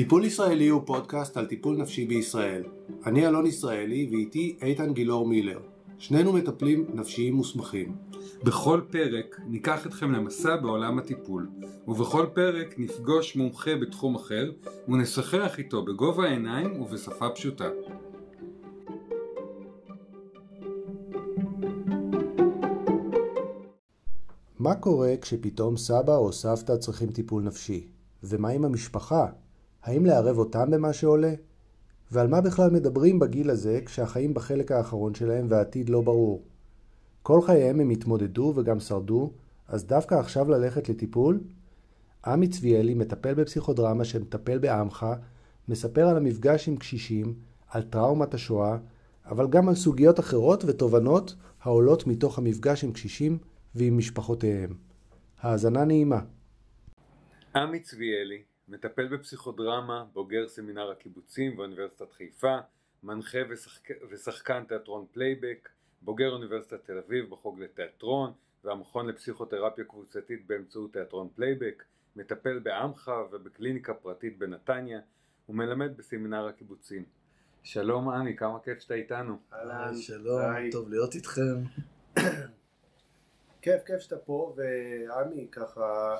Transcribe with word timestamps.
טיפול 0.00 0.24
ישראלי 0.24 0.68
הוא 0.68 0.82
פודקאסט 0.86 1.36
על 1.36 1.46
טיפול 1.46 1.76
נפשי 1.76 2.04
בישראל. 2.06 2.62
אני 3.06 3.26
אלון 3.26 3.46
ישראלי 3.46 4.08
ואיתי 4.10 4.56
איתן 4.62 4.92
גילאור 4.92 5.28
מילר. 5.28 5.60
שנינו 5.98 6.32
מטפלים 6.32 6.86
נפשיים 6.94 7.34
מוסמכים. 7.34 7.96
בכל 8.44 8.80
פרק 8.90 9.40
ניקח 9.46 9.86
אתכם 9.86 10.12
למסע 10.12 10.56
בעולם 10.56 10.98
הטיפול, 10.98 11.50
ובכל 11.88 12.26
פרק 12.34 12.74
נפגוש 12.78 13.36
מומחה 13.36 13.76
בתחום 13.76 14.14
אחר 14.14 14.50
ונשוחח 14.88 15.58
איתו 15.58 15.84
בגובה 15.84 16.24
העיניים 16.24 16.82
ובשפה 16.82 17.28
פשוטה. 17.28 17.68
מה 24.58 24.74
קורה 24.74 25.16
כשפתאום 25.20 25.76
סבא 25.76 26.16
או 26.16 26.32
סבתא 26.32 26.76
צריכים 26.76 27.10
טיפול 27.10 27.42
נפשי? 27.42 27.88
ומה 28.22 28.48
עם 28.48 28.64
המשפחה? 28.64 29.26
האם 29.82 30.06
לערב 30.06 30.38
אותם 30.38 30.70
במה 30.70 30.92
שעולה? 30.92 31.34
ועל 32.12 32.26
מה 32.26 32.40
בכלל 32.40 32.70
מדברים 32.70 33.18
בגיל 33.18 33.50
הזה 33.50 33.80
כשהחיים 33.86 34.34
בחלק 34.34 34.72
האחרון 34.72 35.14
שלהם 35.14 35.46
והעתיד 35.48 35.88
לא 35.88 36.00
ברור? 36.00 36.42
כל 37.22 37.42
חייהם 37.42 37.80
הם 37.80 37.90
התמודדו 37.90 38.52
וגם 38.56 38.80
שרדו, 38.80 39.32
אז 39.68 39.86
דווקא 39.86 40.14
עכשיו 40.14 40.50
ללכת 40.50 40.88
לטיפול? 40.88 41.40
עמי 42.26 42.48
צביאלי, 42.48 42.94
מטפל 42.94 43.34
בפסיכודרמה 43.34 44.04
שמטפל 44.04 44.58
בעמך, 44.58 45.06
מספר 45.68 46.08
על 46.08 46.16
המפגש 46.16 46.68
עם 46.68 46.76
קשישים, 46.76 47.34
על 47.68 47.82
טראומת 47.82 48.34
השואה, 48.34 48.76
אבל 49.26 49.48
גם 49.48 49.68
על 49.68 49.74
סוגיות 49.74 50.20
אחרות 50.20 50.64
ותובנות 50.64 51.34
העולות 51.62 52.06
מתוך 52.06 52.38
המפגש 52.38 52.84
עם 52.84 52.92
קשישים 52.92 53.38
ועם 53.74 53.98
משפחותיהם. 53.98 54.74
האזנה 55.40 55.84
נעימה. 55.84 56.20
עמי 57.56 57.80
צביאלי, 57.80 58.42
מטפל 58.70 59.06
בפסיכודרמה, 59.08 60.04
בוגר 60.12 60.48
סמינר 60.48 60.90
הקיבוצים 60.90 61.56
באוניברסיטת 61.56 62.12
חיפה, 62.12 62.58
מנחה 63.02 63.38
ושחק... 63.50 63.88
ושחקן 64.10 64.64
תיאטרון 64.64 65.06
פלייבק, 65.12 65.68
בוגר 66.02 66.30
אוניברסיטת 66.32 66.84
תל 66.84 66.98
אביב 66.98 67.30
בחוג 67.30 67.60
לתיאטרון 67.60 68.32
והמכון 68.64 69.06
לפסיכותרפיה 69.06 69.84
קבוצתית 69.84 70.46
באמצעות 70.46 70.92
תיאטרון 70.92 71.28
פלייבק, 71.34 71.84
מטפל 72.16 72.58
בעמך 72.58 73.10
ובקליניקה 73.32 73.94
פרטית 73.94 74.38
בנתניה 74.38 75.00
ומלמד 75.48 75.96
בסמינר 75.96 76.46
הקיבוצים. 76.46 77.04
שלום 77.62 78.08
עמי, 78.08 78.36
כמה 78.36 78.60
כיף 78.60 78.80
שאתה 78.80 78.94
איתנו. 78.94 79.38
אהלן, 79.52 79.96
שלום, 79.96 80.70
טוב 80.72 80.88
להיות 80.88 81.14
איתכם. 81.14 81.62
כיף, 83.62 83.82
כיף 83.86 84.00
שאתה 84.00 84.18
פה, 84.18 84.54
ועמי, 84.56 85.48
ככה 85.52 86.16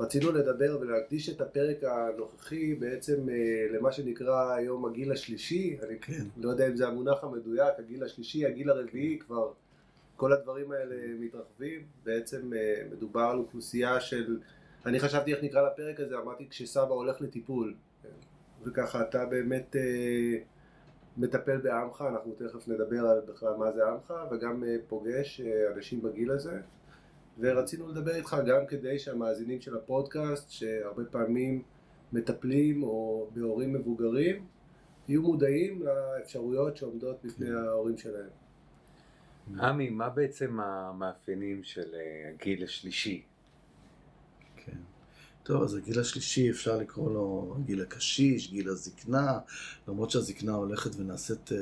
רצינו 0.00 0.32
לדבר 0.32 0.78
ולהקדיש 0.80 1.28
את 1.28 1.40
הפרק 1.40 1.76
הנוכחי 1.84 2.74
בעצם 2.74 3.28
אה, 3.28 3.66
למה 3.70 3.92
שנקרא 3.92 4.54
היום 4.54 4.86
הגיל 4.86 5.12
השלישי, 5.12 5.78
אני 5.82 5.98
כן. 5.98 6.24
לא 6.36 6.50
יודע 6.50 6.68
אם 6.68 6.76
זה 6.76 6.88
המונח 6.88 7.24
המדויק, 7.24 7.74
הגיל 7.78 8.04
השלישי, 8.04 8.46
הגיל 8.46 8.70
הרביעי, 8.70 9.18
כבר 9.18 9.52
כל 10.16 10.32
הדברים 10.32 10.72
האלה 10.72 10.96
מתרחבים, 11.18 11.80
בעצם 12.04 12.52
אה, 12.54 12.82
מדובר 12.92 13.20
על 13.20 13.38
אוכלוסייה 13.38 14.00
של, 14.00 14.38
אני 14.86 15.00
חשבתי 15.00 15.34
איך 15.34 15.44
נקרא 15.44 15.66
לפרק 15.66 16.00
הזה, 16.00 16.18
אמרתי 16.18 16.48
כשסבא 16.48 16.94
הולך 16.94 17.20
לטיפול, 17.20 17.74
וככה 18.64 19.02
אתה 19.02 19.26
באמת 19.26 19.76
אה, 19.76 20.38
מטפל 21.16 21.56
בעמך, 21.56 22.04
אנחנו 22.08 22.32
תכף 22.32 22.68
נדבר 22.68 23.06
על 23.06 23.20
בכלל 23.20 23.54
מה 23.58 23.72
זה 23.72 23.86
עמך, 23.88 24.14
וגם 24.30 24.64
פוגש 24.88 25.40
אנשים 25.76 26.02
בגיל 26.02 26.30
הזה. 26.30 26.60
ורצינו 27.40 27.88
לדבר 27.88 28.14
איתך 28.14 28.36
גם 28.46 28.66
כדי 28.68 28.98
שהמאזינים 28.98 29.60
של 29.60 29.76
הפודקאסט, 29.76 30.50
שהרבה 30.50 31.04
פעמים 31.04 31.62
מטפלים 32.12 32.82
או 32.82 33.28
בהורים 33.34 33.72
מבוגרים, 33.72 34.46
יהיו 35.08 35.22
מודעים 35.22 35.82
לאפשרויות 35.82 36.76
שעומדות 36.76 37.16
בפני 37.24 37.46
כן. 37.46 37.56
ההורים 37.56 37.98
שלהם. 37.98 38.30
עמי, 39.60 39.90
מה 39.90 40.08
בעצם 40.08 40.60
המאפיינים 40.60 41.64
של 41.64 41.94
אה, 41.94 42.30
הגיל 42.34 42.64
השלישי? 42.64 43.22
כן. 44.56 44.76
טוב, 45.42 45.62
אז 45.62 45.74
הגיל 45.74 46.00
השלישי 46.00 46.50
אפשר 46.50 46.76
לקרוא 46.76 47.10
לו 47.10 47.56
גיל 47.64 47.82
הקשיש, 47.82 48.50
גיל 48.50 48.68
הזקנה, 48.68 49.38
למרות 49.88 50.10
שהזקנה 50.10 50.52
הולכת 50.52 50.90
ונעשית 50.96 51.52
אה, 51.52 51.58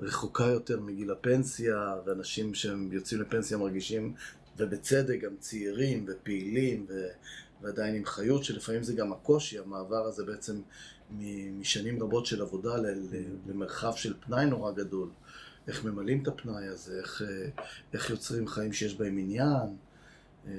רחוקה 0.00 0.44
יותר 0.44 0.80
מגיל 0.80 1.10
הפנסיה, 1.10 1.96
ואנשים 2.06 2.54
שהם 2.54 2.92
יוצאים 2.92 3.20
לפנסיה 3.20 3.58
מרגישים 3.58 4.14
ובצדק 4.56 5.20
גם 5.20 5.36
צעירים 5.38 6.06
ופעילים 6.08 6.86
ו... 6.88 7.06
ועדיין 7.62 7.94
עם 7.94 8.04
חיות, 8.04 8.44
שלפעמים 8.44 8.82
זה 8.82 8.94
גם 8.94 9.12
הקושי, 9.12 9.58
המעבר 9.58 10.06
הזה 10.06 10.24
בעצם 10.24 10.60
משנים 11.58 12.02
רבות 12.02 12.26
של 12.26 12.42
עבודה 12.42 12.76
למרחב 13.46 13.94
של 13.94 14.14
פנאי 14.20 14.46
נורא 14.46 14.72
גדול. 14.72 15.10
איך 15.68 15.84
ממלאים 15.84 16.22
את 16.22 16.28
הפנאי 16.28 16.66
הזה, 16.66 16.98
איך, 16.98 17.22
איך 17.92 18.10
יוצרים 18.10 18.48
חיים 18.48 18.72
שיש 18.72 18.94
בהם 18.94 19.18
עניין, 19.18 19.76
אה, 20.46 20.52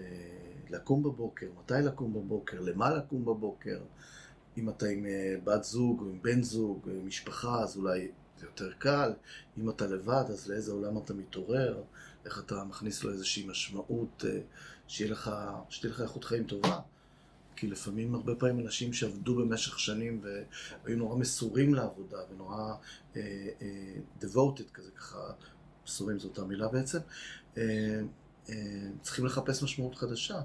לקום 0.69 1.03
בבוקר, 1.03 1.47
מתי 1.59 1.73
לקום 1.84 2.13
בבוקר, 2.13 2.61
למה 2.61 2.89
לקום 2.89 3.25
בבוקר. 3.25 3.79
אם 4.57 4.69
אתה 4.69 4.85
עם 4.85 5.05
אה, 5.05 5.35
בת 5.44 5.63
זוג 5.63 6.01
או 6.01 6.09
עם 6.09 6.22
בן 6.22 6.44
זוג, 6.44 6.79
או 6.88 6.91
עם 6.91 7.07
משפחה, 7.07 7.63
אז 7.63 7.78
אולי 7.78 8.11
זה 8.39 8.45
יותר 8.45 8.72
קל. 8.78 9.13
אם 9.57 9.69
אתה 9.69 9.88
לבד, 9.88 10.23
אז 10.29 10.50
לאיזה 10.50 10.72
עולם 10.72 10.97
אתה 10.97 11.13
מתעורר. 11.13 11.84
איך 12.25 12.39
אתה 12.39 12.63
מכניס 12.63 13.03
לו 13.03 13.11
איזושהי 13.11 13.47
משמעות, 13.47 14.25
אה, 14.27 14.39
שיהיה 14.87 15.11
לך, 15.11 15.31
שתהיה 15.69 15.93
לך 15.93 16.01
איכות 16.01 16.23
חיים 16.23 16.43
טובה. 16.43 16.79
כי 17.55 17.67
לפעמים, 17.67 18.15
הרבה 18.15 18.35
פעמים 18.35 18.59
אנשים 18.59 18.93
שעבדו 18.93 19.35
במשך 19.35 19.79
שנים 19.79 20.21
והיו 20.23 20.97
נורא 20.97 21.15
מסורים 21.15 21.73
לעבודה 21.73 22.17
ונורא 22.31 22.73
uh, 23.13 23.15
uh, 23.15 24.23
devoted 24.23 24.71
כזה, 24.73 24.91
ככה, 24.91 25.31
מסורים 25.85 26.19
זאת 26.19 26.37
המילה 26.37 26.67
בעצם, 26.67 26.99
uh, 27.53 27.57
uh, 28.47 28.51
צריכים 29.01 29.25
לחפש 29.25 29.63
משמעות 29.63 29.95
חדשה, 29.95 30.41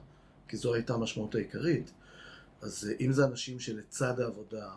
כי 0.48 0.56
זו 0.56 0.74
הייתה 0.74 0.94
המשמעות 0.94 1.34
העיקרית. 1.34 1.92
אז 2.60 2.91
uh, 2.91 3.02
אם 3.02 3.12
זה 3.12 3.24
אנשים 3.24 3.60
שלצד 3.60 4.20
העבודה 4.20 4.70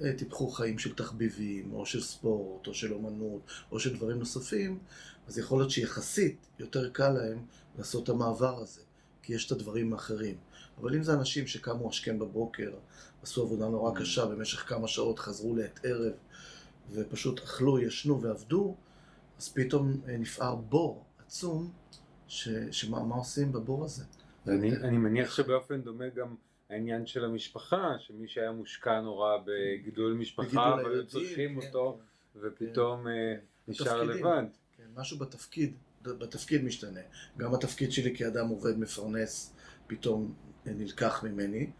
uh, 0.00 0.02
טיפחו 0.18 0.48
חיים 0.48 0.78
של 0.78 0.94
תחביבים, 0.94 1.72
או 1.72 1.86
של 1.86 2.02
ספורט, 2.02 2.66
או 2.66 2.74
של 2.74 2.92
אומנות, 2.92 3.42
או 3.72 3.80
של 3.80 3.96
דברים 3.96 4.18
נוספים, 4.18 4.78
אז 5.26 5.38
יכול 5.38 5.58
להיות 5.58 5.70
שיחסית 5.70 6.46
יותר 6.58 6.90
קל 6.90 7.08
להם 7.08 7.38
לעשות 7.78 8.04
את 8.04 8.08
המעבר 8.08 8.58
הזה, 8.58 8.80
כי 9.22 9.34
יש 9.34 9.46
את 9.46 9.52
הדברים 9.52 9.92
האחרים. 9.92 10.36
אבל 10.80 10.94
אם 10.94 11.02
זה 11.02 11.12
אנשים 11.12 11.46
שקמו 11.46 11.88
השכם 11.88 12.18
בבוקר, 12.18 12.70
עשו 13.22 13.42
עבודה 13.42 13.68
נורא 13.68 13.92
mm. 13.92 14.00
קשה 14.00 14.26
במשך 14.26 14.68
כמה 14.68 14.88
שעות, 14.88 15.18
חזרו 15.18 15.56
לעת 15.56 15.80
ערב, 15.84 16.12
ופשוט 16.92 17.40
אכלו, 17.42 17.78
ישנו 17.78 18.22
ועבדו, 18.22 18.76
אז 19.38 19.48
פתאום 19.48 20.00
אה, 20.08 20.16
נפער 20.16 20.54
בור 20.54 21.04
עצום, 21.26 21.70
ש, 22.28 22.48
שמה 22.70 23.04
מה 23.04 23.14
עושים 23.14 23.52
בבור 23.52 23.84
הזה. 23.84 24.04
אני, 24.48 24.76
אני 24.76 24.96
מניח 24.96 25.36
שבאופן 25.36 25.82
דומה 25.82 26.08
גם 26.08 26.34
העניין 26.70 27.06
של 27.06 27.24
המשפחה, 27.24 27.94
שמי 27.98 28.28
שהיה 28.28 28.52
מושקע 28.52 29.00
נורא 29.00 29.36
בגידול 29.44 30.12
משפחה, 30.12 30.74
אבל 30.74 30.92
היו 30.92 31.06
צריכים 31.06 31.60
כן, 31.60 31.66
אותו, 31.66 31.98
כן, 31.98 32.40
ופתאום 32.42 33.02
כן, 33.02 33.08
אה, 33.08 33.34
נשאר 33.68 34.02
לבד. 34.02 34.44
משהו 34.96 35.18
בתפקיד, 35.18 35.72
בתפקיד 36.02 36.64
משתנה. 36.64 37.00
גם 37.38 37.54
התפקיד 37.54 37.92
שלי 37.92 38.16
כאדם 38.16 38.48
עובד 38.48 38.78
מפרנס 38.78 39.52
פתאום 39.86 40.34
נלקח 40.66 41.24
ממני. 41.24 41.70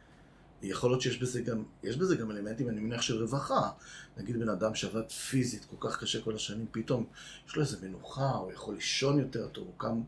יכול 0.63 0.91
להיות 0.91 1.03
שיש 1.03 1.19
בזה 1.19 1.43
גם, 1.43 1.65
יש 1.83 1.97
בזה 1.97 2.17
גם 2.17 2.31
אלמנטים, 2.31 2.69
אני 2.69 2.81
מניח, 2.81 3.03
של 3.03 3.23
רווחה. 3.23 3.71
נגיד 4.17 4.37
בן 4.37 4.49
אדם 4.49 4.75
שעבד 4.75 5.11
פיזית 5.11 5.65
כל 5.65 5.77
כך 5.81 6.01
קשה 6.01 6.23
כל 6.23 6.35
השנים, 6.35 6.67
פתאום 6.71 7.07
יש 7.49 7.57
לו 7.57 7.63
איזה 7.63 7.77
מנוחה, 7.87 8.31
הוא 8.31 8.53
יכול 8.53 8.75
לישון 8.75 9.19
יותר 9.19 9.49
טוב, 9.49 9.67
הוא 9.67 9.75
קם 9.77 10.01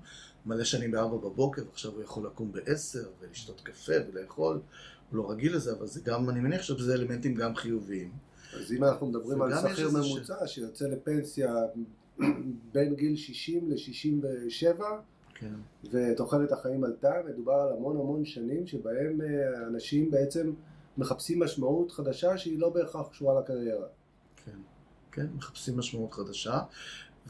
מלא 0.46 0.64
שנים 0.64 0.90
בארבע 0.90 1.16
בבוקר, 1.16 1.62
ועכשיו 1.68 1.92
הוא 1.92 2.02
יכול 2.02 2.26
לקום 2.26 2.52
בעשר 2.52 3.08
ולשתות 3.20 3.60
קפה 3.60 3.92
ולאכול. 4.12 4.60
הוא 5.10 5.18
לא 5.18 5.30
רגיל 5.30 5.56
לזה, 5.56 5.72
אבל 5.72 5.86
זה 5.86 6.00
גם, 6.00 6.30
אני 6.30 6.40
מניח 6.40 6.62
שזה 6.62 6.94
אלמנטים 6.94 7.34
גם 7.34 7.56
חיוביים. 7.56 8.12
אז 8.54 8.72
אם 8.72 8.84
אנחנו 8.84 9.06
מדברים 9.06 9.42
על 9.42 9.52
שכיר 9.72 9.90
ממוצע 9.90 10.46
ש... 10.46 10.54
שיוצא 10.54 10.86
לפנסיה 10.86 11.54
בין 12.72 12.94
גיל 12.94 13.16
60 13.16 13.70
ל-67, 13.70 14.82
כן. 15.34 15.54
ותוחלת 15.92 16.52
החיים 16.52 16.84
עלתה, 16.84 17.12
מדובר 17.28 17.52
על 17.52 17.72
המון 17.76 17.96
המון 17.96 18.24
שנים 18.24 18.66
שבהם 18.66 19.20
אה, 19.20 19.66
אנשים 19.66 20.10
בעצם 20.10 20.52
מחפשים 20.98 21.38
משמעות 21.38 21.92
חדשה 21.92 22.38
שהיא 22.38 22.58
לא 22.58 22.70
בהכרח 22.70 23.08
קשורה 23.08 23.40
לקריירה. 23.40 23.86
כן, 24.44 24.58
כן, 25.12 25.26
מחפשים 25.36 25.76
משמעות 25.76 26.12
חדשה, 26.14 26.60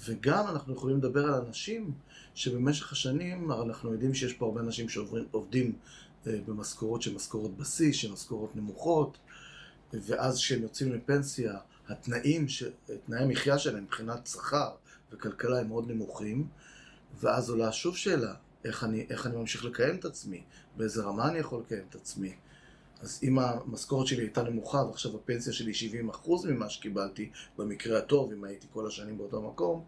וגם 0.06 0.44
אנחנו 0.48 0.74
יכולים 0.74 0.96
לדבר 0.96 1.24
על 1.24 1.44
אנשים 1.46 1.92
שבמשך 2.34 2.92
השנים, 2.92 3.52
אנחנו 3.52 3.92
יודעים 3.92 4.14
שיש 4.14 4.32
פה 4.32 4.46
הרבה 4.46 4.60
אנשים 4.60 4.88
שעובדים 4.88 5.72
אה, 6.26 6.38
במשכורות 6.46 7.02
שהן 7.02 7.14
משכורות 7.14 7.56
בסיס, 7.56 7.96
שהן 7.96 8.12
משכורות 8.12 8.56
נמוכות, 8.56 9.18
ואז 9.92 10.36
כשהם 10.36 10.62
יוצאים 10.62 10.92
לפנסיה, 10.92 11.58
התנאים, 11.88 12.48
ש... 12.48 12.64
תנאי 13.06 13.22
המחיה 13.22 13.58
שלהם 13.58 13.84
מבחינת 13.84 14.26
שכר 14.26 14.70
וכלכלה 15.12 15.60
הם 15.60 15.68
מאוד 15.68 15.90
נמוכים, 15.90 16.46
ואז 17.20 17.50
עולה 17.50 17.72
שוב 17.72 17.96
שאלה, 17.96 18.34
איך 18.64 18.84
אני, 18.84 19.06
איך 19.10 19.26
אני 19.26 19.36
ממשיך 19.36 19.64
לקיים 19.64 19.96
את 19.96 20.04
עצמי, 20.04 20.42
באיזה 20.76 21.02
רמה 21.02 21.28
אני 21.28 21.38
יכול 21.38 21.60
לקיים 21.66 21.84
את 21.90 21.94
עצמי. 21.94 22.34
אז 23.00 23.20
אם 23.22 23.38
המשכורת 23.38 24.06
שלי 24.06 24.22
הייתה 24.22 24.42
נמוכה 24.42 24.78
ועכשיו 24.78 25.16
הפנסיה 25.16 25.52
שלי 25.52 25.72
70% 26.24 26.46
ממה 26.48 26.70
שקיבלתי, 26.70 27.30
במקרה 27.58 27.98
הטוב, 27.98 28.32
אם 28.32 28.44
הייתי 28.44 28.66
כל 28.72 28.86
השנים 28.86 29.18
באותו 29.18 29.42
מקום, 29.42 29.84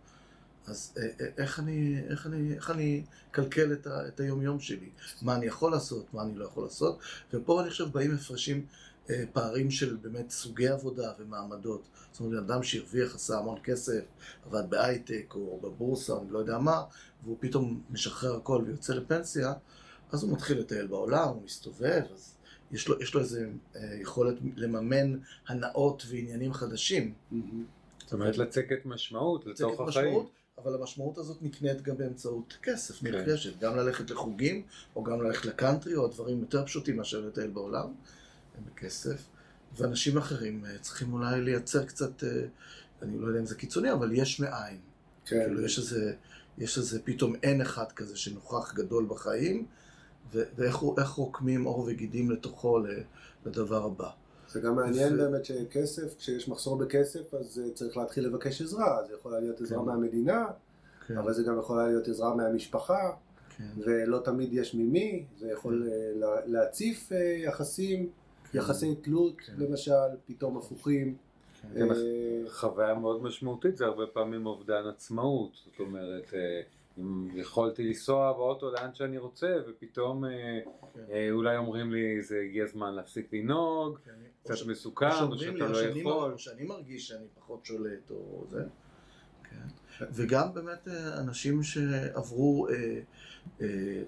אז 0.66 0.94
אה, 0.98 1.02
אה, 1.02 1.26
איך 1.38 1.58
אני, 1.58 2.00
איך 2.10 2.26
אני, 2.26 2.54
איך 2.54 2.70
אני 2.70 3.02
אקלקל 3.30 3.72
את, 3.72 3.86
את 4.08 4.20
היומיום 4.20 4.60
שלי? 4.60 4.90
מה 5.22 5.34
אני 5.34 5.46
יכול 5.46 5.72
לעשות, 5.72 6.14
מה 6.14 6.22
אני 6.22 6.34
לא 6.34 6.44
יכול 6.44 6.64
לעשות? 6.64 6.98
ופה 7.32 7.60
אני 7.60 7.70
חושב 7.70 7.88
באים 7.92 8.14
הפרשים, 8.14 8.66
פערים 9.32 9.70
של 9.70 9.96
באמת 9.96 10.30
סוגי 10.30 10.68
עבודה 10.68 11.12
ומעמדות. 11.18 11.88
זאת 12.12 12.20
אומרת, 12.20 12.42
אדם 12.44 12.62
שהרוויח, 12.62 13.14
עשה 13.14 13.38
המון 13.38 13.58
כסף, 13.64 14.00
עבד 14.46 14.70
בהייטק 14.70 15.34
או 15.34 15.60
בבורסה, 15.62 16.16
אני 16.22 16.30
לא 16.30 16.38
יודע 16.38 16.58
מה, 16.58 16.82
והוא 17.22 17.36
פתאום 17.40 17.82
משחרר 17.90 18.36
הכל 18.36 18.62
ויוצא 18.66 18.94
לפנסיה, 18.94 19.52
אז 20.12 20.22
הוא 20.22 20.32
מתחיל 20.32 20.58
לטייל 20.58 20.86
בעולם, 20.86 21.28
הוא 21.28 21.42
מסתובב, 21.44 22.02
אז 22.14 22.34
יש 22.72 22.88
לו, 22.88 23.02
יש 23.02 23.14
לו 23.14 23.20
איזו 23.20 23.38
יכולת 24.00 24.34
לממן 24.56 25.18
הנאות 25.48 26.02
ועניינים 26.08 26.52
חדשים. 26.52 27.14
זאת 28.00 28.12
אומרת 28.12 28.38
לצקת 28.38 28.86
משמעות 28.86 29.46
לתוך 29.46 29.80
החיים. 29.80 30.26
אבל 30.58 30.74
המשמעות 30.74 31.18
הזאת 31.18 31.42
נקנית 31.42 31.82
גם 31.82 31.96
באמצעות 31.96 32.58
כסף, 32.62 32.98
כן. 32.98 33.06
נרכשת, 33.06 33.58
גם 33.58 33.76
ללכת 33.76 34.10
לחוגים, 34.10 34.62
או 34.96 35.02
גם 35.02 35.22
ללכת 35.22 35.44
לקאנטרי, 35.44 35.96
או 35.96 36.08
דברים 36.08 36.40
יותר 36.40 36.66
פשוטים 36.66 36.96
מאשר 36.96 37.20
לטייל 37.20 37.50
בעולם, 37.50 37.92
בכסף, 38.66 39.26
ואנשים 39.76 40.18
אחרים 40.18 40.64
אה, 40.64 40.78
צריכים 40.80 41.12
אולי 41.12 41.40
לייצר 41.40 41.84
קצת, 41.84 42.24
אה, 42.24 42.28
אני 43.02 43.18
לא 43.18 43.26
יודע 43.26 43.40
אם 43.40 43.46
זה 43.46 43.54
קיצוני, 43.54 43.92
אבל 43.92 44.12
יש 44.12 44.40
מאין. 44.40 44.78
כן. 45.24 45.44
כאילו 45.44 45.64
יש 45.64 45.78
איזה, 45.78 46.14
יש 46.58 46.78
איזה 46.78 47.00
פתאום 47.04 47.34
אין 47.42 47.60
אחד 47.60 47.92
כזה 47.92 48.16
שנוכח 48.16 48.74
גדול 48.74 49.06
בחיים, 49.08 49.66
ואיך 50.32 51.08
רוקמים 51.08 51.64
עור 51.64 51.84
וגידים 51.86 52.30
לתוכו 52.30 52.78
לדבר 53.46 53.84
הבא. 53.84 54.10
זה 54.52 54.60
גם 54.60 54.76
מעניין 54.76 55.16
באמת 55.16 55.44
שכסף, 55.44 56.18
כשיש 56.18 56.48
מחסור 56.48 56.78
בכסף, 56.78 57.34
אז 57.34 57.62
אה, 57.64 57.70
צריך 57.74 57.96
להתחיל 57.96 58.26
לבקש 58.26 58.62
עזרה. 58.62 59.04
זה 59.08 59.14
יכול 59.14 59.38
להיות 59.38 59.60
עזרה 59.60 59.78
כן. 59.78 59.84
מהמדינה, 59.84 60.46
כן. 61.06 61.18
אבל 61.18 61.32
זה 61.32 61.42
גם 61.42 61.58
יכול 61.58 61.82
להיות 61.82 62.08
עזרה 62.08 62.34
מהמשפחה, 62.34 63.10
כן. 63.56 63.64
ולא 63.78 64.18
תמיד 64.24 64.52
יש 64.52 64.74
ממי. 64.74 65.24
זה 65.38 65.50
יכול 65.50 65.88
אה, 65.88 66.40
להציף 66.46 67.12
יחסים, 67.44 68.10
יחסי 68.54 68.94
תלות, 68.94 69.36
למשל, 69.58 69.92
פתאום 70.26 70.56
הפוכים. 70.56 71.16
חוויה 72.48 72.94
מאוד 72.94 73.22
משמעותית 73.22 73.76
זה 73.76 73.86
הרבה 73.86 74.06
פעמים 74.06 74.46
אובדן 74.46 74.86
עצמאות. 74.86 75.52
זאת 75.64 75.80
אומרת... 75.80 76.34
אם 76.98 77.28
יכולתי 77.34 77.84
לנסוע 77.84 78.32
באוטו 78.32 78.70
לאן 78.70 78.94
שאני 78.94 79.18
רוצה, 79.18 79.56
ופתאום 79.68 80.24
אה, 80.24 80.30
כן. 80.94 81.00
אה, 81.10 81.30
אולי 81.30 81.56
אומרים 81.56 81.92
לי, 81.92 82.22
זה 82.22 82.40
הגיע 82.40 82.64
הזמן 82.64 82.94
להפסיק 82.94 83.32
לנהוג, 83.32 83.98
כן. 84.04 84.12
קצת. 84.42 84.66
מסוכן, 84.66 85.06
או 85.06 85.38
שאתה 85.38 85.68
לא 85.68 85.78
יכול. 85.78 86.32
או 86.32 86.38
שאני 86.38 86.64
מרגיש 86.64 87.08
שאני 87.08 87.26
פחות 87.34 87.64
שולט, 87.64 88.10
או 88.10 88.44
זה. 88.50 88.62
כן. 89.50 90.06
וגם 90.12 90.54
באמת 90.54 90.88
אה, 90.88 91.20
אנשים 91.20 91.62
שעברו 91.62 92.68
אה, 92.68 93.00
אה, 93.60 94.02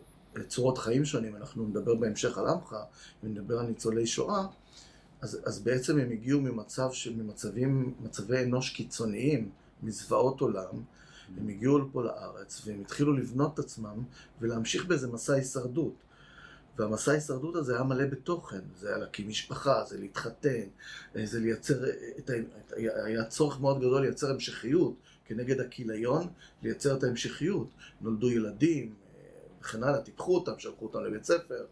צורות 0.46 0.78
חיים 0.78 1.04
שונים, 1.04 1.36
אנחנו 1.36 1.66
נדבר 1.66 1.94
בהמשך 1.94 2.38
על 2.38 2.48
עמך, 2.48 2.76
אם 3.24 3.28
נדבר 3.28 3.58
על 3.58 3.66
ניצולי 3.66 4.06
שואה, 4.06 4.46
אז, 5.20 5.40
אז 5.44 5.58
בעצם 5.58 5.98
הם 5.98 6.10
הגיעו 6.10 6.40
ממצב, 6.40 6.90
ממצבים, 7.16 7.94
מצבי 8.00 8.42
אנוש 8.42 8.70
קיצוניים, 8.70 9.50
מזוועות 9.82 10.40
עולם, 10.40 10.82
הם 11.40 11.48
הגיעו 11.48 11.78
לפה 11.78 12.02
לארץ 12.02 12.62
והם 12.64 12.80
התחילו 12.80 13.12
לבנות 13.12 13.54
את 13.54 13.58
עצמם 13.58 14.02
ולהמשיך 14.40 14.84
באיזה 14.84 15.08
מסע 15.08 15.34
הישרדות. 15.34 15.94
והמסע 16.78 17.10
ההישרדות 17.10 17.56
הזה 17.56 17.74
היה 17.74 17.84
מלא 17.84 18.06
בתוכן, 18.06 18.60
זה 18.80 18.88
היה 18.88 18.98
להקים 18.98 19.28
משפחה, 19.28 19.84
זה 19.84 19.98
להתחתן, 19.98 20.62
זה 21.24 21.40
לייצר, 21.40 21.84
את 22.18 22.30
ה... 22.30 22.32
היה 22.76 23.24
צורך 23.24 23.60
מאוד 23.60 23.78
גדול 23.78 24.02
לייצר 24.02 24.30
המשכיות 24.30 24.94
כנגד 25.24 25.60
הכיליון, 25.60 26.26
לייצר 26.62 26.96
את 26.96 27.04
ההמשכיות. 27.04 27.68
נולדו 28.00 28.30
ילדים 28.30 28.94
וכן 29.62 29.82
הלאה, 29.82 30.00
טיפחו 30.00 30.34
אותם, 30.34 30.52
שלחו 30.58 30.86
אותם 30.86 31.00
לבית 31.04 31.24
ספר, 31.24 31.64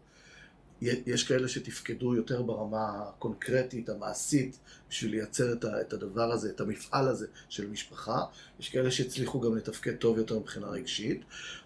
יש 0.81 1.27
כאלה 1.27 1.47
שתפקדו 1.47 2.15
יותר 2.15 2.41
ברמה 2.41 3.03
הקונקרטית, 3.07 3.89
המעשית, 3.89 4.59
בשביל 4.89 5.11
לייצר 5.11 5.53
את 5.81 5.93
הדבר 5.93 6.31
הזה, 6.31 6.49
את 6.49 6.61
המפעל 6.61 7.07
הזה 7.07 7.27
של 7.49 7.69
משפחה. 7.69 8.25
יש 8.59 8.69
כאלה 8.69 8.91
שהצליחו 8.91 9.41
גם 9.41 9.57
לתפקד 9.57 9.95
טוב 9.95 10.17
יותר 10.17 10.39
מבחינה 10.39 10.67
רגשית, 10.67 11.21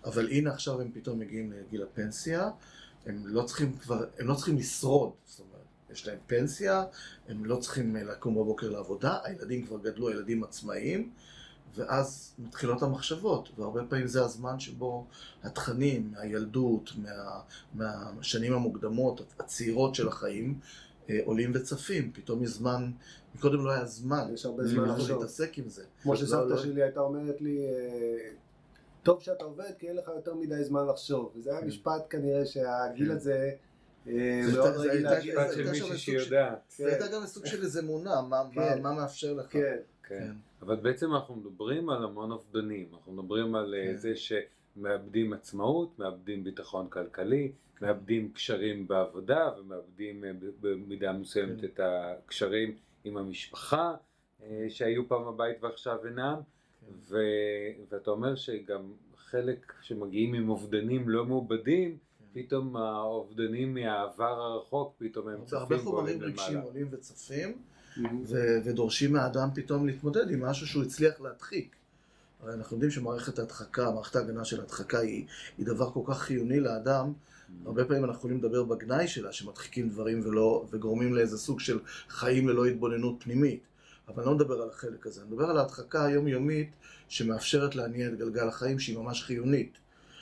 אבל 0.05 0.29
הנה 0.29 0.53
עכשיו 0.53 0.81
הם 0.81 0.91
פתאום 0.93 1.19
מגיעים 1.19 1.51
לגיל 1.51 1.83
הפנסיה, 1.83 2.49
הם 3.05 3.23
לא 3.27 3.43
צריכים 3.43 3.77
כבר, 3.77 4.05
הם 4.19 4.27
לא 4.27 4.35
צריכים 4.35 4.57
לשרוד, 4.57 5.11
זאת 5.25 5.39
אומרת, 5.39 5.65
יש 5.91 6.07
להם 6.07 6.17
פנסיה, 6.27 6.83
הם 7.27 7.45
לא 7.45 7.55
צריכים 7.55 7.95
לקום 7.95 8.35
בבוקר 8.35 8.69
לעבודה, 8.69 9.17
הילדים 9.23 9.65
כבר 9.65 9.77
גדלו, 9.79 10.09
הילדים 10.09 10.43
עצמאיים. 10.43 11.11
ואז 11.75 12.33
מתחילות 12.39 12.81
המחשבות, 12.81 13.49
והרבה 13.57 13.81
פעמים 13.89 14.07
זה 14.07 14.23
הזמן 14.25 14.59
שבו 14.59 15.05
התכנים 15.43 16.11
מהילדות, 16.11 16.91
מה, 17.73 18.11
מהשנים 18.15 18.53
המוקדמות, 18.53 19.21
הצעירות 19.39 19.95
של 19.95 20.07
החיים, 20.07 20.59
אה, 21.09 21.19
עולים 21.25 21.51
וצפים. 21.53 22.11
פתאום 22.13 22.43
יש 22.43 22.49
זמן, 22.49 22.91
מקודם 23.35 23.65
לא 23.65 23.71
היה 23.71 23.85
זמן, 23.85 24.27
יש 24.33 24.45
הרבה 24.45 24.67
זמן 24.67 24.89
לחשוב. 24.89 25.19
להתעסק 25.21 25.57
עם 25.57 25.69
זה. 25.69 25.83
כמו 26.03 26.17
שסבתא 26.17 26.35
לא, 26.35 26.49
לא... 26.49 26.57
שלי 26.57 26.83
הייתה 26.83 26.99
אומרת 26.99 27.41
לי, 27.41 27.59
אה, 27.59 28.29
טוב 29.03 29.21
שאתה 29.21 29.43
עובד 29.43 29.71
כי 29.79 29.87
אין 29.87 29.95
לך 29.95 30.07
יותר 30.15 30.35
מדי 30.35 30.63
זמן 30.63 30.87
לחשוב. 30.87 31.31
וזה 31.35 31.51
היה 31.51 31.61
כן. 31.61 31.67
משפט 31.67 32.05
כנראה 32.09 32.45
שהגיל 32.45 33.07
כן. 33.07 33.15
הזה... 33.15 33.51
אה, 34.07 34.41
מאוד 34.53 34.75
רגיל 34.75 35.03
להגיד. 35.03 35.33
זה 35.47 35.55
של 35.55 35.69
מישהי 35.71 35.97
שיודעת. 35.97 36.73
זה 36.77 36.87
הייתה 36.87 37.07
גם 37.07 37.25
סוג 37.25 37.45
של 37.45 37.63
איזה 37.63 37.79
אמונה, 37.79 38.21
מה 38.21 38.43
כן. 38.53 38.81
מאפשר 38.81 39.33
לך. 39.33 39.51
כן. 40.03 40.31
כן. 40.65 40.71
אבל 40.71 40.81
בעצם 40.81 41.13
אנחנו 41.13 41.35
מדברים 41.35 41.89
על 41.89 42.03
המון 42.03 42.31
אובדנים, 42.31 42.89
אנחנו 42.93 43.13
מדברים 43.13 43.55
על 43.55 43.75
אה, 43.75 43.85
כן. 43.85 43.97
זה 43.97 44.13
שמאבדים 44.15 45.33
עצמאות, 45.33 45.99
מאבדים 45.99 46.43
ביטחון 46.43 46.89
כלכלי, 46.89 47.51
מאבדים 47.81 48.31
קשרים 48.31 48.87
בעבודה 48.87 49.49
ומאבדים 49.59 50.23
אה, 50.23 50.31
במידה 50.61 51.13
מסוימת 51.13 51.61
כן. 51.61 51.67
את 51.67 51.79
הקשרים 51.83 52.75
עם 53.03 53.17
המשפחה 53.17 53.95
אה, 54.43 54.65
שהיו 54.69 55.07
פעם 55.07 55.25
בבית 55.25 55.63
ועכשיו 55.63 56.05
אינם, 56.05 56.35
כן. 56.81 56.93
ו... 57.09 57.17
ואתה 57.89 58.11
אומר 58.11 58.35
שגם 58.35 58.93
חלק 59.15 59.73
שמגיעים 59.81 60.33
עם 60.33 60.49
אובדנים 60.49 61.09
לא 61.09 61.25
מעובדים, 61.25 61.97
כן. 61.97 62.41
פתאום 62.41 62.77
האובדנים 62.77 63.73
מהעבר 63.73 64.41
הרחוק, 64.41 64.95
פתאום 64.97 65.27
הם 65.27 65.45
צפים 65.45 65.59
הרבה 65.59 65.77
חומרים 65.77 66.21
רגשיים 66.21 66.59
עולים 66.59 66.87
וצפים. 66.91 67.57
ו- 68.27 68.57
ודורשים 68.65 69.13
מהאדם 69.13 69.49
פתאום 69.55 69.87
להתמודד 69.87 70.29
עם 70.31 70.45
משהו 70.45 70.67
שהוא 70.67 70.83
הצליח 70.83 71.21
להדחיק. 71.21 71.75
הרי 72.43 72.53
אנחנו 72.53 72.75
יודעים 72.75 72.91
שמערכת 72.91 73.39
ההדחקה, 73.39 73.91
מערכת 73.91 74.15
ההגנה 74.15 74.45
של 74.45 74.59
ההדחקה 74.59 74.99
היא, 74.99 75.25
היא 75.57 75.65
דבר 75.65 75.91
כל 75.91 76.01
כך 76.05 76.21
חיוני 76.21 76.59
לאדם. 76.59 77.13
הרבה 77.65 77.85
פעמים 77.85 78.03
אנחנו 78.03 78.19
יכולים 78.19 78.37
לדבר 78.37 78.63
בגנאי 78.63 79.07
שלה, 79.07 79.31
שמדחיקים 79.31 79.89
דברים 79.89 80.21
ולא, 80.23 80.65
וגורמים 80.71 81.15
לאיזה 81.15 81.37
סוג 81.37 81.59
של 81.59 81.79
חיים 82.09 82.49
ללא 82.49 82.65
התבוננות 82.65 83.15
פנימית. 83.19 83.59
אבל 84.07 84.23
אני 84.23 84.25
לא 84.25 84.35
מדבר 84.35 84.61
על 84.61 84.69
החלק 84.69 85.07
הזה, 85.07 85.21
אני 85.21 85.29
מדבר 85.29 85.45
על 85.45 85.57
ההדחקה 85.57 86.05
היומיומית 86.05 86.69
שמאפשרת 87.07 87.75
להניע 87.75 88.07
את 88.07 88.17
גלגל 88.17 88.47
החיים 88.47 88.79
שהיא 88.79 88.97
ממש 88.97 89.23
חיונית. 89.23 89.77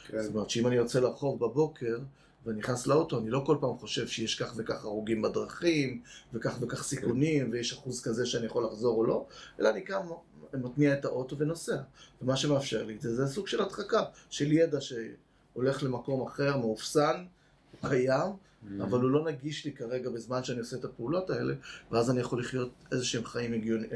כן. 0.08 0.22
זאת 0.22 0.34
אומרת 0.34 0.50
שאם 0.50 0.68
אני 0.68 0.76
יוצא 0.76 1.00
לרחוב 1.00 1.40
בבוקר, 1.40 1.98
ואני 2.46 2.60
נכנס 2.60 2.88
לאוטו, 2.88 3.20
אני 3.20 3.30
לא 3.30 3.44
כל 3.46 3.58
פעם 3.62 3.78
חושב 3.78 4.08
שיש 4.08 4.36
כך 4.36 4.54
וכך 4.58 4.84
הרוגים 4.86 5.22
בדרכים, 5.22 6.02
וכך 6.34 6.58
וכך 6.62 6.84
סיכונים, 6.84 7.50
ויש 7.52 7.74
אחוז 7.74 8.02
כזה 8.02 8.26
שאני 8.26 8.46
יכול 8.46 8.66
לחזור 8.66 8.98
או 8.98 9.04
לא, 9.04 9.26
אלא 9.60 9.70
אני 9.70 9.82
קם, 9.82 10.08
מתניע 10.54 10.94
את 10.94 11.06
האוטו 11.06 11.38
ונוסע. 11.38 11.78
ומה 12.22 12.36
שמאפשר 12.36 12.84
לי 12.86 12.96
את 12.96 13.02
זה, 13.02 13.16
זה 13.16 13.28
סוג 13.28 13.48
של 13.48 13.62
הדחקה, 13.62 14.04
של 14.30 14.52
ידע 14.52 14.78
שהולך 14.82 15.84
למקום 15.84 16.28
אחר, 16.28 16.58
מאופסן, 16.58 17.26
הוא 17.72 17.90
קיים, 17.90 18.32
mm. 18.32 18.84
אבל 18.84 19.00
הוא 19.00 19.10
לא 19.10 19.26
נגיש 19.26 19.66
לי 19.66 19.72
כרגע 19.72 20.10
בזמן 20.10 20.44
שאני 20.44 20.60
עושה 20.60 20.78
את 20.78 20.86
הפעולות 20.86 21.30
האלה, 21.30 21.54
ואז 21.92 22.12
אני 22.12 22.20
יכול 22.20 22.40
לחיות 22.40 22.72
איזה 22.92 23.06
שהם 23.06 23.26
חיים 23.26 23.54
הגיוניים. 23.54 23.90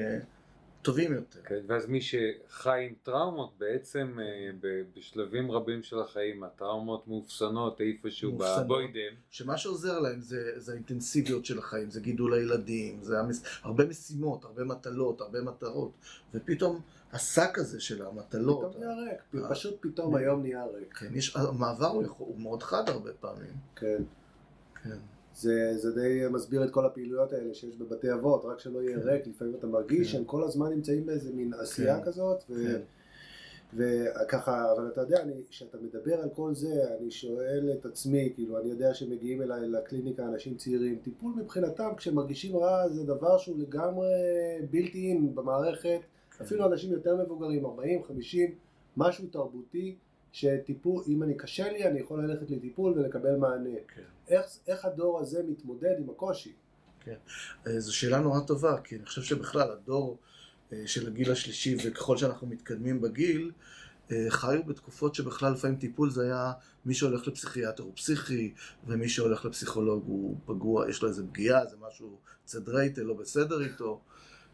טובים 0.87 1.13
יותר. 1.13 1.39
כן, 1.45 1.59
ואז 1.67 1.85
מי 1.85 2.01
שחי 2.01 2.85
עם 2.89 2.93
טראומות, 3.03 3.53
בעצם 3.57 4.17
אה, 4.21 4.49
בשלבים 4.95 5.51
רבים 5.51 5.83
של 5.83 5.99
החיים, 5.99 6.43
הטראומות 6.43 7.07
מאופסנות 7.07 7.81
איפשהו 7.81 8.37
בבוידם. 8.37 9.15
שמה 9.29 9.57
שעוזר 9.57 9.99
להם 9.99 10.21
זה, 10.21 10.51
זה 10.55 10.71
האינטנסיביות 10.71 11.45
של 11.45 11.59
החיים, 11.59 11.89
זה 11.89 12.01
גידול 12.01 12.33
הילדים, 12.33 13.03
זה 13.03 13.19
המס... 13.19 13.43
הרבה 13.63 13.85
משימות, 13.85 14.43
הרבה 14.43 14.63
מטלות, 14.63 15.21
הרבה 15.21 15.41
מטרות, 15.41 15.91
ופתאום 16.33 16.81
השק 17.13 17.57
הזה 17.57 17.79
של 17.79 18.05
המטלות... 18.05 18.59
פתאום 18.59 18.83
נהיה 18.83 18.95
ריק, 18.95 19.51
פשוט 19.51 19.77
פתאום 19.79 20.15
היום 20.15 20.41
נהיה 20.41 20.65
ריק. 20.65 20.93
כן, 20.93 21.15
יש, 21.15 21.35
המעבר 21.35 21.87
הוא, 21.87 22.03
הוא 22.17 22.39
מאוד 22.39 22.63
חד 22.63 22.89
הרבה 22.89 23.13
פעמים. 23.13 23.53
כן. 23.75 24.03
כן. 24.83 24.97
זה, 25.37 25.77
זה 25.77 25.91
די 25.91 26.21
מסביר 26.31 26.63
את 26.63 26.71
כל 26.71 26.85
הפעילויות 26.85 27.33
האלה 27.33 27.53
שיש 27.53 27.77
בבתי 27.77 28.13
אבות, 28.13 28.45
רק 28.45 28.59
שלא 28.59 28.79
יהיה 28.79 28.99
כן. 28.99 29.09
ריק, 29.09 29.27
לפעמים 29.27 29.55
אתה 29.55 29.67
מרגיש 29.67 30.07
כן. 30.07 30.13
שהם 30.13 30.23
כל 30.23 30.43
הזמן 30.43 30.69
נמצאים 30.69 31.05
באיזה 31.05 31.33
מין 31.33 31.53
עשייה 31.53 31.99
כן. 31.99 32.05
כזאת, 32.05 32.43
ו... 32.49 32.53
כן. 32.53 32.81
וככה, 33.73 34.71
אבל 34.71 34.87
אתה 34.87 35.01
יודע, 35.01 35.23
כשאתה 35.49 35.77
מדבר 35.77 36.21
על 36.21 36.29
כל 36.29 36.55
זה, 36.55 36.83
אני 36.99 37.11
שואל 37.11 37.69
את 37.79 37.85
עצמי, 37.85 38.31
כאילו, 38.35 38.59
אני 38.59 38.69
יודע 38.69 38.93
שמגיעים 38.93 39.41
אליי 39.41 39.67
לקליניקה 39.67 40.25
אנשים 40.25 40.55
צעירים, 40.55 40.99
טיפול 41.03 41.33
מבחינתם, 41.35 41.89
כשמרגישים 41.97 42.57
רע, 42.57 42.89
זה 42.89 43.03
דבר 43.03 43.37
שהוא 43.37 43.59
לגמרי 43.59 44.07
בלתי 44.71 45.07
אין 45.09 45.35
במערכת, 45.35 45.99
כן. 46.37 46.43
אפילו 46.43 46.65
אנשים 46.65 46.91
יותר 46.91 47.15
מבוגרים, 47.15 47.65
40, 47.65 48.03
50, 48.03 48.55
משהו 48.97 49.27
תרבותי, 49.31 49.95
שטיפול, 50.37 51.03
אם 51.07 51.23
אני 51.23 51.37
קשה 51.37 51.71
לי, 51.71 51.87
אני 51.87 51.99
יכול 51.99 52.23
ללכת 52.23 52.51
לטיפול 52.51 52.93
ולקבל 52.93 53.35
מענה. 53.35 53.69
כן. 53.95 54.01
איך, 54.27 54.45
איך 54.67 54.85
הדור 54.85 55.19
הזה 55.19 55.43
מתמודד 55.47 55.95
עם 55.99 56.09
הקושי? 56.09 56.53
כן, 56.99 57.15
אה, 57.67 57.79
זו 57.79 57.95
שאלה 57.95 58.19
נורא 58.19 58.39
טובה, 58.39 58.81
כי 58.83 58.95
אני 58.95 59.05
חושב 59.05 59.21
שבכלל 59.21 59.71
הדור 59.71 60.17
אה, 60.73 60.83
של 60.85 61.07
הגיל 61.07 61.31
השלישי, 61.31 61.77
וככל 61.85 62.17
שאנחנו 62.17 62.47
מתקדמים 62.47 63.01
בגיל, 63.01 63.51
אה, 64.11 64.25
חיו 64.29 64.63
בתקופות 64.63 65.15
שבכלל 65.15 65.53
לפעמים 65.53 65.77
טיפול 65.77 66.11
זה 66.11 66.23
היה 66.23 66.51
מי 66.85 66.93
שהולך 66.93 67.27
לפסיכיאטר 67.27 67.83
הוא 67.83 67.93
פסיכי, 67.95 68.53
ומי 68.87 69.09
שהולך 69.09 69.45
לפסיכולוג 69.45 70.03
הוא 70.07 70.37
פגוע, 70.45 70.89
יש 70.89 71.01
לו 71.01 71.09
איזה 71.09 71.23
פגיעה, 71.27 71.65
זה 71.65 71.75
משהו 71.87 72.17
צדרייטל, 72.45 73.01
לא 73.01 73.13
בסדר 73.13 73.61
איתו, 73.61 74.01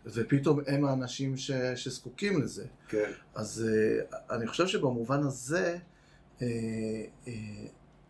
ופתאום 0.06 0.60
הם 0.68 0.86
האנשים 0.86 1.38
ש, 1.38 1.52
שזקוקים 1.76 2.42
לזה. 2.42 2.66
כן. 2.88 3.12
אז 3.36 3.66
אני 4.30 4.48
חושב 4.48 4.68
שבמובן 4.68 5.24
הזה, 5.24 5.78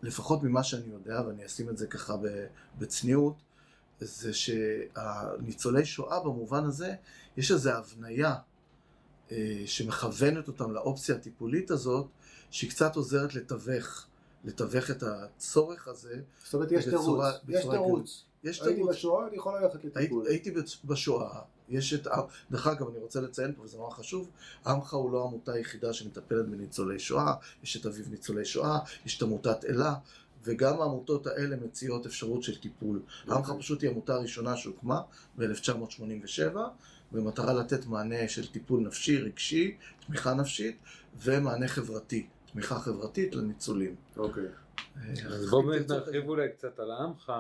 לפחות 0.04 0.44
ממה 0.44 0.64
שאני 0.64 0.94
יודע, 0.94 1.22
ואני 1.28 1.46
אשים 1.46 1.70
את 1.70 1.78
זה 1.78 1.88
ככה 1.88 2.16
בצניעות, 2.78 3.36
זה 4.00 4.34
שהניצולי 4.34 5.86
שואה 5.86 6.20
במובן 6.20 6.66
הזה, 6.66 6.96
יש 7.38 7.52
איזו 7.52 7.72
הבניה 7.72 8.36
אה, 9.32 9.64
שמכוונת 9.66 10.48
אותם 10.48 10.72
לאופציה 10.72 11.16
הטיפולית 11.16 11.72
הזאת, 11.72 12.08
שהיא 12.52 12.70
קצת 12.70 12.96
עוזרת 12.96 13.36
לתווך, 13.36 14.06
לתווך 14.44 14.92
את 14.92 15.04
הצורך 15.04 15.88
הזה. 15.88 16.22
זאת 16.44 16.54
אומרת, 16.54 16.72
יש 16.72 16.86
תירוץ, 16.86 17.24
יש 17.48 17.66
תירוץ. 17.66 18.26
יש 18.44 18.62
הייתי. 18.62 18.84
בשואה, 18.84 19.28
אני 19.28 19.38
יכול 19.38 19.60
ללכת 19.62 19.86
לטיפול. 19.86 20.28
הייתי 20.28 20.52
בשואה, 20.86 21.42
יש 21.70 21.94
את, 21.94 22.08
דרך 22.52 22.68
אגב, 22.68 22.88
אני 22.90 23.00
רוצה 23.00 23.22
לציין 23.22 23.54
פה, 23.56 23.62
וזה 23.62 23.78
נורא 23.78 23.92
חשוב, 23.92 24.30
עמך 24.68 24.94
הוא 24.94 25.12
לא 25.12 25.24
העמותה 25.24 25.54
היחידה 25.54 25.94
שמטפלת 25.94 26.48
בניצולי 26.48 27.00
שואה, 27.00 27.34
יש 27.64 27.78
את 27.78 27.86
אביב 27.86 28.08
ניצולי 28.12 28.46
שואה, 28.46 28.80
יש 29.06 29.18
את 29.18 29.22
עמותת 29.22 29.66
אלה, 29.66 29.94
וגם 30.44 30.82
העמותות 30.82 31.28
האלה 31.28 31.56
מציעות 31.56 32.06
אפשרות 32.06 32.44
של 32.44 32.60
טיפול. 32.60 33.02
עמך 33.28 33.50
אוקיי. 33.50 33.60
פשוט 33.60 33.82
היא 33.82 33.90
עמותה 33.90 34.14
הראשונה 34.14 34.58
שהוקמה 34.58 35.02
ב-1987, 35.38 36.58
במטרה 37.12 37.54
לתת 37.54 37.86
מענה 37.86 38.28
של 38.28 38.48
טיפול 38.48 38.80
נפשי, 38.80 39.18
רגשי, 39.18 39.78
תמיכה 40.08 40.34
נפשית, 40.34 40.78
ומענה 41.18 41.68
חברתי, 41.68 42.28
תמיכה 42.52 42.80
חברתית 42.80 43.36
לניצולים. 43.36 43.96
אוקיי. 44.18 44.44
אה, 44.44 45.14
אז 45.28 45.50
בואו 45.50 45.64
נרחיב 45.90 46.30
אולי 46.30 46.50
קצת 46.50 46.80
על 46.80 46.92
עמך. 46.92 47.32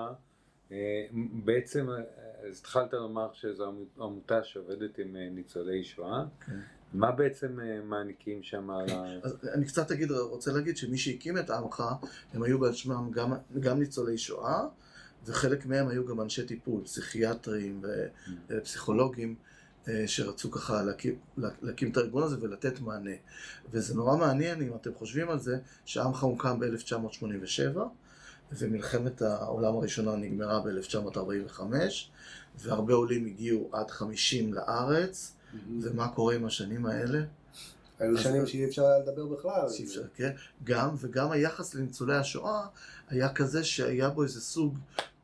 אה, 0.72 1.05
בעצם, 1.46 1.89
אה, 1.89 2.50
התחלת 2.50 2.93
לומר 2.93 3.29
שזו 3.34 3.72
עמותה 3.98 4.43
שעובדת 4.43 4.98
עם 4.98 5.15
ניצולי 5.15 5.84
שואה. 5.84 6.24
כן. 6.46 6.60
מה 6.93 7.12
בעצם 7.12 7.60
אה, 7.60 7.82
מעניקים 7.84 8.43
שם 8.43 8.70
על 8.70 8.89
ה... 8.89 9.20
אז 9.24 9.50
אני 9.53 9.65
קצת 9.65 9.91
אגיד, 9.91 10.12
רוצה 10.12 10.51
להגיד 10.51 10.77
שמי 10.77 10.98
שהקים 10.98 11.38
את 11.38 11.50
עמך, 11.50 11.84
הם 12.34 12.43
היו 12.43 12.60
בעצמם 12.60 13.12
גם, 13.12 13.34
גם 13.60 13.79
ניצולי 13.79 14.17
שואה, 14.17 14.62
וחלק 15.25 15.65
מהם 15.65 15.88
היו 15.88 16.05
גם 16.05 16.22
אנשי 16.22 16.46
טיפול, 16.46 16.84
פסיכיאטרים 16.84 17.82
ופסיכולוגים, 18.50 19.36
אה, 19.88 20.03
שרצו 20.08 20.51
ככה 20.51 20.84
להקים, 20.84 21.15
להקים 21.38 21.91
את 21.91 21.98
הארגון 21.98 22.24
הזה 22.24 22.38
ולתת 22.41 22.79
מענה. 22.79 23.15
וזה 23.72 23.96
נורא 23.96 24.17
מעניין, 24.17 24.62
אם 24.62 24.75
אתם 24.75 24.93
חושבים 24.93 25.29
על 25.29 25.39
זה, 25.39 25.58
שעמך 25.86 26.24
הוקם 26.24 26.60
ב-1987, 26.60 27.79
ומלחמת 28.57 29.22
העולם 29.22 29.75
הראשונה 29.75 30.15
נגמרה 30.15 30.60
ב-1945, 30.60 31.62
והרבה 32.60 32.93
עולים 32.93 33.25
הגיעו 33.25 33.69
עד 33.74 33.91
50 33.91 34.53
לארץ. 34.53 35.36
ומה 35.81 36.07
קורה 36.07 36.36
עם 36.36 36.45
השנים 36.45 36.86
האלה? 36.86 37.19
היו 38.00 38.17
שנים 38.17 38.48
שאי 38.48 38.65
אפשר 38.65 38.83
לדבר 39.00 39.25
בכלל. 39.25 39.69
שאפשר, 39.69 40.03
כן. 40.15 40.31
גם, 40.63 40.89
וגם 40.98 41.31
היחס 41.31 41.75
לניצולי 41.75 42.15
השואה 42.15 42.65
היה 43.10 43.33
כזה 43.33 43.63
שהיה 43.63 44.10
בו 44.10 44.24
איזה 44.24 44.41
סוג, 44.41 44.77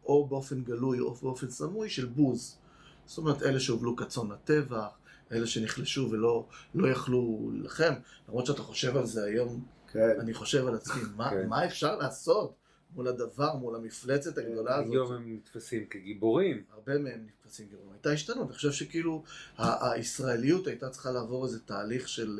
או 0.05 0.27
באופן 0.27 0.62
גלוי 0.63 1.00
או 1.00 1.15
באופן 1.15 1.50
סמוי, 1.50 1.89
של 1.89 2.05
בוז. 2.05 2.57
זאת 3.05 3.17
אומרת, 3.17 3.43
אלה 3.43 3.59
שהובלו 3.59 3.95
כצאן 3.95 4.31
לטבח, 4.31 4.88
אלה 5.31 5.48
שנחלשו 5.48 6.07
ולא 6.12 6.45
לא 6.75 6.88
יכלו 6.88 7.50
להילחם. 7.53 7.93
למרות 8.29 8.45
שאתה 8.45 8.62
חושב 8.62 8.98
על 8.98 9.05
זה 9.05 9.24
היום, 9.24 9.63
כן. 9.91 10.19
אני 10.19 10.33
חושב 10.33 10.67
על 10.67 10.75
עצמי, 10.75 11.01
מה, 11.15 11.29
כן. 11.29 11.48
מה 11.48 11.65
אפשר 11.65 11.95
לעשות? 11.95 12.53
מול 12.96 13.08
הדבר, 13.08 13.55
מול 13.55 13.75
המפלצת 13.75 14.38
הגדולה 14.38 14.75
הזאת. 14.75 14.93
היום 14.93 15.12
הם 15.12 15.34
נתפסים 15.34 15.86
כגיבורים. 15.86 16.63
הרבה 16.74 16.98
מהם 16.98 17.25
נתפסים 17.25 17.65
כגיבורים. 17.65 17.91
הייתה 17.93 18.12
השתנות, 18.12 18.48
אני 18.48 18.55
חושב 18.55 18.72
שכאילו 18.72 19.24
הישראליות 19.58 20.67
הייתה 20.67 20.89
צריכה 20.89 21.12
לעבור 21.12 21.46
איזה 21.46 21.60
תהליך 21.60 22.08
של, 22.08 22.39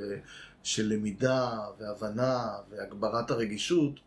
של 0.63 0.88
למידה 0.88 1.60
והבנה 1.79 2.58
והגברת 2.70 3.32
הרגישות 3.32 4.00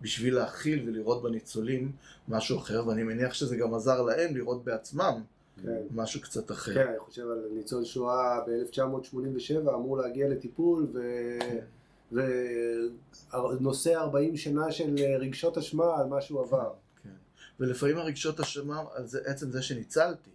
בשביל 0.00 0.34
להכיל 0.34 0.88
ולראות 0.88 1.22
בניצולים 1.22 1.92
משהו 2.28 2.58
אחר, 2.58 2.88
ואני 2.88 3.02
מניח 3.02 3.34
שזה 3.34 3.56
גם 3.56 3.74
עזר 3.74 4.02
להם 4.02 4.36
לראות 4.36 4.64
בעצמם. 4.64 5.22
כן. 5.62 5.82
משהו 5.90 6.20
קצת 6.20 6.50
אחר. 6.50 6.74
כן, 6.74 6.88
אני 6.88 6.98
חושב 6.98 7.22
על 7.22 7.48
ניצול 7.54 7.84
שואה 7.84 8.40
ב-1987 8.46 9.74
אמור 9.74 9.98
להגיע 9.98 10.28
לטיפול 10.28 10.86
ו... 10.92 11.00
כן. 11.40 11.58
ונושא 12.12 13.94
40 13.96 14.36
שנה 14.36 14.72
של 14.72 14.94
רגשות 15.20 15.58
אשמה 15.58 15.96
על 15.98 16.06
מה 16.06 16.20
שהוא 16.20 16.40
עבר. 16.40 16.72
כן. 17.02 17.10
ולפעמים 17.60 17.98
הרגשות 17.98 18.40
אשמה 18.40 18.82
על 18.94 19.06
זה, 19.06 19.20
עצם 19.24 19.50
זה 19.52 19.62
שניצלתי. 19.62 20.30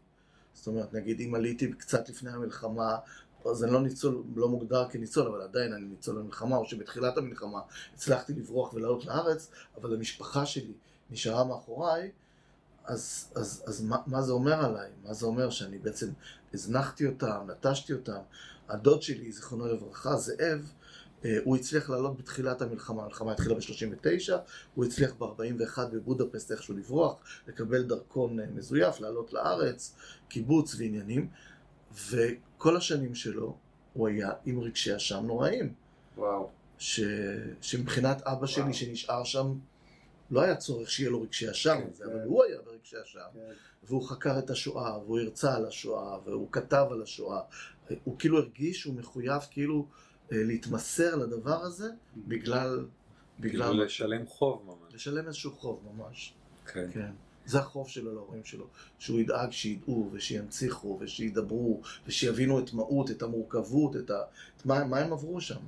זאת 0.54 0.68
אומרת, 0.68 0.94
נגיד 0.94 1.20
אם 1.20 1.36
עליתי 1.36 1.74
קצת 1.74 2.10
לפני 2.10 2.32
המלחמה, 2.32 2.98
אז 3.46 3.63
אני 3.63 3.72
לא 3.74 3.82
ניצול, 3.82 4.24
לא 4.36 4.50
מוגדר 4.50 4.90
כניצול, 4.90 5.28
אבל 5.28 5.42
עדיין 5.42 5.74
אני 5.74 5.86
ניצול 5.86 6.20
למלחמה, 6.20 6.58
או 6.58 6.66
שבתחילת 6.66 7.18
המלחמה 7.18 7.60
הצלחתי 7.94 8.34
לברוח 8.34 8.74
ולעלות 8.74 9.06
לארץ, 9.06 9.51
אבל 9.78 9.94
המשפחה 9.94 10.46
שלי 10.46 10.74
נשארה 11.10 11.44
מאחוריי, 11.44 12.12
אז, 12.86 13.32
אז, 13.36 13.63
אז 13.68 13.82
מה, 13.82 13.98
מה 14.08 14.22
זה 14.22 14.32
אומר 14.32 14.66
עליי? 14.66 14.90
מה 15.04 15.13
זה 15.13 15.25
אומר 15.25 15.50
שאני 15.50 15.78
בעצם 15.78 16.10
הזנחתי 16.54 17.06
אותם, 17.06 17.48
נטשתי 17.48 17.94
אותם? 17.94 18.20
הדוד 18.70 19.01
שלי, 19.01 19.32
זיכרונו 19.32 19.68
לברכה, 19.68 20.16
זאב, 20.16 20.40
אה, 20.42 20.58
הוא 21.44 21.56
הצליח 21.56 21.90
לעלות 21.90 22.18
בתחילת 22.18 22.62
המלחמה, 22.62 23.04
המלחמה 23.04 23.32
התחילה 23.32 23.56
ב-39, 23.56 24.34
הוא 24.75 24.86
הצליח 24.86 25.13
ב-41 25.13 25.80
בבודפסט 25.94 26.51
איכשהו 26.51 26.78
לברוח, 26.78 27.16
לקבל 27.48 27.84
דרכון 27.84 28.40
אה, 28.40 28.46
מזויף, 28.56 29.00
לעלות 29.00 29.34
לארץ, 29.34 29.96
קיבוץ 30.28 30.75
ועניינים, 30.78 31.28
וכל 32.10 32.78
השנים 32.78 33.16
שלו 33.16 33.58
הוא 33.94 34.08
היה 34.08 34.32
עם 34.46 34.60
רגשי 34.60 34.96
אשם 34.96 35.25
נוראים. 35.25 35.74
וואו. 36.18 36.50
ש... 36.78 37.01
שמבחינת 37.62 38.22
אבא 38.22 38.48
שלי 38.48 38.63
וואו. 38.63 38.74
שנשאר 38.74 39.24
שם, 39.24 39.54
לא 40.32 40.42
היה 40.42 40.56
צורך 40.56 40.92
שיהיה 40.92 41.10
לו 41.10 41.22
רגשי 41.22 41.51
אשם, 41.51 41.78
כן, 41.78 41.90
כן. 41.98 42.04
אבל 42.04 42.22
הוא 42.25 42.44
היה 42.44 42.58
ברגשי 42.66 42.96
אשם. 43.04 43.20
כן. 43.34 43.40
והוא 43.84 44.10
חקר 44.10 44.40
את 44.40 44.50
השואה, 44.50 44.98
והוא 44.98 45.20
הרצה 45.20 45.56
על 45.56 45.66
השואה, 45.66 46.18
והוא 46.25 46.48
כתב 46.51 46.86
על 46.92 47.01
השואה. 47.01 47.42
הוא 48.04 48.20
כאילו 48.20 48.38
הרגיש 48.38 48.80
שהוא 48.80 48.96
מחויב 48.96 49.42
כאילו... 49.51 49.88
אה, 50.32 50.44
להתמסר 50.44 51.16
לדבר 51.16 51.62
הזה 51.62 51.90
בגלל... 52.28 52.86
בגלל... 53.40 53.68
כאילו 53.70 53.84
לשלם 53.84 54.28
חוב 54.28 54.64
ממש. 54.66 54.96
לשלם 54.96 55.28
איזשהו 55.28 55.52
חוב 55.52 55.84
ממש. 55.94 56.34
כן. 56.66 56.88
כן. 56.94 57.12
זה 57.46 57.60
החוב 57.60 57.90
שלו 57.90 58.14
להורים 58.14 58.44
שלו, 58.44 58.68
שהוא 59.00 59.20
ידאג 59.20 59.52
שידעו 59.52 60.10
ושינציחו 60.12 60.98
ושידברו 61.02 61.82
ושיבינו 62.08 62.60
את 62.60 62.74
מהות, 62.74 63.12
את 63.12 63.22
המורכבות, 63.22 63.96
את, 63.96 64.10
ה... 64.10 64.22
את 64.58 64.66
מה, 64.66 64.86
מה 64.86 65.00
הם 65.00 65.14
עברו 65.14 65.42
שם. 65.42 65.60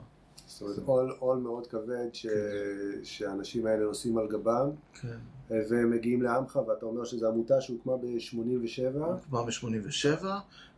זאת 0.48 0.62
אומרת, 0.62 0.77
עול, 0.86 1.15
עול 1.20 1.38
מאוד 1.38 1.67
כבד 1.67 2.13
ש... 2.13 2.27
כן. 2.27 3.03
שהאנשים 3.03 3.65
האלה 3.65 3.84
נושאים 3.84 4.17
על 4.17 4.27
גבם. 4.27 4.70
כן. 4.93 5.17
והם 5.50 5.91
מגיעים 5.91 6.21
לעמך, 6.21 6.55
ואתה 6.55 6.85
אומר 6.85 7.05
שזו 7.05 7.27
עמותה 7.27 7.62
שהוקמה 7.62 7.97
ב-87. 7.97 8.97
הוקמה 8.97 9.43
ב-87, 9.43 10.25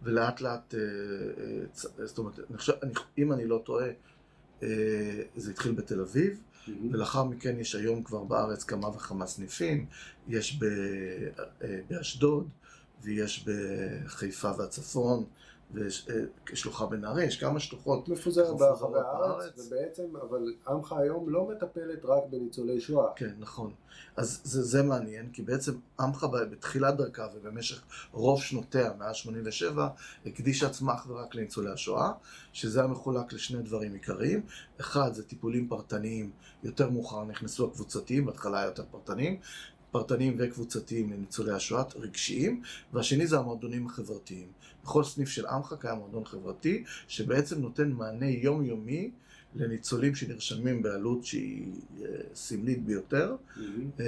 ולאט 0.03 0.41
לאט, 0.41 0.75
אה, 0.75 0.79
אה, 1.99 2.05
זאת 2.05 2.17
אומרת, 2.17 2.39
אם 3.17 3.33
אני 3.33 3.47
לא 3.47 3.61
טועה, 3.65 3.87
אה, 4.63 5.21
זה 5.35 5.51
התחיל 5.51 5.71
בתל 5.71 6.01
אביב, 6.01 6.39
mm-hmm. 6.39 6.71
ולאחר 6.91 7.23
מכן 7.23 7.59
יש 7.59 7.75
היום 7.75 8.03
כבר 8.03 8.23
בארץ 8.23 8.63
כמה 8.63 8.87
וכמה 8.87 9.27
סניפים, 9.27 9.85
יש 10.27 10.59
באשדוד, 11.89 12.49
ויש 13.03 13.45
בחיפה 13.47 14.51
והצפון, 14.57 15.25
ושלוחה 15.73 16.85
בנהריה, 16.85 17.25
יש 17.25 17.37
כמה 17.37 17.59
שלוחות 17.59 18.09
מפוזרת 18.09 18.57
ברחבי 18.57 18.99
הארץ, 18.99 19.59
ובעצם, 19.59 20.15
אבל 20.21 20.53
עמך 20.67 20.93
היום 20.93 21.29
לא 21.29 21.47
מטפלת 21.47 22.05
רק 22.05 22.23
בניצולי 22.29 22.81
שואה. 22.81 23.07
כן, 23.15 23.33
נכון. 23.39 23.73
אז 24.17 24.41
זה, 24.43 24.63
זה 24.63 24.83
מעניין, 24.83 25.29
כי 25.33 25.41
בעצם 25.41 25.73
עמך 25.99 26.25
בתחילת 26.51 26.97
דרכה 26.97 27.27
ובמשך 27.35 27.81
רוב 28.11 28.41
שנותיה, 28.41 28.93
מאז 28.99 29.15
87, 29.15 29.87
הקדישה 30.25 30.67
עצמה 30.67 30.93
אך 30.93 31.07
ורק 31.09 31.35
לניצולי 31.35 31.71
השואה, 31.71 32.11
שזה 32.53 32.79
היה 32.79 32.87
מחולק 32.87 33.33
לשני 33.33 33.61
דברים 33.61 33.93
עיקריים. 33.93 34.45
אחד, 34.79 35.13
זה 35.13 35.23
טיפולים 35.23 35.67
פרטניים, 35.67 36.31
יותר 36.63 36.89
מאוחר 36.89 37.23
נכנסו 37.23 37.65
הקבוצתיים, 37.65 38.25
בהתחלה 38.25 38.57
היה 38.57 38.65
יותר 38.65 38.83
פרטניים, 38.91 39.39
פרטניים 39.95 40.35
וקבוצתיים 40.39 41.13
לניצולי 41.13 41.51
השואה, 41.51 41.83
רגשיים, 41.95 42.61
והשני 42.93 43.27
זה 43.27 43.37
המועדונים 43.37 43.87
החברתיים. 43.87 44.47
בכל 44.83 45.03
סניף 45.03 45.29
של 45.29 45.45
עמך 45.45 45.75
קיים 45.79 45.97
מועדון 45.97 46.25
חברתי, 46.25 46.83
שבעצם 47.07 47.61
נותן 47.61 47.91
מענה 47.91 48.29
יומיומי 48.29 49.11
לניצולים 49.55 50.15
שנרשמים 50.15 50.81
בעלות 50.81 51.25
שהיא 51.25 51.67
אה, 52.01 52.07
סמלית 52.33 52.85
ביותר, 52.85 53.35
Mm-hmm. 53.35 54.01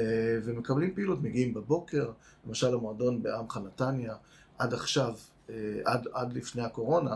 ומקבלים 0.44 0.94
פעילות, 0.96 1.22
מגיעים 1.22 1.54
בבוקר, 1.54 2.12
למשל 2.48 2.74
המועדון 2.74 3.24
בעמך 3.24 3.60
נתניה, 3.66 4.16
עד 4.58 4.74
עכשיו, 4.74 5.16
אה, 5.50 5.56
עד, 5.86 6.08
עד 6.14 6.34
לפני 6.34 6.62
הקורונה, 6.62 7.16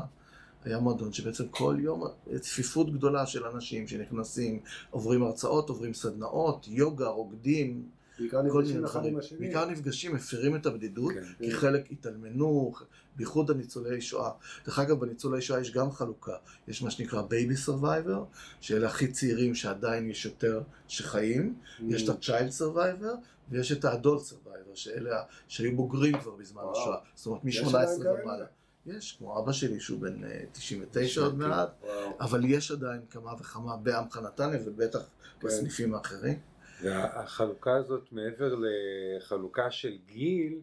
היה 0.63 0.79
מועדון 0.79 1.13
שבעצם 1.13 1.47
כל 1.47 1.77
יום 1.79 2.03
צפיפות 2.39 2.93
גדולה 2.93 3.25
של 3.25 3.45
אנשים 3.45 3.87
שנכנסים, 3.87 4.59
עוברים 4.89 5.23
הרצאות, 5.23 5.69
עוברים 5.69 5.93
סדנאות, 5.93 6.67
יוגה, 6.67 7.07
רוקדים, 7.07 7.83
בעיקר 8.21 8.41
נפגשים 8.41 8.85
אחד. 8.85 9.05
עם 9.05 9.17
השני. 9.17 9.37
בעיקר 9.37 9.65
נפגשים, 9.65 10.15
מפירים 10.15 10.55
את 10.55 10.65
הבדידות, 10.65 11.13
כן. 11.13 11.23
כי 11.37 11.51
חלק 11.51 11.91
התאלמנו, 11.91 12.73
בייחוד 13.15 13.51
הניצולי 13.51 14.01
שואה. 14.01 14.31
דרך 14.65 14.79
אגב, 14.79 14.99
בניצולי 14.99 15.41
שואה 15.41 15.59
יש 15.59 15.71
גם 15.71 15.91
חלוקה. 15.91 16.35
יש 16.67 16.81
מה 16.81 16.91
שנקרא 16.91 17.21
baby 17.21 17.57
survivor, 17.57 18.23
שאלה 18.61 18.87
הכי 18.87 19.07
צעירים 19.07 19.55
שעדיין 19.55 20.09
יש 20.09 20.25
יותר 20.25 20.61
שחיים. 20.87 21.55
Mm. 21.79 21.83
יש 21.87 22.09
את 22.09 22.09
ה-child 22.09 22.61
survivor, 22.61 23.15
ויש 23.49 23.71
את 23.71 23.85
ה-adult 23.85 24.31
survivor, 24.31 24.75
שאלה 24.75 25.23
שהיו 25.47 25.75
בוגרים 25.75 26.19
כבר 26.19 26.31
בזמן. 26.31 26.61
השואה. 26.71 26.97
זאת 27.15 27.25
אומרת, 27.25 27.41
יש 27.45 27.61
מ-18 27.61 27.67
עדיין 27.67 28.03
כאלה? 28.03 28.23
ומעלה. 28.23 28.45
יש, 28.85 29.15
כמו 29.19 29.39
אבא 29.39 29.51
שלי 29.51 29.79
שהוא 29.79 29.99
בן 29.99 30.23
אה, 30.23 30.43
99 30.51 31.21
עוד 31.21 31.37
מעט, 31.37 31.69
וואו. 31.81 32.17
אבל 32.19 32.45
יש 32.45 32.71
עדיין 32.71 33.01
כמה 33.09 33.33
וכמה 33.39 33.77
בעמך 33.77 34.19
נתניה, 34.23 34.59
ובטח 34.65 34.99
כן. 35.39 35.47
בסניפים 35.47 35.93
האחרים. 35.95 36.39
והחלוקה 36.81 37.75
הזאת 37.75 38.07
מעבר 38.11 38.55
לחלוקה 38.59 39.71
של 39.71 39.97
גיל, 40.05 40.59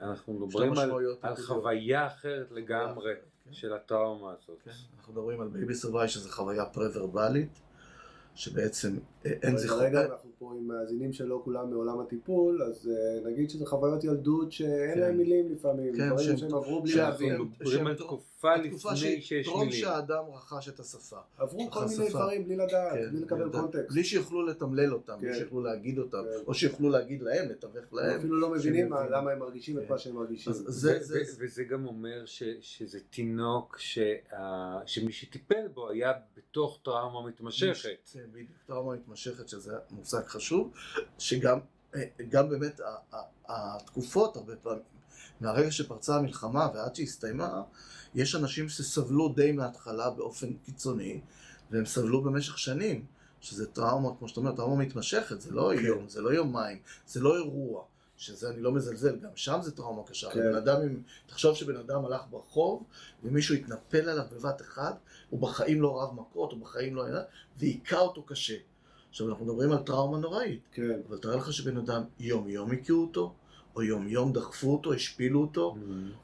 אנחנו 0.00 0.32
מדברים 0.32 0.72
על, 0.78 0.90
על. 1.22 1.36
חוויה 1.36 2.06
אחרת 2.06 2.50
לגמרי 2.50 3.14
כן. 3.44 3.52
של 3.52 3.72
הטראומה 3.72 4.32
הזאת. 4.32 4.58
כן, 4.64 4.70
אנחנו 4.96 5.12
מדברים 5.12 5.40
על 5.40 5.48
baby 5.48 5.74
survive, 5.74 6.08
שזו 6.08 6.30
חוויה 6.30 6.64
פרה-ורבלית, 6.64 7.60
שבעצם 8.34 8.98
אין 9.24 9.56
זיכרון. 9.56 9.80
כרגע 9.80 10.04
אנחנו 10.04 10.30
פה 10.38 10.52
עם 10.58 10.68
מאזינים 10.68 11.12
שלא 11.12 11.40
כולם 11.44 11.70
מעולם 11.70 12.00
הטיפול, 12.00 12.62
אז 12.62 12.88
אה, 12.90 13.30
נגיד 13.30 13.50
שזה 13.50 13.66
חוויות 13.66 14.04
ילדות 14.04 14.52
שאין 14.52 14.94
כן. 14.94 15.00
להם 15.00 15.16
מילים 15.16 15.52
לפעמים, 15.52 15.94
כן, 15.96 16.08
דברים 16.10 16.36
שהם- 16.38 16.54
עברו 16.54 16.82
בלי 16.82 16.94
להבין. 16.94 17.30
אנחנו 17.30 17.44
מדברים 17.44 17.86
על 17.86 17.96
שהם- 17.96 18.06
תקופה 18.06 18.56
לפני 18.56 18.96
שיש 19.20 19.46
טרום 19.46 19.60
מילים. 19.66 19.80
שהאדם 19.80 20.24
רכש 20.32 20.68
את 20.68 20.80
השפה. 20.80 21.16
עברו 21.38 21.70
כל. 21.70 21.84
מיני 21.98 22.08
דברים 22.10 22.44
בלי 22.44 22.56
לדעת, 22.56 22.92
כן, 22.94 23.10
בלי 23.10 23.20
לקבל. 23.20 23.50
קונטקסט. 23.52 23.90
בלי 23.92 24.04
שיוכלו 24.04 24.46
לתמלל 24.46 24.94
אותם, 24.94 25.18
בלי. 25.20 25.34
שיוכלו 25.34 25.60
להגיד 25.60 25.98
אותם. 25.98 26.22
או 26.46 26.54
שיוכלו 26.54 26.88
להגיד 26.88 27.22
להם, 27.22 27.48
לתווך 27.48 27.76
הם 27.92 27.98
להם. 27.98 28.18
אפילו 28.18 28.40
לא 28.40 28.50
מבינים. 28.50 28.92
למה 29.10 29.30
הם 29.30 29.38
מרגישים 29.38 29.78
את. 29.78 29.90
מה 29.90 29.98
שהם 29.98 30.14
מרגישים. 30.16 30.52
וזה 31.38 31.64
גם 31.64 31.86
אומר 31.86 32.22
ש, 32.26 32.42
שזה 32.60 32.98
תינוק 33.10 33.78
שמי 34.86 35.12
שטיפל 35.12 35.68
בו 35.74 35.88
היה 35.90 36.12
בתוך 36.36 36.80
טראומה 36.84 37.28
מתמשכת. 37.28 37.88
בדיוק, 38.32 38.50
טראומה 38.66 38.94
מתמשכת, 38.94 39.11
שזה 39.16 39.72
מושג 39.90 40.26
חשוב, 40.26 40.72
שגם 41.18 41.58
אה, 41.94 42.02
גם 42.28 42.48
באמת 42.48 42.80
התקופות 43.48 44.36
הרבה 44.36 44.56
פעמים, 44.56 44.82
מהרגע 45.40 45.70
שפרצה 45.70 46.16
המלחמה 46.16 46.68
ועד 46.74 46.94
שהסתיימה, 46.94 47.62
יש 48.14 48.34
אנשים 48.34 48.68
שסבלו 48.68 49.28
די 49.28 49.52
מההתחלה 49.52 50.10
באופן 50.10 50.52
קיצוני, 50.64 51.20
והם 51.70 51.86
סבלו 51.86 52.22
במשך 52.22 52.58
שנים, 52.58 53.04
שזה 53.40 53.66
טראומה, 53.66 54.08
כמו 54.18 54.28
שאתה 54.28 54.40
אומר, 54.40 54.56
טראומה 54.56 54.84
מתמשכת, 54.84 55.40
זה 55.40 55.50
לא 55.50 55.72
כן. 55.76 55.84
יום, 55.84 56.08
זה 56.08 56.20
לא 56.20 56.30
יומיים, 56.30 56.78
זה 57.06 57.20
לא 57.20 57.36
אירוע. 57.36 57.84
שזה 58.16 58.50
אני 58.50 58.60
לא 58.62 58.72
מזלזל, 58.72 59.16
גם 59.16 59.30
שם 59.34 59.58
זה 59.62 59.76
טראומה 59.76 60.02
קשה. 60.06 60.30
כן. 60.30 60.40
בן 60.40 60.54
אדם, 60.56 60.82
עם- 60.82 61.02
תחשוב 61.26 61.56
שבן 61.56 61.76
אדם 61.76 62.04
הלך 62.04 62.20
ברחוב, 62.30 62.84
ומישהו 63.22 63.54
התנפל 63.54 64.08
עליו 64.08 64.24
בבת 64.32 64.60
אחת, 64.62 64.98
הוא 65.30 65.40
בחיים 65.40 65.82
לא 65.82 66.02
רב 66.02 66.14
מכות, 66.14 66.52
הוא 66.52 66.60
בחיים 66.60 66.94
לא 66.94 67.04
והיכה 67.56 67.98
אותו 67.98 68.22
קשה. 68.22 68.54
עכשיו 69.12 69.28
אנחנו 69.28 69.44
מדברים 69.44 69.72
על 69.72 69.78
טראומה 69.78 70.18
נוראית, 70.18 70.60
כן. 70.72 71.00
אבל 71.08 71.18
תאר 71.18 71.36
לך 71.36 71.52
שבן 71.52 71.76
אדם 71.76 72.02
יום 72.20 72.48
יום 72.48 72.72
הכו 72.72 72.92
אותו, 72.92 73.34
או 73.76 73.82
יום 73.82 74.08
יום 74.08 74.32
דחפו 74.32 74.72
אותו, 74.72 74.92
השפילו 74.92 75.40
אותו, 75.40 75.76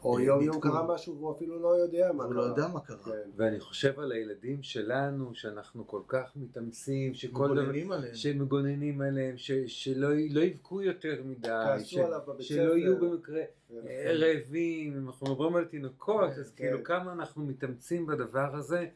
או 0.05 0.19
אה, 0.19 0.23
יום 0.23 0.43
יום 0.43 0.55
ניתקו. 0.55 0.61
קרה 0.61 0.95
משהו 0.95 1.17
והוא 1.17 1.33
אפילו 1.33 1.63
לא 1.63 1.69
יודע 1.69 2.13
מה 2.13 2.25
קרה. 2.25 2.35
לא 2.35 2.43
יודע 2.43 2.69
מה 2.69 2.81
קרה. 2.81 2.97
כן. 3.05 3.31
ואני 3.37 3.61
חושב 3.61 4.01
על 4.01 4.13
הילדים 4.13 4.63
שלנו, 4.63 5.31
שאנחנו 5.35 5.87
כל 5.87 6.01
כך 6.09 6.33
מתאמצים, 6.37 7.15
שכל 7.15 7.47
דבר, 7.47 7.55
מגוננים 7.55 7.93
עליהם. 7.93 8.15
שמגוננים 8.15 9.01
עליהם, 9.01 9.37
ש, 9.37 9.53
שלא 9.67 10.09
לא 10.31 10.41
יבכו 10.41 10.83
יותר 10.83 11.23
מדי, 11.25 11.49
כעסו 11.49 11.87
ש, 11.87 11.97
עליו 11.97 12.21
בבית 12.27 12.47
שלא 12.47 12.65
ספר. 12.65 12.77
יהיו 12.77 13.01
במקרה 13.01 13.43
כן. 13.69 13.75
רעבים, 14.07 14.97
אם 14.97 15.07
אנחנו 15.07 15.27
מדברים 15.27 15.57
על 15.57 15.65
תינוקות, 15.65 16.31
אז 16.31 16.51
כן. 16.51 16.65
כאילו 16.65 16.85
כמה 16.85 17.13
אנחנו 17.13 17.45
מתאמצים 17.45 18.07
בדבר 18.07 18.57
הזה, 18.57 18.87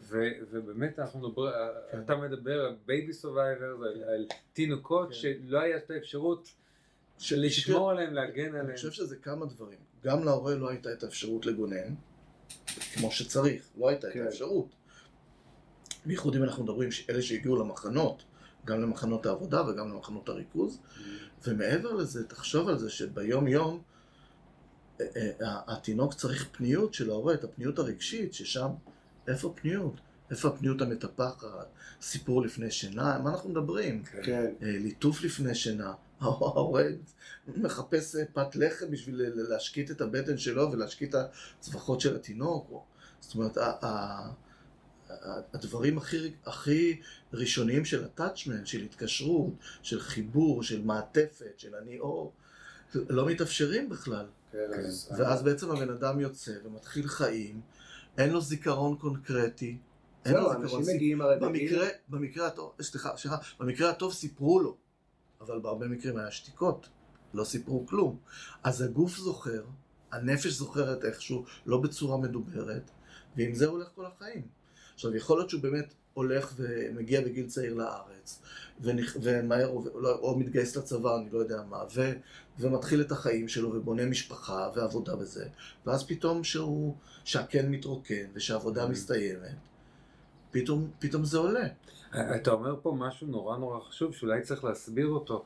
ו, 0.00 0.18
ובאמת 0.50 0.98
אנחנו 0.98 1.20
מדברים, 1.28 1.52
כן. 1.92 2.00
אתה 2.00 2.16
מדבר 2.16 2.60
על 2.60 2.76
baby 2.86 3.12
survivor, 3.12 3.64
על, 3.66 4.02
על 4.04 4.26
תינוקות 4.52 5.08
כן. 5.08 5.14
שלא 5.14 5.60
הייתה 5.60 5.94
האפשרות 5.94 6.48
ש- 7.18 7.32
לשמור 7.32 7.90
עליהם, 7.90 8.14
להגן 8.14 8.48
אני 8.48 8.58
עליהם. 8.58 8.76
חושב 8.76 8.90
שזה 8.90 9.16
כמה 9.16 9.46
דברים. 9.46 9.78
גם 10.04 10.24
להורה 10.24 10.54
לא 10.54 10.68
הייתה 10.68 10.92
את 10.92 11.02
האפשרות 11.02 11.46
לגונן, 11.46 11.94
כמו 12.94 13.10
שצריך, 13.10 13.68
לא 13.78 13.88
הייתה 13.88 14.08
את 14.08 14.12
כן. 14.12 14.24
האפשרות. 14.24 14.66
בייחוד 16.06 16.36
אם 16.36 16.42
אנחנו 16.42 16.64
מדברים 16.64 16.90
שאלה 16.92 17.22
שהגיעו 17.22 17.56
למחנות, 17.56 18.22
גם 18.64 18.82
למחנות 18.82 19.26
העבודה 19.26 19.68
וגם 19.68 19.88
למחנות 19.88 20.28
הריכוז, 20.28 20.78
ומעבר 21.46 21.92
לזה, 21.92 22.28
תחשוב 22.28 22.68
על 22.68 22.78
זה 22.78 22.90
שביום 22.90 23.46
יום 23.48 23.82
אה, 25.00 25.06
אה, 25.42 25.60
התינוק 25.66 26.14
צריך 26.14 26.48
פניות 26.52 26.94
של 26.94 27.10
ההורה, 27.10 27.34
את 27.34 27.44
הפניות 27.44 27.78
הרגשית, 27.78 28.34
ששם, 28.34 28.68
איפה 29.30 29.52
פניות? 29.56 29.94
איפה 30.30 30.48
הפניות 30.48 30.80
המטפחת? 30.82 31.66
סיפור 32.02 32.42
לפני 32.42 32.70
שינה? 32.70 33.18
מה 33.18 33.30
אנחנו 33.30 33.50
מדברים? 33.50 34.02
כן. 34.04 34.52
אה, 34.62 34.70
ליטוף 34.78 35.22
לפני 35.22 35.54
שינה. 35.54 35.92
ההורה 36.20 36.84
מחפש 37.56 38.16
אה, 38.16 38.22
פת 38.32 38.56
לחם 38.56 38.90
בשביל 38.90 39.22
להשקיט 39.34 39.90
את 39.90 40.00
הבטן 40.00 40.38
שלו 40.38 40.72
ולהשקיט 40.72 41.14
את 41.14 41.20
הצווחות 41.60 42.00
של 42.00 42.16
התינוק. 42.16 42.82
זאת 43.20 43.34
אומרת, 43.34 43.58
הדברים 45.54 45.98
הכי, 45.98 46.32
הכי 46.46 47.00
ראשוניים 47.32 47.84
של 47.84 48.04
attachment, 48.04 48.64
של 48.64 48.82
התקשרות, 48.82 49.52
של 49.82 50.00
חיבור, 50.00 50.62
של 50.62 50.82
מעטפת, 50.82 51.52
של 51.56 51.74
אני 51.74 51.98
אור, 51.98 52.32
לא 52.94 53.26
מתאפשרים 53.26 53.88
בכלל. 53.88 54.26
כן, 54.52 54.58
כן. 54.74 54.80
אז- 54.80 55.12
ואז 55.18 55.42
בעצם 55.42 55.70
הבן 55.70 55.90
אדם 55.90 56.20
יוצא 56.20 56.52
ומתחיל 56.64 57.08
חיים, 57.08 57.60
אין 58.20 58.30
לו 58.30 58.40
זיכרון 58.40 58.96
קונקרטי. 58.96 59.78
אין 60.24 60.34
לו 60.34 60.40
זיכרון 60.40 60.62
אנשים 60.62 60.94
מגיעים 60.96 61.20
הרי. 61.20 61.36
במקרה, 61.40 61.88
במקרה 62.08 62.46
הטוב, 62.46 62.72
סליחה, 62.80 63.16
סליחה, 63.16 63.36
במקרה 63.60 63.90
הטוב 63.90 64.12
סיפרו 64.12 64.60
לו, 64.60 64.76
אבל 65.40 65.60
בהרבה 65.60 65.88
מקרים 65.88 66.16
היה 66.16 66.30
שתיקות, 66.30 66.88
לא 67.34 67.44
סיפרו 67.44 67.86
כלום. 67.86 68.18
אז 68.62 68.82
הגוף 68.82 69.16
זוכר, 69.16 69.64
הנפש 70.12 70.52
זוכרת 70.52 71.04
איכשהו, 71.04 71.44
לא 71.66 71.78
בצורה 71.78 72.16
מדוברת, 72.18 72.90
ועם 73.36 73.54
זה 73.54 73.66
הולך 73.66 73.88
כל 73.94 74.06
החיים. 74.06 74.48
עכשיו, 74.94 75.16
יכול 75.16 75.38
להיות 75.38 75.50
שהוא 75.50 75.62
באמת 75.62 75.94
הולך 76.14 76.54
ומגיע 76.56 77.20
בגיל 77.20 77.46
צעיר 77.46 77.74
לארץ. 77.74 78.42
ומהר, 79.22 79.66
או, 79.66 79.84
או 80.04 80.38
מתגייס 80.38 80.76
לצבא, 80.76 81.16
אני 81.16 81.30
לא 81.30 81.38
יודע 81.38 81.62
מה, 81.70 81.84
ו... 81.94 82.12
ומתחיל 82.58 83.00
את 83.00 83.12
החיים 83.12 83.48
שלו 83.48 83.74
ובונה 83.74 84.06
משפחה 84.06 84.70
ועבודה 84.74 85.16
בזה, 85.16 85.48
ואז 85.86 86.06
פתאום 86.06 86.44
שהוא, 86.44 86.94
שהקן 87.24 87.70
מתרוקן 87.70 88.24
ושהעבודה 88.34 88.88
מסתיימת, 88.88 89.54
פתאום, 90.50 90.90
פתאום 90.98 91.24
זה 91.24 91.38
עולה. 91.38 91.68
אתה 92.10 92.50
אומר 92.50 92.76
פה 92.82 92.94
משהו 92.98 93.26
נורא 93.26 93.58
נורא 93.58 93.80
חשוב 93.80 94.14
שאולי 94.14 94.42
צריך 94.42 94.64
להסביר 94.64 95.06
אותו. 95.06 95.44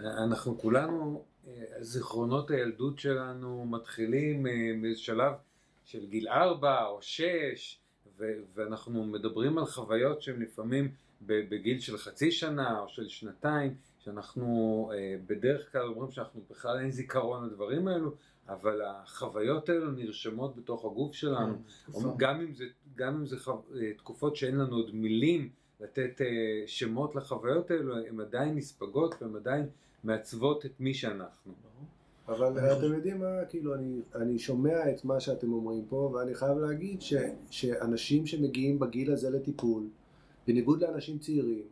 אנחנו 0.00 0.58
כולנו, 0.58 1.22
אה, 1.48 1.52
זיכרונות 1.80 2.50
הילדות 2.50 2.98
שלנו 2.98 3.66
מתחילים 3.66 4.46
אה, 4.46 4.52
בשלב 4.82 5.32
של 5.84 6.06
גיל 6.06 6.28
ארבע 6.28 6.84
או 6.84 6.98
שש, 7.02 7.78
ו- 8.18 8.40
ואנחנו 8.54 9.04
מדברים 9.04 9.58
על 9.58 9.64
חוויות 9.64 10.22
שהן 10.22 10.42
לפעמים 10.42 10.90
בגיל 11.20 11.80
של 11.80 11.98
חצי 11.98 12.30
שנה 12.30 12.80
או 12.80 12.88
של 12.88 13.08
שנתיים, 13.08 13.74
שאנחנו 13.98 14.90
אה, 14.94 15.16
בדרך 15.26 15.72
כלל 15.72 15.82
אומרים 15.82 16.10
שאנחנו 16.10 16.40
בכלל 16.50 16.78
אין 16.78 16.90
זיכרון 16.90 17.46
לדברים 17.46 17.88
האלו, 17.88 18.14
אבל 18.48 18.82
החוויות 18.82 19.68
האלו 19.68 19.90
נרשמות 19.90 20.56
בתוך 20.56 20.84
הגוף 20.84 21.14
שלנו, 21.14 21.54
כן, 21.92 22.00
גם 22.16 22.40
אם 22.40 22.54
זה, 22.54 22.64
גם 22.94 23.14
אם 23.14 23.26
זה 23.26 23.38
חו... 23.38 23.62
אה, 23.80 23.92
תקופות 23.96 24.36
שאין 24.36 24.56
לנו 24.56 24.76
עוד 24.76 24.94
מילים 24.94 25.50
לתת 25.80 26.20
אה, 26.20 26.26
שמות 26.66 27.14
לחוויות 27.14 27.70
האלו, 27.70 27.96
הן 28.06 28.20
עדיין 28.20 28.54
נספגות 28.54 29.14
והן 29.20 29.36
עדיין 29.36 29.66
מעצבות 30.04 30.66
את 30.66 30.80
מי 30.80 30.94
שאנחנו. 30.94 31.52
אבל 32.28 32.72
אתם 32.72 32.94
יודעים 32.94 33.18
מה, 33.18 33.44
כאילו, 33.48 33.74
אני, 33.74 34.00
אני 34.14 34.38
שומע 34.38 34.90
את 34.90 35.04
מה 35.04 35.20
שאתם 35.20 35.52
אומרים 35.52 35.84
פה, 35.88 36.10
ואני 36.14 36.34
חייב 36.34 36.58
להגיד 36.58 37.02
ש, 37.02 37.14
שאנשים 37.50 38.26
שמגיעים 38.26 38.78
בגיל 38.78 39.12
הזה 39.12 39.30
לטיפול, 39.30 39.82
בניגוד 40.46 40.82
לאנשים 40.82 41.18
צעירים, 41.18 41.62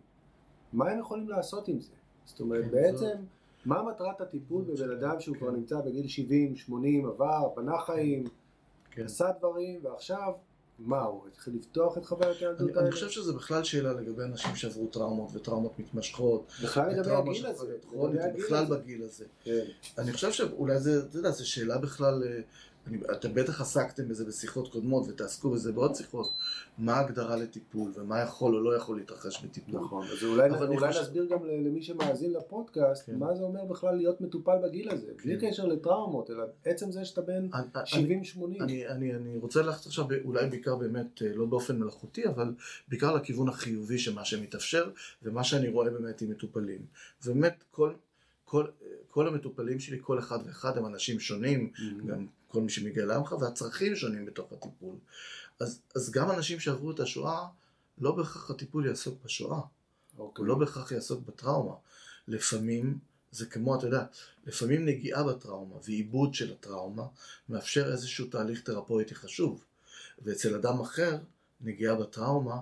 מה 0.73 0.91
הם 0.91 0.99
יכולים 0.99 1.29
לעשות 1.29 1.69
עם 1.69 1.81
זה? 1.81 1.93
זאת 2.25 2.41
אומרת, 2.41 2.65
כן, 2.65 2.71
בעצם, 2.71 3.17
מה 3.65 3.83
מטרת 3.83 4.21
הטיפול 4.21 4.65
בבן 4.65 4.91
אדם 4.91 5.21
שהוא 5.21 5.35
כן. 5.35 5.41
כבר 5.41 5.51
נמצא 5.51 5.81
בגיל 5.81 6.09
70, 6.09 6.57
80, 6.57 7.07
עבר, 7.07 7.49
בנה 7.57 7.79
חיים, 7.79 8.25
כן. 8.91 9.05
עשה 9.05 9.33
דברים, 9.39 9.81
ועכשיו, 9.83 10.33
מה, 10.79 11.03
הוא 11.03 11.21
התחיל 11.33 11.55
לפתוח 11.57 11.99
את 11.99 12.05
חוויות 12.05 12.37
אני, 12.37 12.47
הילדות 12.47 12.71
אני 12.71 12.79
האלה? 12.79 12.93
חושב 12.93 13.11
שזה 13.11 13.33
בכלל 13.33 13.65
שאלה 13.65 13.93
לגבי 13.93 14.23
אנשים 14.23 14.57
שעברו 14.57 14.87
טראומות 14.87 15.31
וטראומות 15.35 15.79
מתמשכות. 15.79 16.53
בכלל 16.63 16.91
לגבי 16.91 17.11
הגיל 17.11 17.47
הזה, 17.47 17.77
בכלל. 18.39 18.65
בגיל 18.65 19.03
הזה. 19.03 19.25
כן. 19.45 19.65
אני 19.99 20.13
חושב 20.13 20.33
שאולי 20.33 20.79
זה, 20.81 21.03
אתה 21.11 21.19
יודע, 21.19 21.31
זו 21.31 21.49
שאלה 21.49 21.79
בכלל, 21.79 22.23
אה, 22.27 22.41
אני, 22.87 22.99
אתם 23.13 23.35
בטח 23.35 23.61
עסקתם 23.61 24.09
בזה 24.09 24.25
בשיחות 24.25 24.73
קודמות 24.73 25.05
ותעסקו 25.09 25.51
בזה 25.51 25.73
בעוד 25.73 25.95
שיחות, 25.95 26.33
מה 26.79 26.95
ההגדרה 26.95 27.37
לטיפול 27.37 27.93
ומה 27.97 28.21
יכול 28.21 28.55
או 28.55 28.61
לא 28.61 28.77
יכול 28.77 28.97
להתרחש 28.97 29.45
בטיפול. 29.45 29.81
נכון, 29.81 30.07
אז 30.07 30.25
אולי, 30.25 30.51
אולי 30.51 30.89
חושב- 30.89 31.01
נסביר 31.01 31.25
גם 31.31 31.39
למי 31.45 31.83
שמאזין 31.83 32.33
לפודקאסט, 32.33 33.07
כן. 33.07 33.19
מה 33.19 33.35
זה 33.35 33.43
אומר 33.43 33.65
בכלל 33.65 33.95
להיות 33.97 34.21
מטופל 34.21 34.57
בגיל 34.65 34.91
הזה, 34.91 35.13
בלי 35.25 35.41
כן. 35.41 35.51
קשר 35.51 35.67
לטראומות, 35.67 36.31
אלא 36.31 36.43
עצם 36.65 36.91
זה 36.93 37.05
שאתה 37.05 37.21
בן 37.23 37.49
אני- 37.55 37.63
אני- 37.75 37.85
70-80. 37.87 38.63
אני, 38.63 38.89
אני, 38.89 39.15
אני 39.15 39.37
רוצה 39.39 39.63
ללכת 39.63 39.87
עכשיו 39.87 40.05
אולי 40.25 40.47
בעיקר 40.51 40.77
באמת, 40.77 41.23
אה, 41.23 41.33
לא 41.35 41.47
באופן 41.47 41.79
מלאכותי, 41.79 42.27
אבל 42.27 42.55
בעיקר 42.89 43.15
לכיוון 43.15 43.49
החיובי 43.49 43.99
של 43.99 44.15
מה 44.15 44.25
שמתאפשר 44.25 44.91
ומה 45.23 45.45
שאני 45.45 45.69
רואה 45.69 45.91
באמת 45.91 46.21
עם 46.23 46.31
מטופלים. 46.31 46.81
ובאמת 47.25 47.65
כל, 47.71 47.93
כל, 48.55 48.67
כל 49.11 49.29
המטופלים 49.29 49.81
שלי, 49.81 49.99
כל 50.03 50.19
אחד 50.19 50.39
ואחד 50.47 50.79
הם 50.79 50.87
אנשים 50.87 51.21
שונים, 51.21 51.73
גם 52.07 52.27
כל 52.49 52.61
מי 52.61 52.71
שמגיע 52.71 53.05
לעמך, 53.05 53.33
והצרכים 53.33 53.97
שונים 53.97 54.27
בתוך 54.27 54.53
הטיפול. 54.53 54.97
אז, 55.61 55.81
אז 55.95 56.11
גם 56.11 56.31
אנשים 56.31 56.61
שעברו 56.61 56.91
את 56.91 57.01
השואה, 57.01 57.47
לא 57.99 58.13
בהכרח 58.13 58.51
הטיפול 58.51 58.87
יעסוק 58.87 59.19
בשואה, 59.25 59.61
אוקיי. 60.19 60.43
הוא 60.43 60.47
לא 60.47 60.55
בהכרח 60.55 60.93
יעסוק 60.93 61.27
בטראומה. 61.27 61.75
לפעמים 62.29 62.99
זה 63.33 63.47
כמו, 63.47 63.79
אתה 63.79 63.87
יודע, 63.87 64.05
לפעמים 64.47 64.85
נגיעה 64.85 65.25
בטראומה 65.25 65.77
ועיבוד 65.85 66.35
של 66.35 66.53
הטראומה 66.53 67.07
מאפשר 67.49 67.93
איזשהו 67.93 68.27
תהליך 68.27 68.61
תרפויטי 68.61 69.15
חשוב. 69.15 69.65
ואצל 70.23 70.55
אדם 70.55 70.81
אחר, 70.81 71.19
נגיעה 71.61 71.95
בטראומה 71.95 72.57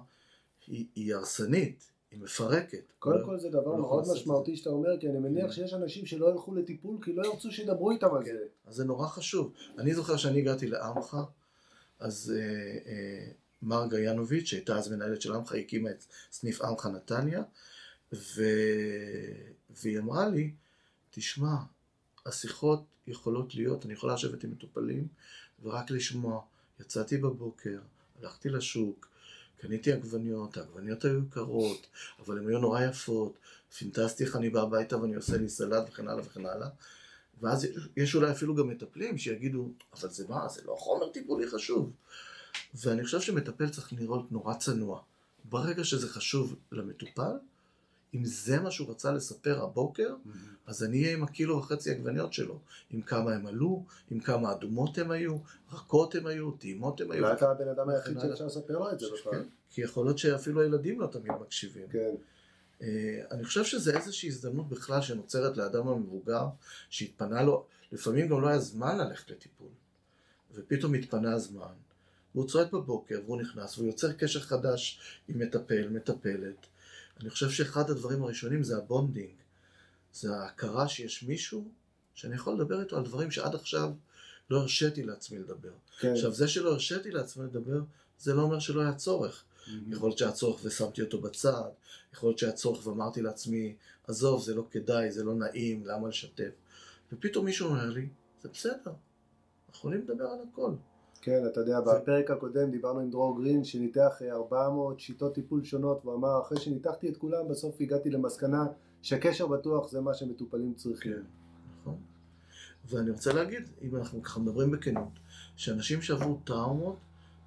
היא, 0.66 0.87
היא 0.94 1.14
הרסנית, 1.14 1.90
היא 2.12 2.20
מפרקת. 2.20 2.92
קודם 2.98 3.20
לא- 3.20 3.25
כל 3.25 3.38
זה 3.38 3.48
דבר 3.48 3.70
לא 3.70 3.79
מאוד 3.79 4.05
משמעותי 4.12 4.57
שאתה 4.57 4.70
אומר, 4.70 5.01
כי 5.01 5.09
אני 5.09 5.18
מניח 5.18 5.46
כן. 5.46 5.53
שיש 5.53 5.75
אנשים 5.75 6.07
שלא 6.07 6.31
ילכו 6.31 6.55
לטיפול 6.55 6.98
כי 7.05 7.12
לא 7.12 7.27
ירצו 7.27 7.53
שידברו 7.53 7.90
איתם 7.90 8.14
על 8.14 8.25
זה. 8.25 8.44
אז 8.66 8.75
זה 8.75 8.85
נורא 8.85 9.09
חשוב. 9.09 9.53
אני 9.79 9.94
זוכר 9.94 10.16
שאני 10.16 10.38
הגעתי 10.38 10.66
לעמך, 10.66 11.16
אז 12.01 12.35
אה, 12.37 12.92
אה, 12.92 13.29
מרגה 13.62 14.01
ינוביץ', 14.01 14.46
שהייתה 14.46 14.79
אז 14.79 14.92
מנהלת 14.92 15.22
של 15.22 15.33
עמך, 15.33 15.53
הקימה 15.53 15.90
את 15.90 16.05
סניף 16.33 16.61
עמך 16.61 16.87
נתניה, 16.87 17.42
ו... 18.12 18.42
והיא 19.70 19.98
אמרה 19.98 20.29
לי, 20.29 20.51
תשמע, 21.11 21.55
השיחות 22.27 22.85
יכולות 23.07 23.55
להיות, 23.55 23.85
אני 23.85 23.92
יכולה 23.92 24.14
לשבת 24.14 24.44
עם 24.44 24.51
מטופלים 24.51 25.09
ורק 25.62 25.90
לשמוע. 25.90 26.42
יצאתי 26.81 27.16
בבוקר, 27.16 27.79
הלכתי 28.20 28.48
לשוק, 28.48 29.09
קניתי 29.62 29.92
עגבניות, 29.92 30.57
העגבניות 30.57 31.05
היו 31.05 31.18
יקרות, 31.18 31.87
אבל 32.18 32.38
הן 32.38 32.48
היו 32.48 32.59
נורא 32.59 32.83
יפות, 32.83 33.38
פינטסטי 33.79 34.25
איך 34.25 34.37
אני 34.37 34.51
בא 34.51 34.62
הביתה 34.62 34.98
ואני 34.98 35.14
עושה 35.14 35.37
לי 35.37 35.48
סלט 35.48 35.88
וכן 35.88 36.09
הלאה 36.09 36.25
וכן 36.25 36.46
הלאה. 36.46 36.68
ואז 37.40 37.66
יש 37.96 38.14
אולי 38.14 38.31
אפילו 38.31 38.55
גם 38.55 38.68
מטפלים 38.68 39.18
שיגידו, 39.18 39.68
אבל 39.92 40.09
זה 40.11 40.25
מה, 40.29 40.48
זה 40.48 40.62
לא 40.64 40.77
חומר 40.79 41.09
טיפולי 41.09 41.51
חשוב. 41.51 41.92
ואני 42.75 43.05
חושב 43.05 43.20
שמטפל 43.20 43.68
צריך 43.68 43.92
לראות 43.92 44.33
נורא 44.33 44.55
צנוע. 44.55 45.01
ברגע 45.44 45.85
שזה 45.85 46.09
חשוב 46.09 46.57
למטופל, 46.72 47.33
אם 48.14 48.25
זה 48.25 48.61
מה 48.61 48.70
שהוא 48.70 48.90
רצה 48.90 49.12
לספר 49.12 49.62
הבוקר, 49.62 50.14
אז 50.66 50.85
אני 50.85 51.03
אהיה 51.03 51.12
עם 51.16 51.22
הקילו 51.22 51.59
וחצי 51.59 51.90
עגבניות 51.90 52.33
שלו. 52.33 52.59
עם 52.90 53.03
כמה 53.03 53.35
הם 53.35 53.46
עלו, 53.46 53.85
עם 54.11 54.20
כמה 54.20 54.53
אדומות 54.53 54.98
הם 54.98 55.11
היו, 55.11 55.37
רכות 55.72 56.14
הם 56.14 56.27
היו, 56.27 56.51
טעימות 56.51 57.01
הם 57.01 57.11
היו. 57.11 57.25
אולי 57.25 57.33
אתה 57.33 57.51
הבן 57.51 57.68
אדם 57.68 57.88
היחיד. 57.88 58.20
שאפשר 58.20 58.46
לספר 58.46 58.79
לו 58.79 58.92
את 58.92 59.01
זה 59.01 59.07
בכלל. 59.14 59.33
כן, 59.33 59.42
כי 59.70 59.83
יכול 59.83 60.07
להיות 60.07 60.18
שאפילו 60.18 60.61
הילדים 60.61 61.01
לא 61.01 61.07
תמיד 61.07 61.33
מקשיבים. 61.40 61.88
כן. 61.88 62.14
אה, 62.83 63.22
אני 63.31 63.44
חושב 63.44 63.64
שזה 63.64 63.96
איזושהי 63.96 64.29
הזדמנות 64.29 64.68
בכלל 64.68 65.03
שנוצרת 65.03 65.57
לאדם 65.57 65.88
המבוגר, 65.88 66.46
שהתפנה 66.90 67.42
לו, 67.42 67.64
לפעמים 67.92 68.29
גם 68.29 68.40
לא 68.40 68.48
היה 68.48 68.59
זמן 68.59 68.98
ללכת 68.98 69.31
לטיפול, 69.31 69.68
ופתאום 70.55 70.94
התפנה 70.94 71.33
הזמן, 71.33 71.72
והוא 72.35 72.48
צועק 72.48 72.72
בבוקר, 72.72 73.20
והוא 73.25 73.40
נכנס, 73.40 73.79
והוא 73.79 73.87
יוצר 73.87 74.12
קשר 74.12 74.40
חדש 74.40 75.01
עם 75.29 75.38
מטפל, 75.38 75.88
מטפלת. 75.88 76.66
אני 77.22 77.30
חושב 77.30 77.50
שאחד 77.50 77.90
הדברים 77.90 78.22
הראשונים 78.22 78.62
זה 78.62 78.76
ה-bonding, 78.76 79.35
זה 80.12 80.37
ההכרה 80.37 80.88
שיש 80.88 81.22
מישהו 81.22 81.68
שאני 82.14 82.35
יכול 82.35 82.54
לדבר 82.54 82.80
איתו 82.80 82.96
על 82.96 83.04
דברים 83.04 83.30
שעד 83.30 83.54
עכשיו 83.54 83.90
לא 84.50 84.61
הרשיתי 84.61 85.02
לעצמי 85.02 85.38
לדבר. 85.38 85.72
כן. 85.98 86.12
עכשיו, 86.12 86.32
זה 86.35 86.48
שלא 86.48 86.72
הרשיתי 86.72 87.11
לעצמי 87.11 87.44
לדבר, 87.44 87.80
זה 88.18 88.35
לא 88.35 88.42
אומר 88.42 88.58
שלא 88.58 88.80
היה 88.80 88.94
צורך. 88.94 89.44
יכול 89.88 90.08
להיות 90.08 90.18
שהיה 90.18 90.32
צורך 90.32 90.61
ושמתי 90.64 91.02
אותו 91.02 91.20
בצד, 91.20 91.68
יכול 92.12 92.28
להיות 92.28 92.38
שהיה 92.38 92.52
צורך 92.52 92.87
ואמרתי 92.87 93.22
לעצמי, 93.22 93.74
עזוב, 94.06 94.42
זה 94.44 94.54
לא 94.54 94.66
כדאי, 94.70 95.12
זה 95.12 95.24
לא 95.24 95.35
נעים, 95.35 95.87
למה 95.87 96.08
לשתף? 96.08 96.50
ופתאום 97.12 97.44
מישהו 97.44 97.68
אומר 97.68 97.90
לי, 97.90 98.08
זה 98.42 98.48
בסדר, 98.48 98.72
אנחנו 98.85 99.74
יכולים 99.74 100.00
לדבר 100.00 100.24
על 100.24 100.38
הכל. 100.52 100.72
כן, 101.24 101.46
אתה 101.46 101.61
יודע, 101.61 101.80
בפרק 101.80 102.30
הקודם 102.30 102.70
דיברנו 102.70 103.00
עם 103.00 103.11
דרור 103.11 103.42
גרין 103.42 103.64
שניתח 103.64 104.22
אה, 104.22 104.32
400 104.32 105.00
שיטות 105.00 105.35
טיפול 105.35 105.64
שונות, 105.64 106.00
והוא 106.04 106.14
אמר, 106.14 106.40
אחרי 106.42 106.61
שניתחתי 106.61 107.08
את 107.08 107.16
כולם, 107.16 107.48
בסוף 107.48 107.80
הגעתי 107.80 108.11
למסקנה 108.11 108.66
שקשר 109.02 109.46
בטוח 109.46 109.90
זה 109.90 110.00
מה 110.00 110.14
שמטופלים 110.14 110.74
צריכים. 110.74 111.24
נכון? 111.80 111.96
ואני 112.88 113.11
רוצה 113.11 113.32
להגיד, 113.32 113.68
אם 113.82 113.96
אנחנו 113.96 114.22
ככה 114.22 114.40
מדברים 114.40 114.70
בכנות, 114.70 115.08
שאנשים 115.56 116.02
שעברו 116.02 116.38
טראומות 116.44 116.96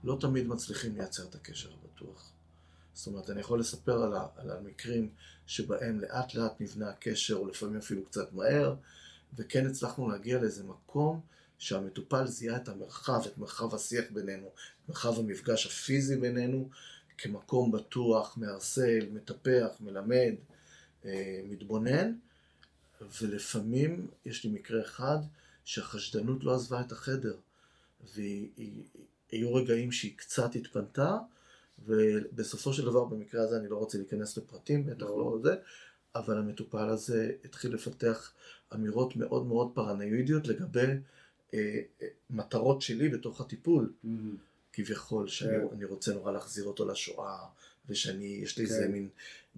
לא 0.04 0.18
תמיד 0.22 0.48
מצליחים 0.48 0.96
לייצר 0.96 1.24
את 1.24 1.36
הקשר 1.36 1.70
הבטוח. 1.84 2.32
זאת 2.94 3.08
אומרת, 3.08 3.30
אני 3.30 3.40
יכול 3.40 3.60
לספר 3.60 4.04
על, 4.04 4.14
ה, 4.14 4.28
על 4.36 4.52
המקרים 4.52 5.10
שבהם 5.46 6.00
לאט 6.00 6.36
לאט 6.36 6.62
נבנה 6.62 6.90
הקשר, 6.90 7.36
או 7.36 7.48
לפעמים 7.48 7.78
אפילו 7.78 8.06
קצת 8.06 8.34
מהר, 8.34 8.76
וכן 9.38 9.66
הצלחנו 9.68 10.10
להגיע 10.10 10.40
לאיזה 10.42 10.64
מקום 10.64 11.22
שהמטופל 11.60 12.28
זיהה 12.28 12.58
את 12.58 12.68
המרחב, 12.68 13.22
את 13.26 13.38
מרחב 13.38 13.76
השיח 13.76 14.06
בינינו, 14.12 14.48
את 14.48 14.90
מרחב 14.90 15.20
המפגש 15.20 15.66
הפיזי 15.66 16.18
בינינו, 16.18 16.70
כמקום 17.18 17.72
בטוח, 17.72 18.38
מערסל, 18.38 19.08
מטפח, 19.14 19.68
מלמד, 19.80 20.34
אה, 21.06 21.42
מתבונן, 21.50 22.14
ולפעמים 23.22 24.08
יש 24.26 24.44
לי 24.44 24.50
מקרה 24.50 24.82
אחד 24.82 25.18
שהחשדנות 25.66 26.44
לא 26.44 26.56
עזבה 26.56 26.82
את 26.82 26.92
החדר, 26.92 27.36
והיו 28.14 29.54
רגעים 29.54 29.92
שהיא 29.92 30.18
קצת 30.18 30.56
התפנתה, 30.56 31.18
ובסופו 31.86 32.74
של 32.74 32.86
דבר 32.86 33.06
במקרה 33.06 33.44
הזה 33.44 33.58
אני 33.58 33.68
לא 33.68 33.78
רוצה 33.78 33.98
להיכנס 33.98 34.38
לפרטים, 34.38 34.86
בטח 34.86 35.02
לא 35.06 35.38
זה, 35.44 35.56
אבל 36.16 36.38
המטופל 36.38 36.90
הזה 36.90 37.32
התחיל 37.46 37.74
לפתח 37.74 38.32
אמירות 38.74 39.16
מאוד 39.16 39.46
מאוד 39.46 39.72
פרנואידיות 39.74 40.48
לגבי 40.48 40.88
מטרות 42.30 42.82
שלי 42.82 43.10
בתוך 43.10 43.42
הטיפול. 43.42 43.94
כביכול, 44.74 45.28
שאני 45.28 45.54
כן. 45.80 45.86
רוצה 45.90 46.14
נורא 46.14 46.32
להחזיר 46.32 46.66
אותו 46.66 46.86
לשואה, 46.86 47.38
ושאני, 47.90 48.26
יש 48.44 48.58
לי 48.58 48.68
כן. 48.68 48.74
איזה 48.74 48.88
מין 48.88 49.10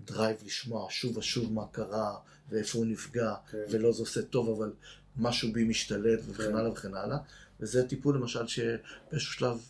drive 0.05 0.37
לשמוע 0.45 0.87
שוב 0.89 1.17
ושוב 1.17 1.53
מה 1.53 1.67
קרה, 1.71 2.17
ואיפה 2.49 2.77
הוא 2.77 2.85
נפגע, 2.85 3.35
כן. 3.51 3.57
ולא 3.71 3.91
זה 3.91 4.01
עושה 4.01 4.21
טוב, 4.21 4.49
אבל 4.61 4.73
משהו 5.17 5.51
בי 5.53 5.63
משתלט, 5.63 6.19
וכן 6.27 6.43
כן. 6.43 6.55
הלאה 6.55 6.71
וכן 6.71 6.93
הלאה. 6.93 7.17
וזה 7.59 7.87
טיפול 7.87 8.15
למשל 8.15 8.47
שבאיזשהו 8.47 9.33
שלב 9.33 9.69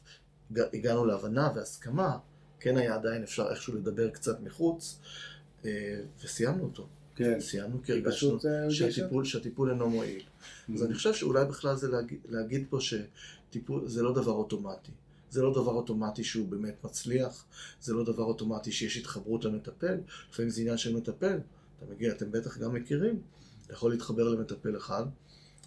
הג- 0.51 0.69
הגענו 0.73 1.05
להבנה 1.05 1.51
והסכמה, 1.55 2.17
כן 2.59 2.77
היה 2.77 2.95
עדיין 2.95 3.23
אפשר 3.23 3.47
איכשהו 3.49 3.75
לדבר 3.75 4.09
קצת 4.09 4.39
מחוץ, 4.39 4.99
אה, 5.65 5.99
וסיימנו 6.23 6.63
אותו. 6.63 6.87
כן. 7.17 7.39
סיימנו 7.39 7.83
כי 7.83 7.91
הרגשנו 7.91 8.37
אה, 8.45 8.71
שהטיפול, 8.71 9.25
שהטיפול 9.25 9.69
אינו 9.69 9.89
מועיל. 9.89 10.23
אז 10.73 10.83
אני 10.83 10.93
חושב 10.93 11.13
שאולי 11.13 11.45
בכלל 11.45 11.75
זה 11.75 11.87
להגיד, 11.87 12.19
להגיד 12.29 12.65
פה 12.69 12.77
שטיפול 12.81 13.87
זה 13.87 14.03
לא 14.03 14.13
דבר 14.13 14.31
אוטומטי. 14.31 14.91
זה 15.29 15.41
לא 15.41 15.51
דבר 15.51 15.71
אוטומטי 15.71 16.23
שהוא 16.23 16.47
באמת 16.47 16.83
מצליח, 16.83 17.45
זה 17.81 17.93
לא 17.93 18.03
דבר 18.03 18.23
אוטומטי 18.23 18.71
שיש 18.71 18.97
התחברות 18.97 19.45
למטפל, 19.45 19.97
לפעמים 20.31 20.49
זה 20.49 20.61
עניין 20.61 20.77
של 20.77 20.95
מטפל, 20.95 21.39
אתה 21.77 21.85
מגיע, 21.91 22.11
אתם 22.11 22.31
בטח 22.31 22.57
גם 22.57 22.73
מכירים, 22.73 23.21
אתה 23.65 23.73
יכול 23.73 23.91
להתחבר 23.91 24.29
למטפל 24.29 24.77
אחד 24.77 25.03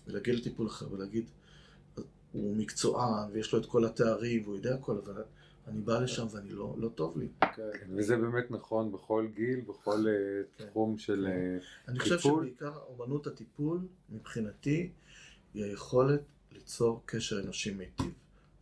ולהגיע 0.06 0.34
לטיפול 0.34 0.66
אחר 0.66 0.92
ולהגיד, 0.92 1.24
הוא 2.32 2.56
מקצוען 2.56 3.30
ויש 3.32 3.52
לו 3.52 3.58
את 3.58 3.66
כל 3.66 3.84
התארים 3.84 4.42
והוא 4.42 4.56
יודע 4.56 4.74
הכל, 4.74 4.98
אבל 5.04 5.22
אני 5.70 5.80
בא 5.80 5.98
לשם 5.98 6.26
ואני 6.30 6.50
לא, 6.50 6.74
לא 6.78 6.88
טוב 6.88 7.18
לי. 7.18 7.28
כן. 7.40 7.70
וזה 7.96 8.16
באמת 8.16 8.50
נכון 8.50 8.92
בכל 8.92 9.26
גיל, 9.35 9.61
בכל 9.61 10.06
אה, 10.09 10.42
כן. 10.59 10.66
תחום 10.66 10.98
של 10.98 11.26
כן. 11.28 11.33
אה, 11.33 11.59
אני 11.88 11.98
חושב 11.98 12.16
טיפול. 12.16 12.44
שבעיקר 12.44 12.78
אומנות 12.88 13.26
הטיפול, 13.26 13.80
מבחינתי, 14.11 14.90
היא 15.54 15.64
היכולת 15.64 16.20
ליצור 16.52 17.02
קשר 17.06 17.40
אנושי 17.40 17.74
מיטיב. 17.74 18.12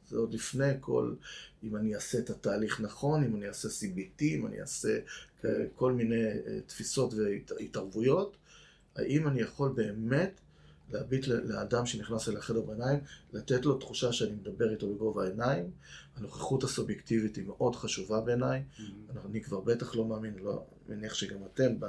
זה 0.09 0.16
עוד 0.16 0.35
לפני 0.35 0.73
כל, 0.81 1.14
אם 1.62 1.77
אני 1.77 1.94
אעשה 1.94 2.18
את 2.18 2.31
התהליך 2.31 2.81
נכון, 2.81 3.25
אם 3.25 3.37
אני 3.37 3.49
אעשה 3.49 3.68
CBT, 3.68 4.23
אם 4.23 4.47
אני 4.47 4.61
אעשה 4.61 4.99
אה, 5.44 5.51
כל 5.75 5.92
מיני 5.92 6.25
תפיסות 6.66 7.14
והתערבויות, 7.14 8.37
האם 8.97 9.29
אני 9.29 9.40
יכול 9.40 9.73
באמת 9.73 10.40
להביט 10.90 11.27
לאדם 11.27 11.87
שנכנס 11.87 12.29
אל 12.29 12.37
החדר 12.37 12.61
בעיניים, 12.61 13.01
לתת 13.33 13.64
לו 13.64 13.79
תחושה 13.79 14.12
שאני 14.12 14.33
מדבר 14.33 14.70
איתו 14.70 14.94
בגובה 14.94 15.24
העיניים. 15.24 15.70
הנוכחות 16.16 16.64
הסובייקטיבית 16.64 17.37
היא 17.37 17.46
מאוד 17.46 17.77
חשובה 17.77 18.20
בעיניי. 18.20 18.62
אני 19.27 19.42
כבר 19.42 19.61
בטח 19.61 19.96
לא 19.96 20.05
מאמין, 20.05 20.35
לא 20.38 20.66
מניח 20.88 21.14
שגם 21.14 21.38
אתם, 21.55 21.81
ב, 21.81 21.87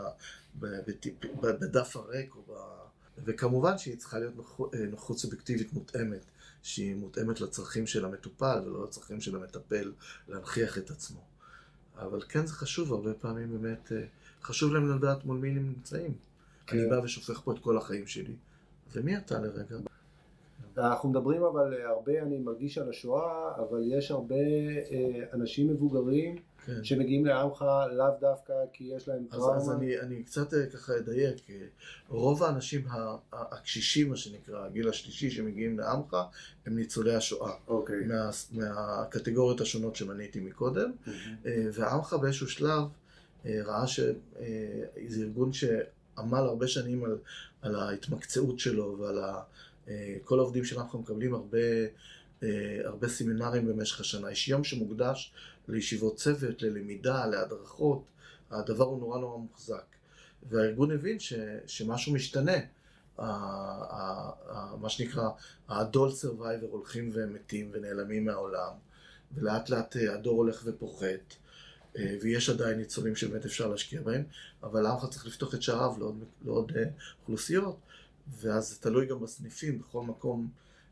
ב, 0.59 0.67
בטיפ, 0.87 1.25
ב, 1.41 1.47
בדף 1.47 1.95
הריק 1.95 2.35
או 2.35 2.41
ב... 2.41 2.51
וכמובן 3.25 3.77
שהיא 3.77 3.97
צריכה 3.97 4.19
להיות 4.19 4.35
נוחות, 4.35 4.75
נוחות 4.75 5.17
סובייקטיבית 5.17 5.73
מותאמת, 5.73 6.25
שהיא 6.63 6.95
מותאמת 6.95 7.41
לצרכים 7.41 7.87
של 7.87 8.05
המטופל 8.05 8.61
ולא 8.65 8.83
לצרכים 8.83 9.21
של 9.21 9.35
המטפל 9.35 9.91
להנכיח 10.27 10.77
את 10.77 10.91
עצמו. 10.91 11.21
אבל 11.97 12.21
כן 12.29 12.45
זה 12.45 12.53
חשוב, 12.53 12.93
הרבה 12.93 13.13
פעמים 13.13 13.51
באמת 13.51 13.91
אה, 13.91 14.03
חשוב 14.43 14.73
להם 14.73 14.95
לדעת 14.95 15.25
מול 15.25 15.37
מי 15.37 15.49
הם 15.49 15.67
נמצאים. 15.67 16.13
כן. 16.67 16.77
אני 16.77 16.89
בא 16.89 16.95
ושופך 16.95 17.41
פה 17.43 17.53
את 17.53 17.59
כל 17.59 17.77
החיים 17.77 18.07
שלי. 18.07 18.35
ומי 18.93 19.17
אתה 19.17 19.39
לרגע? 19.39 19.75
אנחנו 20.77 21.09
מדברים 21.09 21.43
אבל 21.43 21.73
אה, 21.73 21.89
הרבה, 21.89 22.21
אני 22.21 22.37
מרגיש 22.37 22.77
על 22.77 22.89
השואה, 22.89 23.55
אבל 23.55 23.83
יש 23.85 24.11
הרבה 24.11 24.35
אה, 24.35 25.23
אנשים 25.33 25.67
מבוגרים 25.67 26.35
כן. 26.65 26.83
שמגיעים 26.83 27.25
לעמך 27.25 27.65
לאו 27.91 28.05
דווקא 28.19 28.53
כי 28.73 28.83
יש 28.83 29.07
להם 29.07 29.25
אז, 29.31 29.39
טראומה. 29.39 29.57
אז 29.57 29.71
אני, 29.71 29.99
אני 29.99 30.23
קצת 30.23 30.53
אה, 30.53 30.65
ככה 30.65 30.97
אדייק. 30.97 31.49
אה, 31.49 31.55
רוב 32.09 32.43
האנשים 32.43 32.81
הקשישים, 33.33 34.09
מה 34.09 34.17
שנקרא, 34.17 34.65
הגיל 34.65 34.89
השלישי 34.89 35.31
שמגיעים 35.31 35.79
לעמך, 35.79 36.17
הם 36.65 36.75
ניצולי 36.75 37.15
השואה. 37.15 37.53
אוקיי. 37.67 38.05
מה, 38.05 38.29
מהקטגוריות 38.51 39.61
השונות 39.61 39.95
שמניתי 39.95 40.39
מקודם. 40.39 40.91
אה, 41.45 41.67
ועמך 41.73 42.13
באיזשהו 42.21 42.47
שלב 42.47 42.83
אה, 43.45 43.59
ראה 43.65 43.87
שזה 43.87 45.21
ארגון 45.21 45.53
שעמל 46.19 46.37
הרבה 46.37 46.67
שנים 46.67 47.03
על, 47.03 47.17
על 47.61 47.75
ההתמקצעות 47.75 48.59
שלו 48.59 48.97
ועל 48.99 49.23
ה... 49.23 49.41
אה, 49.87 50.15
כל 50.23 50.39
העובדים 50.39 50.65
של 50.65 50.79
עמך 50.79 50.95
מקבלים 50.95 51.33
הרבה, 51.33 51.57
אה, 52.43 52.47
הרבה 52.85 53.09
סמינרים 53.09 53.67
במשך 53.67 53.99
השנה. 53.99 54.31
יש 54.31 54.47
יום 54.47 54.63
שמוקדש 54.63 55.31
לישיבות 55.67 56.15
צוות, 56.15 56.61
ללמידה, 56.61 57.25
להדרכות. 57.25 58.03
הדבר 58.51 58.83
הוא 58.85 58.99
נורא 58.99 59.19
נורא 59.19 59.37
מוחזק. 59.37 59.85
והארגון 60.49 60.91
הבין 60.91 61.19
ש, 61.19 61.33
שמשהו 61.67 62.13
משתנה. 62.13 62.57
ה- 63.17 63.23
ה- 63.25 64.31
ה- 64.49 64.75
מה 64.81 64.89
שנקרא, 64.89 65.29
ה-adult 65.69 66.11
survivor 66.11 66.67
הולכים 66.67 67.09
ומתים 67.13 67.69
ונעלמים 67.73 68.25
מהעולם. 68.25 68.71
ולאט 69.35 69.69
לאט 69.69 69.97
אה, 69.97 70.13
הדור 70.13 70.37
הולך 70.37 70.61
ופוחת, 70.65 71.35
ויש 72.21 72.49
עדיין 72.49 72.77
ניצולים 72.77 73.15
שבאמת 73.15 73.45
אפשר 73.45 73.67
להשקיע 73.67 74.01
בהם, 74.01 74.23
אבל 74.63 74.85
עמך 74.85 75.05
צריך 75.09 75.27
לפתוח 75.27 75.55
את 75.55 75.61
שעריו 75.61 75.93
לעוד, 75.99 76.23
לעוד 76.45 76.71
אה, 76.77 76.83
אוכלוסיות, 77.21 77.77
ואז 78.41 78.69
זה 78.69 78.75
תלוי 78.79 79.05
גם 79.05 79.19
בסניפים, 79.19 79.79
בכל 79.79 80.01
מקום 80.03 80.47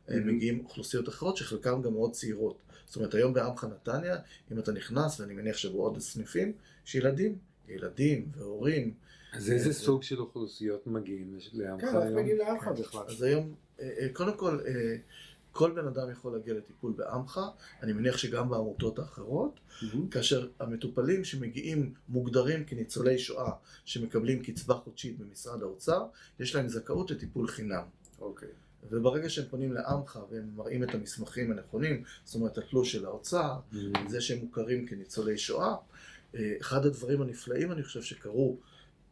אה, 0.09 0.15
Mhm. 0.15 0.19
מגיעים 0.19 0.59
אוכלוסיות 0.59 1.09
אחרות 1.09 1.37
שחלקן 1.37 1.81
גם 1.81 1.93
מאוד 1.93 2.11
צעירות. 2.11 2.57
זאת 2.85 2.95
אומרת, 2.95 3.13
היום 3.13 3.33
בעמך 3.33 3.63
נתניה, 3.71 4.17
אם 4.51 4.59
אתה 4.59 4.71
נכנס, 4.71 5.19
ואני 5.19 5.33
מניח 5.33 5.57
שבעוד 5.57 5.99
סניפים, 5.99 6.53
יש 6.87 6.95
ילדים, 6.95 7.37
ילדים 7.67 8.27
והורים. 8.37 8.93
אז 9.33 9.51
איזה 9.51 9.71
זה- 9.71 9.79
סוג 9.79 10.03
של 10.03 10.19
אוכלוסיות 10.19 10.87
מגיעים 10.87 11.37
לעמך 11.53 11.81
כן, 11.81 11.87
איך 11.87 11.95
היום? 11.95 12.15
מגיעים 12.19 12.37
לעמך 12.37 12.67
בכלל? 12.79 13.03
אז 13.07 13.21
היום, 13.21 13.53
אה, 13.79 13.89
אה, 13.99 14.07
קודם 14.13 14.37
כל, 14.37 14.59
אה, 14.67 14.95
כל 15.57 15.71
בן 15.71 15.87
אדם 15.87 16.11
יכול 16.11 16.33
להגיע 16.33 16.53
לטיפול 16.53 16.93
בעמך, 16.97 17.39
אני 17.83 17.93
מניח 17.93 18.17
שגם 18.17 18.49
בעמותות 18.49 18.99
האחרות. 18.99 19.59
מהמם. 19.81 20.09
כאשר 20.09 20.47
המטופלים 20.59 21.23
שמגיעים 21.23 21.93
מוגדרים 22.09 22.63
כניצולי 22.65 23.19
שואה 23.19 23.51
שמקבלים 23.85 24.43
קצבה 24.43 24.73
חודשית 24.73 25.17
במשרד 25.19 25.61
האוצר, 25.61 26.05
יש 26.39 26.55
להם 26.55 26.69
זכאות 26.69 27.11
לטיפול 27.11 27.47
חינם. 27.47 27.83
אוקיי. 28.19 28.49
וברגע 28.89 29.29
שהם 29.29 29.45
פונים 29.49 29.73
לעמך 29.73 30.19
והם 30.31 30.49
מראים 30.55 30.83
את 30.83 30.93
המסמכים 30.95 31.51
הנכונים, 31.51 32.03
זאת 32.23 32.35
אומרת 32.35 32.57
התלוש 32.57 32.91
של 32.91 33.05
האוצר, 33.05 33.59
Mhm. 33.71 33.75
זה 34.07 34.21
שהם 34.21 34.39
מוכרים 34.39 34.85
כניצולי 34.87 35.37
שואה, 35.37 35.75
אה, 36.35 36.53
אחד 36.61 36.85
הדברים 36.85 37.21
הנפלאים 37.21 37.71
אני 37.71 37.83
חושב 37.83 38.01
שקרו, 38.01 38.57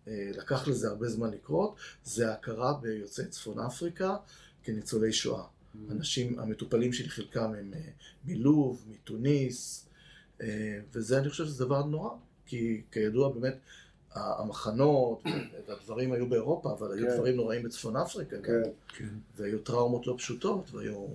אה, 0.08 0.29
לקח 0.38 0.67
לזה 0.67 0.88
הרבה 0.88 1.08
זמן 1.08 1.31
לקרות, 1.31 1.75
זה 2.03 2.31
ההכרה 2.31 2.73
ביוצאי 2.81 3.25
צפון 3.25 3.60
אפריקה 3.60 4.15
כניצולי 4.63 5.13
שואה. 5.13 5.43
אנשים, 5.91 6.39
המטופלים 6.39 6.93
שלי 6.93 7.09
חלקם 7.09 7.53
הם 7.59 7.73
אה, 7.75 7.79
מלוב, 8.25 8.85
מתוניס, 8.89 9.89
אה, 10.41 10.79
וזה 10.93 11.19
אני 11.19 11.29
חושב 11.29 11.45
שזה 11.45 11.65
דבר 11.65 11.83
נורא, 11.85 12.09
כי 12.45 12.81
כידוע 12.91 13.29
באמת 13.29 13.57
המחנות 14.15 15.23
והדברים 15.67 16.11
היו 16.11 16.29
באירופה, 16.29 16.73
אבל 16.73 16.91
היו 16.97 17.07
כן. 17.07 17.15
דברים 17.15 17.35
נוראים 17.35 17.63
בצפון 17.63 17.95
אפריקה 17.95 18.38
כן. 18.43 18.61
כן. 18.88 19.09
והיו 19.35 19.59
טראומות 19.59 20.07
לא 20.07 20.15
פשוטות, 20.17 20.71
והיו 20.73 21.07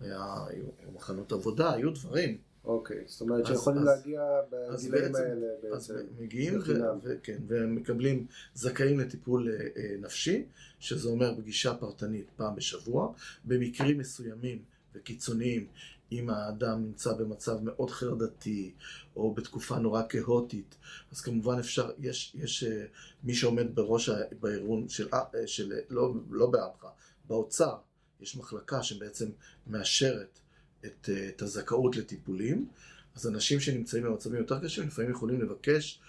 היה, 0.00 0.34
היו 0.48 0.64
מחנות 0.94 1.32
עבודה, 1.32 1.72
היו 1.72 1.90
דברים. 1.90 2.38
אוקיי. 2.66 3.02
זאת 3.06 3.20
אומרת 3.20 3.40
אז- 3.40 3.46
שיכולים 3.48 3.78
אז- 3.82 3.86
להגיע 3.86 4.22
אז 4.68 4.82
בגילאים 4.86 5.12
בעצם- 5.12 5.24
האלה 5.24 5.46
אז 5.76 5.90
בעצם. 5.90 6.06
מגיעים 6.18 6.58
בחינם. 6.58 6.98
ו- 7.02 7.14
כן, 7.22 7.38
והם 7.46 7.74
מקבלים, 7.74 8.26
זכאים 8.54 9.00
לטיפול 9.00 9.48
אה, 9.48 9.54
אה, 9.76 9.96
נפשי, 10.00 10.44
שזה 10.80 11.08
אומר 11.08 11.34
פגישה 11.36 11.74
פרטנית 11.74 12.26
פעם 12.36 12.56
בשבוע. 12.56 13.12
במקרים 13.44 13.98
מסוימים 13.98 14.62
וקיצוניים, 14.94 15.66
אם 16.12 16.30
האדם 16.30 16.82
נמצא 16.82 17.12
במצב 17.12 17.58
מאוד 17.62 17.90
חרדתי, 17.90 18.72
או 19.16 19.34
בתקופה 19.34 19.78
נורא 19.78 20.02
כאוטית, 20.08 20.76
אז 21.12 21.20
כמובן 21.20 21.58
אפשר, 21.58 21.90
יש, 21.98 22.32
יש 22.38 22.64
אה, 22.64 22.84
מי 23.24 23.34
שעומד 23.34 23.74
בראש 23.74 24.08
ה- 24.08 24.20
בארגון 24.40 24.88
של, 24.88 25.08
של 25.46 25.72
לא, 25.90 26.14
לא 26.30 26.46
בעמך, 26.46 26.86
באוצר, 27.28 27.74
יש 28.20 28.36
מחלקה 28.36 28.82
שבעצם 28.82 29.26
מאשרת 29.66 30.38
את, 30.84 31.08
אה, 31.12 31.28
את 31.28 31.42
הזכאות 31.42 31.96
לטיפולים. 31.96 32.68
אז 33.14 33.26
אנשים 33.26 33.60
שנמצאים 33.60 34.02
במצבים 34.02 34.40
יותר 34.40 34.64
קשים 34.64 34.86
לפעמים 34.86 35.10
יכולים 35.10 35.40
לבקש 35.40 36.00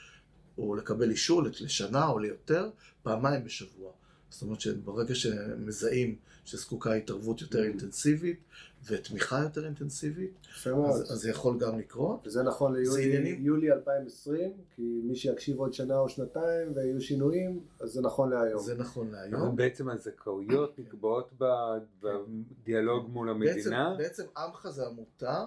או 0.57 0.75
לקבל 0.75 1.09
אישור 1.11 1.43
לשנה 1.43 2.07
או 2.07 2.19
ליותר 2.19 2.69
פעמיים 3.03 3.43
בשבוע. 3.43 3.91
זאת 4.29 4.41
אומרת 4.41 4.61
שברגע 4.61 5.15
שמזהים 5.15 6.15
שזקוקה 6.45 6.93
התערבות 6.93 7.41
יותר 7.41 7.63
אינטנסיבית 7.63 8.39
ותמיכה 8.85 9.39
יותר 9.43 9.65
אינטנסיבית. 9.65 10.31
אז, 10.65 11.11
אז 11.11 11.19
זה 11.19 11.29
יכול 11.29 11.59
גם 11.59 11.79
לקרות. 11.79 12.27
וזה 12.27 12.43
נכון 12.43 12.73
זה 12.73 12.79
ליולי 12.79 13.05
עניינים- 13.05 13.45
יולי 13.45 13.71
2020, 13.71 14.51
כי 14.75 15.01
מי 15.03 15.15
שיקשיב 15.15 15.59
עוד 15.59 15.73
שנה 15.73 15.97
או 15.99 16.09
שנתיים 16.09 16.71
ויהיו 16.75 17.01
שינויים, 17.01 17.59
אז 17.79 17.91
זה 17.91 18.01
נכון 18.01 18.29
להיום. 18.29 18.63
זה 18.63 18.75
נכון 18.75 19.07
אבל 19.07 19.15
להיום. 19.29 19.55
בעצם 19.55 19.89
הזכאויות 19.89 20.79
נקבעות 20.79 21.29
ב- 21.39 21.77
בדיאלוג 22.01 23.09
מול 23.09 23.33
בעצם, 23.33 23.49
המדינה? 23.57 23.95
בעצם 23.97 24.23
עמך 24.37 24.67
זה 24.69 24.85
עמותה 24.87 25.45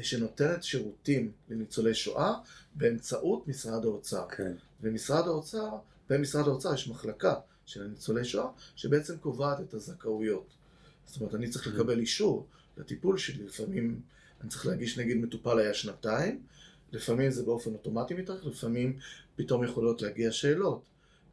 שנותנת 0.00 0.62
שירותים 0.62 1.32
לניצולי 1.48 1.94
שואה 1.94 2.34
באמצעות 2.74 3.48
משרד 3.48 3.84
האוצר. 3.84 4.26
כן. 4.28 4.52
ומשרד 4.82 5.26
האוצר, 5.26 5.68
במשרד 6.10 6.48
האוצר 6.48 6.74
יש 6.74 6.88
מחלקה 6.88 7.34
של 7.66 7.82
הניצולי 7.82 8.24
שואה, 8.24 8.48
שבעצם 8.76 9.18
קובעת 9.18 9.60
את 9.60 9.74
הזכאויות. 9.74 10.46
זאת 11.06 11.20
אומרת, 11.20 11.34
אני 11.34 11.48
צריך 11.48 11.66
לקבל 11.66 11.98
אישור 11.98 12.46
לטיפול 12.76 13.18
שלי, 13.18 13.46
לפעמים 13.46 14.00
אני 14.40 14.50
צריך 14.50 14.66
להגיש 14.66 14.98
נגיד 14.98 15.16
מטופל 15.16 15.58
היה 15.58 15.74
שנתיים, 15.74 16.42
לפעמים 16.92 17.30
זה 17.30 17.42
באופן 17.42 17.72
אוטומטי 17.72 18.14
מתארך, 18.14 18.46
לפעמים 18.46 18.98
פתאום 19.36 19.64
יכולות 19.64 20.02
להגיע 20.02 20.32
שאלות. 20.32 20.82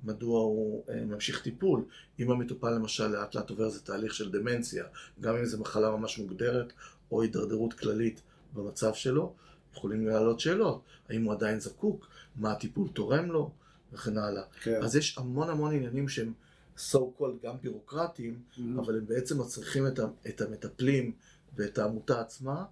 מדוע 0.04 0.40
הוא 0.40 0.84
אה, 0.90 1.06
ממשיך 1.06 1.42
טיפול. 1.42 1.86
אם 2.20 2.32
המטופל 2.32 2.70
למשל 2.70 3.08
לאט 3.08 3.36
לאט 3.36 3.50
עובר 3.50 3.66
איזה 3.66 3.80
תהליך 3.80 4.14
של 4.14 4.32
דמנציה, 4.32 4.86
גם 5.22 5.36
אם 5.36 5.46
זו 5.46 5.60
מחלה 5.60 5.92
ממש 5.92 6.20
מוגדרת 6.20 6.74
או 7.12 7.22
הידרדרות 7.22 7.74
כללית 7.74 8.22
במצב 8.54 8.94
שלו, 8.94 9.34
יכולים 9.74 10.08
לעלות 10.08 10.40
שאלות. 10.40 10.82
האם 11.10 11.24
הוא 11.24 11.34
עדיין 11.34 11.60
זקוק? 11.60 12.08
מה 12.36 12.52
הטיפול 12.52 12.88
תורם 12.94 13.32
לו? 13.32 13.52
וכן 13.94 14.18
הלאה. 14.18 14.44
כן. 14.62 14.84
אז 14.84 14.96
יש 14.96 15.18
המון 15.18 15.50
המון 15.50 15.76
עניינים 15.76 16.10
שהם 16.10 16.34
so 16.78 16.98
called 17.20 17.44
גם 17.44 17.56
בירוקרטיים, 17.62 18.40
מהמם. 18.58 18.80
אבל 18.80 18.98
הם 18.98 19.08
בעצם 19.08 19.42
מצריכים 19.42 19.88
את, 19.88 20.00
את 20.28 20.42
המטפלים 20.42 21.12
ואת 21.56 21.78
העמותה 21.78 22.22
עצמה 22.22 22.66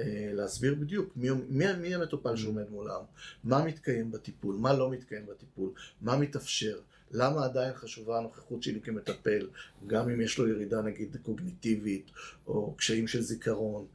אה, 0.00 0.30
להסביר 0.32 0.74
בדיוק 0.74 1.12
מי, 1.16 1.28
מי, 1.48 1.64
מי 1.72 1.94
המטופל 1.94 2.36
שעומד 2.36 2.70
מולם, 2.70 3.00
מה 3.44 3.64
מתקיים 3.64 4.10
בטיפול, 4.10 4.56
מה 4.56 4.72
לא 4.72 4.90
מתקיים 4.90 5.26
בטיפול, 5.26 5.70
מה 6.00 6.16
מתאפשר, 6.16 6.80
למה 7.10 7.44
עדיין 7.44 7.74
חשובה 7.74 8.18
הנוכחות 8.18 8.62
שלי 8.62 8.80
כמטפל, 8.80 9.48
גם 9.86 10.10
אם 10.10 10.20
יש 10.20 10.38
לו 10.38 10.48
ירידה 10.48 10.82
נגיד 10.82 11.16
קוגניטיבית, 11.22 12.10
או 12.46 12.74
קשיים 12.76 13.08
של 13.08 13.22
זיכרון, 13.22 13.86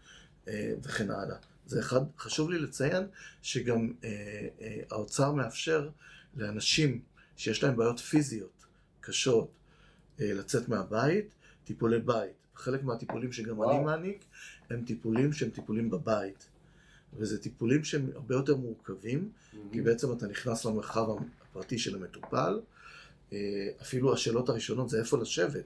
אה, 0.47 0.73
וכן 0.83 1.11
הלאה. 1.11 1.37
זה 1.65 1.79
אחד, 1.79 1.99
חשוב 2.17 2.49
לי 2.49 2.59
לציין 2.59 3.03
שגם 3.41 3.93
אה, 4.03 4.09
אה, 4.61 4.81
האוצר 4.91 5.31
מאפשר 5.31 5.89
לאנשים 6.37 7.01
שיש 7.37 7.63
להם 7.63 7.75
בעיות 7.75 7.99
פיזיות 7.99 8.65
קשות 9.01 9.51
אה, 10.21 10.33
לצאת 10.33 10.69
מהבית, 10.69 11.33
טיפולי 11.63 11.99
בית. 11.99 12.31
חלק 12.55 12.83
מהטיפולים 12.83 13.31
שגם 13.31 13.59
וואו. 13.59 13.71
אני 13.71 13.85
מעניק 13.85 14.25
הם 14.69 14.83
טיפולים 14.85 15.33
שהם 15.33 15.49
טיפולים 15.49 15.89
בבית. 15.89 16.47
וזה 17.13 17.41
טיפולים 17.41 17.83
שהם 17.83 18.09
הרבה 18.15 18.35
יותר 18.35 18.55
מורכבים, 18.55 19.31
כי 19.71 19.81
בעצם 19.81 20.11
אתה 20.11 20.27
נכנס 20.27 20.65
למרחב 20.65 21.07
הפרטי 21.41 21.79
של 21.79 21.95
המטופל. 21.95 22.59
אה, 23.33 23.37
אפילו 23.81 24.13
השאלות 24.13 24.49
הראשונות 24.49 24.89
זה 24.89 24.99
איפה 24.99 25.17
לשבת. 25.17 25.63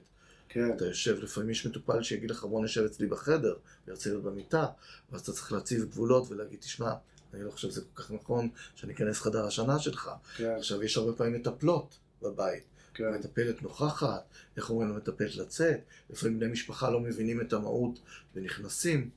כן, 0.48 0.70
אתה 0.76 0.86
יושב, 0.86 1.18
לפעמים 1.22 1.50
יש 1.50 1.66
מטופל 1.66 2.02
שיגיד 2.02 2.30
לך 2.30 2.44
בוא 2.44 2.64
נשב 2.64 2.84
אצלי 2.84 3.06
בחדר, 3.06 3.54
וירצה 3.86 4.10
להיות 4.10 4.22
במיטה, 4.22 4.66
ואז 5.12 5.20
אתה 5.20 5.32
צריך 5.32 5.52
להציב 5.52 5.84
גבולות 5.84 6.30
ולהגיד, 6.30 6.60
תשמע, 6.60 6.92
אני 7.34 7.42
לא 7.44 7.50
חושב 7.50 7.70
שזה 7.70 7.80
כל 7.80 8.02
כך 8.02 8.10
נכון 8.10 8.48
שאני 8.74 8.92
אכנס 8.92 9.20
לחדר 9.20 9.46
השינה 9.46 9.78
שלך. 9.78 10.10
כן, 10.36 10.54
עכשיו, 10.58 10.82
יש 10.82 10.96
הרבה 10.96 11.12
פעמים 11.12 11.34
מטפלות 11.34 11.98
בבית. 12.22 12.64
כן, 12.94 13.04
המטפלת 13.04 13.62
נוכחת, 13.62 14.24
איך 14.56 14.70
אומרים 14.70 14.88
למטפלת 14.88 15.36
לצאת, 15.36 15.80
לפעמים 16.10 16.38
בני 16.38 16.52
משפחה 16.52 16.90
לא 16.90 17.00
מבינים 17.00 17.40
את 17.40 17.52
המהות 17.52 17.98
ונכנסים, 18.34 19.10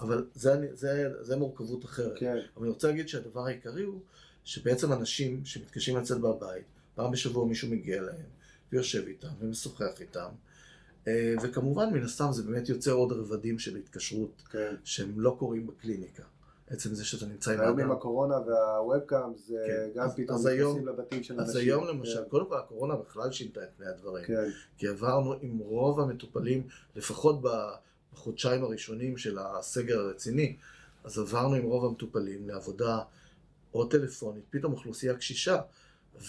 אבל 0.00 0.26
זה, 0.34 0.54
זה, 0.72 1.08
זה 1.20 1.36
מורכבות 1.36 1.84
אחרת. 1.84 2.18
כן, 2.18 2.36
אבל 2.56 2.62
אני 2.62 2.68
רוצה 2.68 2.88
להגיד 2.88 3.08
שהדבר 3.08 3.46
העיקרי 3.46 3.82
הוא 3.82 4.00
שבעצם 4.44 4.92
אנשים 4.92 5.44
שמתקשים 5.44 5.96
לצאת 5.96 6.18
מהבית, 6.18 6.64
פעם 6.94 7.10
בשבוע 7.10 7.46
מישהו 7.46 7.68
מגיע 7.68 7.98
אליהם 7.98 8.26
ויושב 8.72 9.06
איתם 9.06 9.28
ומשוחח 9.40 10.00
איתם, 10.00 10.28
אה, 11.08 11.34
וכמובן 11.42 11.92
מן 11.92 12.02
הסתם 12.02 12.28
זה 12.32 12.42
באמת 12.42 12.68
יוצר 12.68 12.92
עוד 12.92 13.12
רבדים 13.12 13.58
של 13.58 13.76
התקשרות 13.76 14.42
כן. 14.50 14.74
שהם 14.84 15.20
לא 15.20 15.36
קורים 15.38 15.66
בקליניקה. 15.66 16.22
עצם 16.70 16.94
זה 16.94 17.04
שאתה 17.04 17.26
נמצא 17.26 17.52
עם 17.52 17.60
היום 17.60 17.72
עם 17.72 17.78
האדם. 17.80 17.90
הקורונה 17.92 18.34
והוובקאם 18.38 19.34
זה 19.46 19.64
כן. 19.66 19.98
גם 19.98 20.04
אז- 20.06 20.14
פתאום 20.16 20.38
אז 20.38 20.46
נכנסים 20.46 20.86
לבתים 20.88 21.22
של 21.22 21.34
אנשים. 21.34 21.50
אז 21.50 21.56
היום 21.56 21.88
למשל, 21.88 22.22
כן, 22.22 22.28
קודם 22.28 22.48
כל 22.48 22.58
הקורונה 22.58 22.96
בכלל 22.96 23.32
שינתה 23.32 23.62
את 23.62 23.68
פני 23.76 23.86
הדברים. 23.86 24.24
כן, 24.24 24.48
כי 24.78 24.88
עברנו 24.88 25.34
עם 25.40 25.58
רוב 25.58 26.00
המטופלים, 26.00 26.66
לפחות 26.96 27.40
בחודשיים 28.12 28.64
הראשונים 28.64 29.16
של 29.16 29.38
הסגר 29.38 30.00
הרציני, 30.00 30.56
אז 31.04 31.18
עברנו 31.18 31.54
עם 31.54 31.62
רוב 31.64 31.84
המטופלים 31.84 32.48
לעבודה 32.48 32.98
או 33.74 33.84
טלפונית, 33.84 34.44
פתאום 34.50 34.72
אוכלוסייה 34.72 35.14
קשישה, 35.16 35.60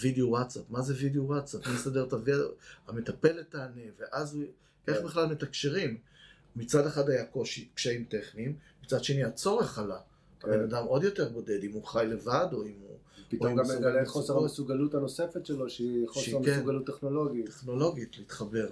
וידאו 0.00 0.28
וואטסאפ, 0.28 0.62
מה 0.70 0.82
זה 0.82 0.94
וידאו 0.98 1.26
וואטסאפ? 1.26 1.66
מי 1.66 1.74
יסדר 1.74 2.04
את 2.04 2.12
הוידאו? 2.12 2.48
המטפלת 2.88 3.50
תענה, 3.50 3.80
ואז 3.98 4.34
הוא... 4.34 4.44
איך 4.88 4.96
כן. 4.98 5.04
בכלל 5.04 5.26
מתקשרים? 5.26 5.96
מצד 6.56 6.86
אחד 6.86 7.08
היה 7.10 7.24
קושי, 7.26 7.68
קשיים 7.74 8.04
טכניים, 8.04 8.56
מצד 8.84 9.04
שני 9.04 9.24
הצורך 9.24 9.78
עלה. 9.78 9.98
הבן 10.44 10.60
אדם 10.60 10.84
עוד 10.84 11.04
יותר 11.04 11.28
בודד, 11.28 11.64
אם 11.64 11.72
הוא 11.72 11.84
חי 11.84 12.06
לבד 12.08 12.46
או 12.52 12.62
אם 12.62 12.74
הוא 12.80 12.96
פתאום 13.28 13.56
גם 13.56 13.64
מגלה 13.78 14.02
את. 14.02 14.08
חוסר 14.08 14.38
המסוגלות 14.38 14.94
הנוספת 14.94 15.46
שלו, 15.46 15.70
שהיא 15.70 16.08
חוסר. 16.08 16.38
מסוגלות 16.38 16.86
טכנולוגית. 16.86 17.46
טכנולוגית 17.46 18.18
להתחבר, 18.18 18.68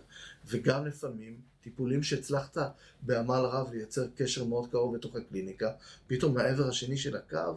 וגם 0.47 0.87
לפעמים 0.87 1.37
טיפולים 1.63 2.03
שהצלחת 2.03 2.57
בעמל 3.03 3.35
רב 3.35 3.71
לייצר 3.73 4.07
קשר 4.17 4.45
מאוד 4.45 4.71
קרוב 4.71 4.97
בתוך 4.97 5.17
הקליניקה, 5.17 5.71
פתאום 6.07 6.35
מהעבר 6.35 6.69
השני 6.69 6.97
של 6.97 7.17
הקו, 7.17 7.55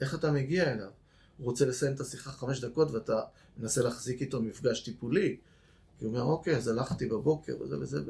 איך 0.00 0.14
אתה 0.14 0.32
מגיע 0.32 0.72
אליו? 0.72 0.90
הוא 1.38 1.44
רוצה 1.44 1.66
לסיים 1.66 1.94
את 1.94 2.00
השיחה 2.00 2.30
חמש 2.30 2.60
דקות 2.60 2.90
ואתה 2.90 3.20
מנסה 3.58 3.82
להחזיק 3.82 4.20
איתו 4.20 4.42
מפגש 4.42 4.80
טיפולי, 4.80 5.36
כי 5.98 6.04
הוא 6.04 6.12
אומר, 6.14 6.22
אוקיי, 6.22 6.56
אז 6.56 6.68
הלכתי 6.68 7.06
בבוקר 7.06 7.56
וזה 7.60 7.78
וזה, 7.78 8.00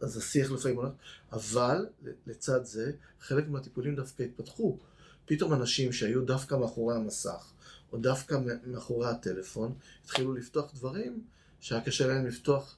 אז 0.00 0.16
השיח 0.16 0.50
לפעמים 0.50 0.76
הולך, 0.76 0.92
אבל 1.32 1.86
לצד 2.26 2.64
זה, 2.64 2.92
חלק 3.20 3.48
מהטיפולים 3.48 3.96
דווקא 3.96 4.22
התפתחו. 4.22 4.78
פתאום 5.26 5.52
אנשים 5.52 5.92
שהיו 5.92 6.24
דווקא 6.24 6.54
מאחורי 6.54 6.96
המסך, 6.96 7.52
או 7.92 7.98
דווקא 7.98 8.38
מאחורי 8.66 9.08
הטלפון, 9.08 9.74
התחילו 10.04 10.34
לפתוח 10.34 10.72
דברים 10.74 11.24
שהיה 11.60 11.80
קשה 11.80 12.06
להם 12.06 12.26
לפתוח 12.26 12.76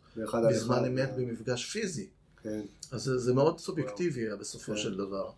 בזמן 0.48 0.84
אמת 0.84 1.08
כן. 1.08 1.16
במפגש 1.16 1.64
פיזי. 1.64 2.08
כן, 2.42 2.60
אז 2.90 3.02
זה, 3.02 3.18
זה 3.18 3.34
מאוד 3.34 3.58
סובייקטיבי 3.58 4.20
היה 4.20 4.36
בסופו 4.36 4.72
כן. 4.72 4.78
של 4.78 4.96
דבר, 4.96 5.30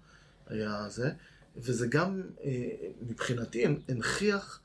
היה 0.47 0.87
זה. 0.89 1.11
וזה 1.57 1.87
גם, 1.87 2.23
אה, 2.45 2.69
מבחינתי, 3.03 3.65
הנכיח 3.89 4.61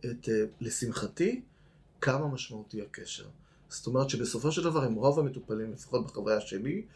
את, 0.00 0.28
אה, 0.28 0.44
לשמחתי, 0.60 1.42
כמה 2.00 2.28
משמעותי 2.28 2.82
הקשר. 2.82 3.26
זאת 3.68 3.86
אומרת 3.86 4.10
שבסופו 4.10 4.52
של 4.52 4.64
דבר, 4.64 4.82
עם 4.82 4.94
רוב 4.94 5.18
המטופלים, 5.18 5.72
לפחות 5.72 6.06
בחוויה 6.06 6.40
שלי, 6.40 6.86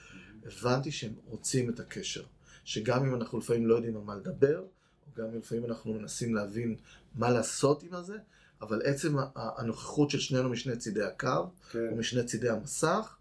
הבנתי 0.47 0.91
שהם 0.91 1.13
רוצים 1.27 1.71
את 1.71 1.81
הקשר. 1.81 2.23
שגם 2.65 3.05
אם 3.05 3.15
אנחנו 3.15 3.39
לפעמים 3.39 3.67
לא 3.67 3.75
יודעים 3.75 3.97
על 3.97 4.03
מה 4.03 4.17
לדבר, 4.17 4.59
או 4.59 5.13
גם 5.17 5.25
אם 5.25 5.39
לפעמים 5.39 5.65
אנחנו 5.65 5.95
מנסים 5.95 6.35
להבין 6.35 6.77
מה 7.15 7.31
לעשות 7.31 7.83
עם 7.83 7.95
הזה, 7.95 8.17
אבל 8.63 8.83
עצם 8.85 9.17
הנוכחות 9.35 10.11
של 10.11 10.19
שנינו 10.21 10.49
משני 10.49 10.77
צידי 10.77 11.03
הקו, 11.03 11.29
כן, 11.71 11.89
או 11.91 11.97
משני 11.97 12.25
צידי 12.25 12.49
המסך, 12.49 13.17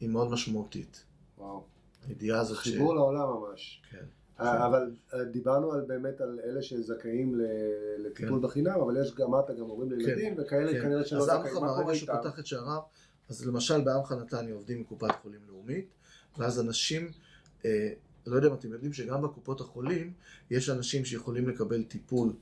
היא 0.00 0.08
מאוד 0.08 0.30
משמעותית. 0.30 1.04
וואו. 1.38 1.64
הידיעה 2.08 2.40
הזאת 2.40 2.56
ש... 2.56 2.60
חיבור 2.60 2.94
לעולם 2.94 3.28
ממש. 3.28 3.82
כן. 3.90 4.04
אה, 4.40 4.66
אבל 4.66 4.90
אה, 5.14 5.24
דיברנו 5.24 5.72
על 5.72 5.80
באמת 5.80 6.20
על 6.20 6.40
אלה 6.44 6.62
שזכאים 6.62 7.40
לטיפול 7.98 8.40
כן. 8.40 8.46
בחינם, 8.46 8.80
אבל 8.80 8.96
יש 9.02 9.14
גם, 9.14 9.26
אמרת, 9.26 9.50
גם 9.50 9.64
הורים 9.64 9.92
לילדים, 9.92 10.34
וכאלה 10.38 10.72
כן. 10.72 10.82
כנראה 10.82 11.04
שלא 11.04 11.18
אז 11.18 11.24
זכאים. 11.24 11.40
עמך, 11.40 11.52
מה 11.52 11.68
קורה 11.68 11.84
ברגע 11.84 11.94
שהוא? 11.98 12.08
פתח 12.20 12.38
את 12.38 12.46
שעריו, 12.46 12.80
אז 13.30 13.46
למשל 13.46 13.80
בעמך 13.80 14.12
נתניה 14.12 14.54
עובדים 14.54 14.78
עם 14.78 14.84
קופת 14.84 15.10
חולים 15.22 15.40
לאומית, 15.48 15.88
ואז 16.38 16.60
אנשים, 16.60 17.10
אה, 17.64 17.92
לא 18.26 18.36
יודע 18.36 18.48
אם 18.48 18.54
אתם 18.54 18.72
יודעים 18.72 18.92
שגם 18.92 19.22
בקופות 19.22 19.60
החולים 19.60 20.12
יש 20.50 20.70
אנשים 20.70 21.04
שיכולים 21.04 21.48
לקבל 21.48 21.82
טיפול 21.82 22.32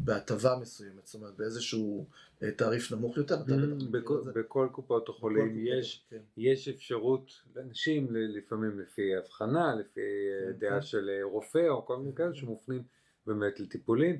בהטבה 0.00 0.56
מסוימת, 0.60 1.06
זאת 1.06 1.14
אומרת 1.14 1.36
באיזשהו 1.36 2.06
אה, 2.42 2.50
תעריף 2.50 2.92
נמוך 2.92 3.16
יותר, 3.16 3.36
מכיר 3.42 3.74
בכל- 3.90 4.68
קופות 4.72 5.08
החולים 5.08 5.48
קופות 5.48 6.04
יש 6.36 6.68
אפשרות 6.68 7.26
לאנשים, 7.56 8.06
לפעמים 8.10 8.80
לפי 8.80 9.16
הבחנה, 9.16 9.74
לפי 9.74 10.00
אה, 10.00 10.52
כן, 10.52 10.58
דעה 10.58 10.80
כן. 10.80 10.86
של 10.86 11.10
אה, 11.10 11.24
רופא 11.24 11.68
או 11.68 11.86
כל 11.86 11.96
מיני 11.96 12.14
כאלה 12.14 12.34
שמופנים 12.34 12.82
באמת 13.26 13.60
לטיפולים. 13.60 14.18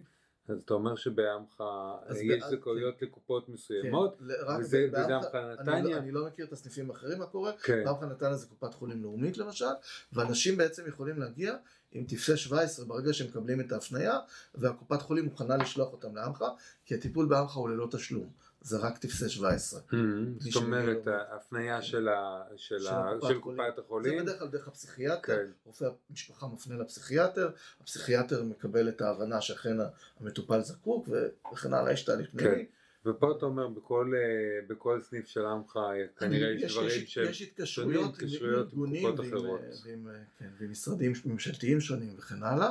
אז 0.49 0.59
אתה 0.65 0.75
אומר 0.75 0.97
שבעמך 0.97 1.61
אה, 1.61 1.97
יש 2.23 2.45
זכאויות 2.51 3.03
לקופות 3.03 3.47
כן. 3.47 3.53
מסוימות, 3.53 4.23
וזה- 4.61 4.89
בעמך- 4.93 5.35
אני 5.35 5.53
נתניה? 5.61 5.83
לא- 5.97 5.97
אני 5.99 6.11
לא 6.13 6.27
מכיר 6.27 6.47
את 6.47 6.53
הסניפים 6.53 6.91
האחרים 6.91 7.19
מה 7.19 7.27
קורה, 7.27 7.53
כן, 7.53 7.85
בעמך 7.85 8.03
נתניה 8.03 8.35
זה 8.35 8.47
קופת 8.47 8.75
חולים 8.75 9.03
לאומית 9.03 9.39
למשל, 9.39 9.65
ואנשים 10.13 10.57
בעצם 10.57 10.83
יכולים 10.89 11.19
להגיע 11.21 11.57
עם 11.97 12.05
טפסי 12.05 12.37
17 12.37 12.85
ברגע 12.87 13.13
שהם 13.13 13.27
מקבלים 13.29 13.61
את 13.61 13.73
ההפניה, 13.73 14.19
והקופת 14.55 15.03
חולים 15.03 15.25
מוכנה 15.25 15.57
לשלוח 15.57 15.93
אותם 15.93 16.17
לעמך, 16.17 16.45
כי 16.85 16.95
הטיפול 16.95 17.27
בעמך 17.27 17.53
הוא 17.55 17.69
ללא 17.69 17.89
תשלום, 17.91 18.31
זה 18.61 18.77
רק 18.79 18.99
טפסי 18.99 19.29
17. 19.29 19.81
Mhm. 19.91 19.95
זאת 20.39 20.57
אומרת 20.57 21.07
לו. 21.07 21.13
ההפניה 21.13 21.83
של 21.83 22.09
ה- 22.09 22.43
של 22.57 22.79
של 22.79 22.85
של. 23.29 23.39
קופת 23.41 23.57
זה 23.77 23.83
החולים, 23.85 24.23
בדרך 24.23 24.39
כלל 24.39 24.49
דרך 24.49 24.69
הפסיכיאטר, 24.69 25.37
כן. 25.37 25.51
רופא 25.65 25.85
המשפחה 26.11 26.47
מפנה 26.47 26.77
לפסיכיאטר, 26.77 27.51
הפסיכיאטר 27.81 28.43
מקבל 28.43 28.89
את 28.89 29.01
ההבנה 29.01 29.41
שאכן 29.41 29.77
המטופל 30.21 30.61
זקוק, 30.61 31.09
וכן 31.53 31.75
הלאה, 31.75 31.93
יש 31.93 32.05
תהליך 32.05 32.31
כן. 32.31 32.39
פנימי. 32.39 32.67
ופה 33.07 33.33
אתה 33.39 33.47
אומר 33.47 33.69
בכל 33.69 34.13
אה, 34.17 34.21
בכל 34.69 35.01
סניף 35.01 35.27
של 35.27 35.47
עמך 35.47 35.79
כנראה 36.19 36.51
יש 36.51 36.73
דברים 36.73 37.07
שהם 37.07 37.31
יש 37.31 37.43
התקשרויות 37.43 38.23
עם- 38.23 38.29
ארגונים 38.55 39.05
ועם. 39.19 39.35
אה, 39.35 39.51
ועם, 39.85 40.09
אה, 40.09 40.15
כן, 40.39 40.49
ועם 40.61 40.71
משרדים 40.71 41.13
ממשלתיים 41.25 41.81
שונים 41.81 42.15
וכן 42.19 42.43
הלאה. 42.43 42.71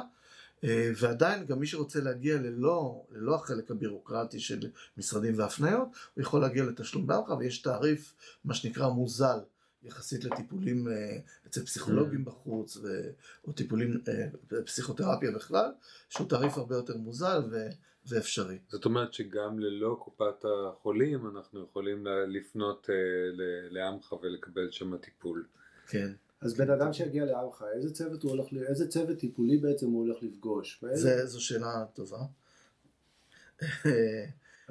אה, 0.63 0.91
ועדיין 1.00 1.45
גם 1.45 1.60
מי 1.60 1.67
שרוצה 1.67 2.00
להגיע 2.00 2.36
ללא, 2.38 3.04
ללא 3.12 3.36
החלק 3.36 3.71
הבירוקרטי 3.71 4.39
של 4.39 4.60
משרדים 4.98 5.38
והפניות, 5.39 5.88
הוא 6.13 6.21
יכול 6.21 6.41
להגיע 6.41 6.63
לתשלום 6.63 7.08
בעמך 7.08 7.30
ויש 7.39 7.62
תעריף, 7.62 8.13
מה 8.45 8.54
שנקרא 8.54 8.89
מוזל, 8.89 9.38
יחסית 9.84 10.24
לטיפולים 10.24 10.88
אצל 11.48 11.65
פסיכולוגים 11.65 12.21
Mm. 12.21 12.26
בחוץ, 12.26 12.78
ו, 12.78 12.88
או 13.48 13.52
טיפולים, 13.52 14.02
אה, 14.08 14.28
פסיכותרפיה 14.65 15.32
בכלל, 15.32 15.71
שהוא 16.10 16.30
תעריף 16.30 16.58
הרבה 16.58 16.76
יותר 16.76 16.98
מוזל 16.98 17.41
ואפשרי. 18.07 18.57
זאת 18.69 18.85
אומרת 18.85 19.13
שגם 19.13 19.59
ללא 19.59 19.97
קופת 20.03 20.45
החולים 20.45 21.27
אנחנו 21.27 21.63
יכולים 21.63 22.07
ל- 22.07 22.25
לפנות 22.37 22.89
אה, 22.89 22.95
לעמך 23.69 24.13
ולקבל 24.23 24.71
שם 24.71 24.97
טיפול. 24.97 25.45
כן. 25.87 26.11
אז 26.41 26.53
בן 26.57 26.69
אדם 26.69 26.93
שיגיע 26.93 27.25
לעמך, 27.25 27.63
איזה 27.75 27.93
צוות 27.93 28.23
הוא 28.23 28.31
הולך, 28.31 28.45
ל- 28.53 28.63
איזה 28.63 28.87
צוות 28.87 29.17
טיפולי 29.19 29.57
בעצם 29.57 29.85
הוא 29.87 30.05
הולך 30.05 30.17
לפגוש? 30.23 30.83
זה, 30.93 31.25
זו 31.25 31.41
שאלה 31.41 31.85
טובה. 31.93 32.17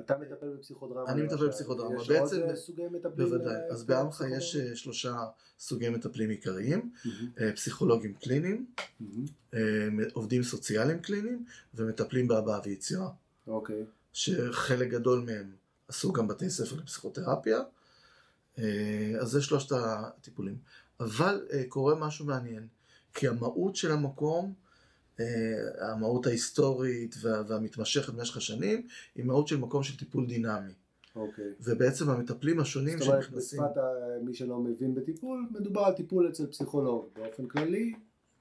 אתה 0.01 0.18
מטפל 0.18 0.49
בפסיכודרמה. 0.57 1.12
אני 1.12 1.22
מטפל. 1.22 1.47
בפסיכודרמה. 1.47 2.03
יש 2.03 2.09
בעצם- 2.09 2.41
עוד 2.41 2.51
אה, 2.51 2.57
סוגי 2.57 2.87
מטפלים? 2.89 3.28
בוודאי. 3.28 3.55
אה, 3.55 3.66
אז 3.72 3.85
בעמך? 3.85 4.24
יש 4.37 4.57
שלושה 4.57 5.14
סוגי 5.59 5.89
מטפלים 5.89 6.30
עיקריים, 6.30 6.93
פסיכולוגים 7.55 8.14
קליניים, 8.14 8.66
עובדים 10.12 10.43
סוציאליים 10.43 10.99
קליניים 10.99 11.45
ומטפלים 11.74 12.28
בהבעה 12.28 12.61
ויצירה, 12.64 13.09
אוקיי. 13.47 13.84
שחלק 14.12 14.88
גדול 14.88 15.20
מהם 15.20 15.51
עשו 15.88 16.12
גם 16.12 16.28
בתי 16.28 16.51
ספר 16.51 16.76
לפסיכותרפיה. 16.76 17.59
אה, 18.59 19.12
אז 19.20 19.28
זה 19.28 19.42
שלושת 19.42 19.72
הטיפולים. 19.72 20.57
אבל 21.01 21.47
אה, 21.53 21.62
קורה 21.68 21.95
משהו 21.95 22.26
מעניין, 22.26 22.66
כי 23.14 23.28
המהות 23.28 23.76
של 23.76 23.90
המקום, 23.90 24.53
אה, 25.20 25.24
המהות 25.80 26.26
ההיסטורית 26.26 27.16
והמתמשכת 27.22 28.12
במשך 28.12 28.36
השנים, 28.36 28.86
היא 29.14 29.24
מהות 29.24 29.49
של 29.49 29.57
מקום 29.57 29.82
של 29.82 29.99
טיפול 29.99 30.26
דינמי. 30.26 30.72
אוקיי. 31.16 31.45
ובעצם 31.61 32.11
המטפלים 32.11 32.61
השונים 32.61 32.99
שנכנסים... 32.99 33.40
זאת 33.40 33.76
אומרת, 33.76 33.76
בשפת 33.76 34.22
מי 34.22 34.34
שלא 34.34 34.59
מבין 34.59 34.95
בטיפול, 34.95 35.47
מדובר 35.51 35.80
על 35.80 35.92
טיפול 35.92 36.28
אצל 36.28 36.47
פסיכולוג. 36.47 37.09
באופן 37.14 37.47
כללי, 37.49 37.95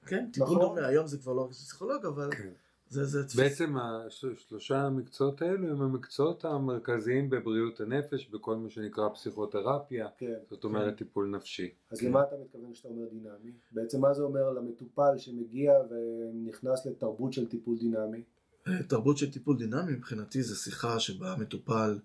כן, 0.06 0.28
טיפול 0.32 0.48
נכון? 0.48 0.60
דומה, 0.60 0.86
היום 0.86 1.06
זה 1.06 1.18
כבר 1.18 1.32
לא 1.32 1.40
רק 1.40 1.50
פסיכולוג, 1.50 2.06
אבל... 2.06 2.30
כן. 2.30 2.48
זה, 2.88 3.04
זה 3.04 3.24
תפיס. 3.24 3.36
בעצם 3.36 3.76
השלושה 3.76 4.82
המקצועות 4.82 5.42
האלו 5.42 5.68
הם 5.70 5.82
המקצועות 5.82 6.44
המרכזיים 6.44 7.30
בבריאות 7.30 7.80
הנפש, 7.80 8.28
בכל 8.28 8.56
מה 8.56 8.70
שנקרא 8.70 9.08
פסיכותרפיה, 9.08 10.08
כן, 10.18 10.34
זאת 10.50 10.64
אומרת 10.64 10.90
כן. 10.90 10.96
טיפול 10.96 11.30
נפשי. 11.36 11.70
אז 11.90 12.00
כן. 12.00 12.06
למה 12.06 12.22
אתה 12.22 12.36
מתכוון 12.44 12.72
כשאתה 12.72 12.88
אומר 12.88 13.06
דינמי? 13.08 13.52
בעצם 13.72 14.00
מה 14.00 14.14
זה 14.14 14.22
אומר 14.22 14.50
למטופל 14.50 15.18
שמגיע 15.18 15.72
ונכנס 15.90 16.86
לתרבות 16.86 17.32
של 17.32 17.48
טיפול 17.48 17.78
דינמי? 17.78 18.22
תרבות 18.88 19.18
של 19.18 19.32
טיפול 19.32 19.58
דינמי 19.58 19.92
מבחינתי 19.92 20.42
זה 20.42 20.56
שיחה 20.56 21.00
שבה 21.00 21.32
המטופל 21.32 21.98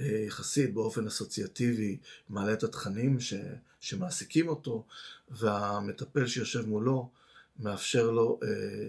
אה, 0.00 0.06
יחסית 0.26 0.74
באופן 0.74 1.06
אסוציאטיבי 1.06 1.98
מעלה 2.28 2.52
את 2.52 2.62
התכנים 2.62 3.20
ש, 3.20 3.34
שמעסיקים 3.80 4.48
אותו 4.48 4.84
והמטפל 5.28 6.26
שיושב 6.26 6.66
מולו 6.66 7.08
מאפשר 7.58 8.10
לו 8.10 8.40
אה, 8.42 8.48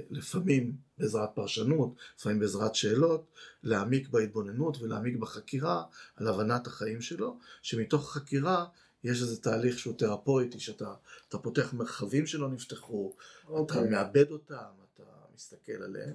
לפעמים 0.10 0.76
בעזרת 0.98 1.30
פרשנות, 1.36 1.96
לפעמים 2.18 2.40
בעזרת 2.40 2.76
שאלות, 2.76 3.26
להעמיק 3.64 4.10
בהתבוננות 4.10 4.82
ולהעמיק 4.82 5.16
בחקירה 5.16 5.84
על 6.16 6.28
הבנת 6.28 6.68
החיים 6.68 7.02
שלו, 7.02 7.38
שמתוך 7.62 8.04
החקירה 8.04 8.66
יש 9.04 9.22
איזה 9.22 9.42
תהליך 9.42 9.80
שהוא 9.80 9.98
תרפויטי, 9.98 10.60
שאתה 10.60 11.38
פותח 11.42 11.74
מרחבים 11.74 12.28
שלא 12.28 12.50
נפתחו, 12.50 13.14
okay. 13.18 13.48
אתה 13.48 13.52
אוקיי. 13.52 13.90
מאבד 13.90 14.32
אותם, 14.32 14.56
אתה 14.96 15.04
מסתכל 15.36 15.84
עליהם. 15.84 16.14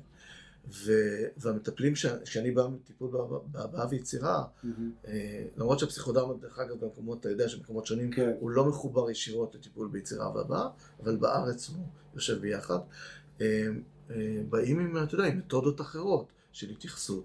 ו, 0.69 0.93
והמטפלים, 1.37 1.93
כשאני 2.25 2.51
בא 2.51 2.69
מטיפול 2.69 3.11
בהבעה 3.47 3.87
ויצירה, 3.91 4.45
mm-hmm. 4.45 5.09
למרות 5.57 5.79
שהפסיכודרמה, 5.79 6.35
דרך 6.41 6.59
אגב, 6.59 6.81
במקומות, 6.81 7.21
אתה 7.21 7.31
יודע 7.31 7.49
שבמקומות 7.49 7.87
שונים, 7.87 8.11
כן. 8.11 8.33
הוא 8.41 8.51
לא 8.51 8.65
מחובר 8.65 9.11
ישירות 9.11 9.55
לטיפול 9.55 9.89
ביצירה 9.89 10.37
והבעה, 10.37 10.69
אבל 11.03 11.17
בארץ 11.17 11.69
הוא 11.69 11.87
יושב 12.15 12.41
ביחד. 12.41 12.79
אה, 13.41 13.67
אה, 14.11 14.43
באים 14.49 14.81
עם, 14.81 15.03
אתה 15.03 15.15
יודע, 15.15 15.27
עם 15.27 15.39
מתודות 15.39 15.81
אחרות 15.81 16.27
של 16.53 16.71
התייחסות. 16.71 17.25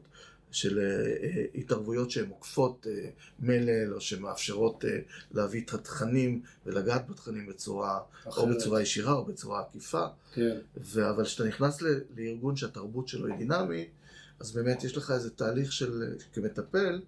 של 0.51 0.79
אה, 0.79 1.45
התערבויות 1.55 2.11
שהן 2.11 2.29
עוקפות 2.29 2.87
אה, 2.89 3.09
מלל 3.39 3.93
או 3.93 4.01
שמאפשרות 4.01 4.85
אה, 4.85 4.99
להביא 5.31 5.61
את 5.65 5.73
התכנים 5.73 6.41
ולגעת 6.65 7.07
בתכנים 7.07 7.47
בצורה, 7.47 7.99
אחרת. 8.27 8.37
או 8.37 8.47
בצורה 8.49 8.81
ישירה 8.81 9.13
או 9.13 9.25
בצורה 9.25 9.59
עקיפה. 9.61 10.05
כן. 10.33 10.57
ו- 10.77 11.09
אבל 11.09 11.25
כשאתה 11.25 11.43
נכנס 11.43 11.83
לארגון 12.17 12.55
שהתרבות 12.55 13.07
שלו 13.07 13.27
היא 13.27 13.35
דינמית, 13.35 13.89
אז 14.39 14.51
באמת 14.51 14.83
יש 14.83 14.97
לך 14.97 15.11
איזה 15.11 15.29
תהליך 15.29 15.71
של, 15.71 16.15
כמטפל, 16.33 17.01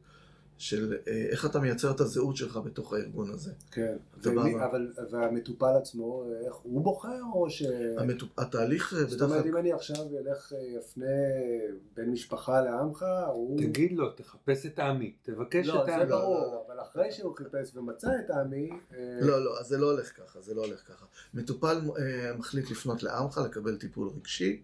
של 0.62 0.98
אה, 1.08 1.26
איך 1.30 1.46
אתה 1.46 1.60
מייצר 1.60 1.92
את 1.92 2.00
הזהות 2.00 2.38
שלך 2.38 2.58
בתוך 2.58 2.94
הארגון 2.94 3.30
הזה. 3.32 3.52
כן, 3.72 3.96
ומי, 4.24 4.56
אבל 4.56 4.92
והמטופל 5.12 5.76
עצמו, 5.78 6.26
איך 6.46 6.56
הוא 6.56 6.82
בוחר 6.82 7.22
או 7.34 7.50
ש... 7.50 7.64
המטופ... 7.98 8.30
התהליך... 8.40 8.94
אה, 8.94 9.06
זאת 9.06 9.22
אומרת, 9.22 9.46
אם 9.46 9.58
אני 9.58 9.74
עכשיו 9.74 10.06
אלך, 10.18 10.54
אה, 10.54 10.60
יפנה 10.78 11.06
בן 11.96 12.10
משפחה 12.10 12.62
לעמך, 12.62 13.06
הוא... 13.34 13.60
תגיד 13.60 13.92
לו, 13.92 14.12
תחפש 14.12 14.66
את 14.66 14.80
עמי, 14.80 15.14
תבקש 15.22 15.68
לא, 15.68 15.84
את 15.84 15.90
עמי. 15.90 15.98
לא, 15.98 16.06
זה 16.06 16.12
ברור, 16.12 16.64
אבל 16.68 16.82
אחרי 16.82 17.12
שהוא 17.12 17.36
חיפש 17.36 17.76
ומצא 17.76 18.10
את 18.26 18.32
עמי... 18.32 18.70
לא, 19.22 19.46
לא, 19.46 19.60
אז 19.60 19.68
זה 19.68 19.78
לא 19.78 19.92
הולך 19.92 20.18
ככה, 20.18 20.42
זה 20.42 20.54
לא 20.54 20.66
הולך 20.66 20.88
ככה. 20.88 21.06
מטופל 21.34 21.82
מחליט 22.38 22.72
לפנות 22.72 23.04
לעמך, 23.04 23.42
לקבל 23.46 23.78
טיפול 23.78 24.10
רגשי. 24.18 24.62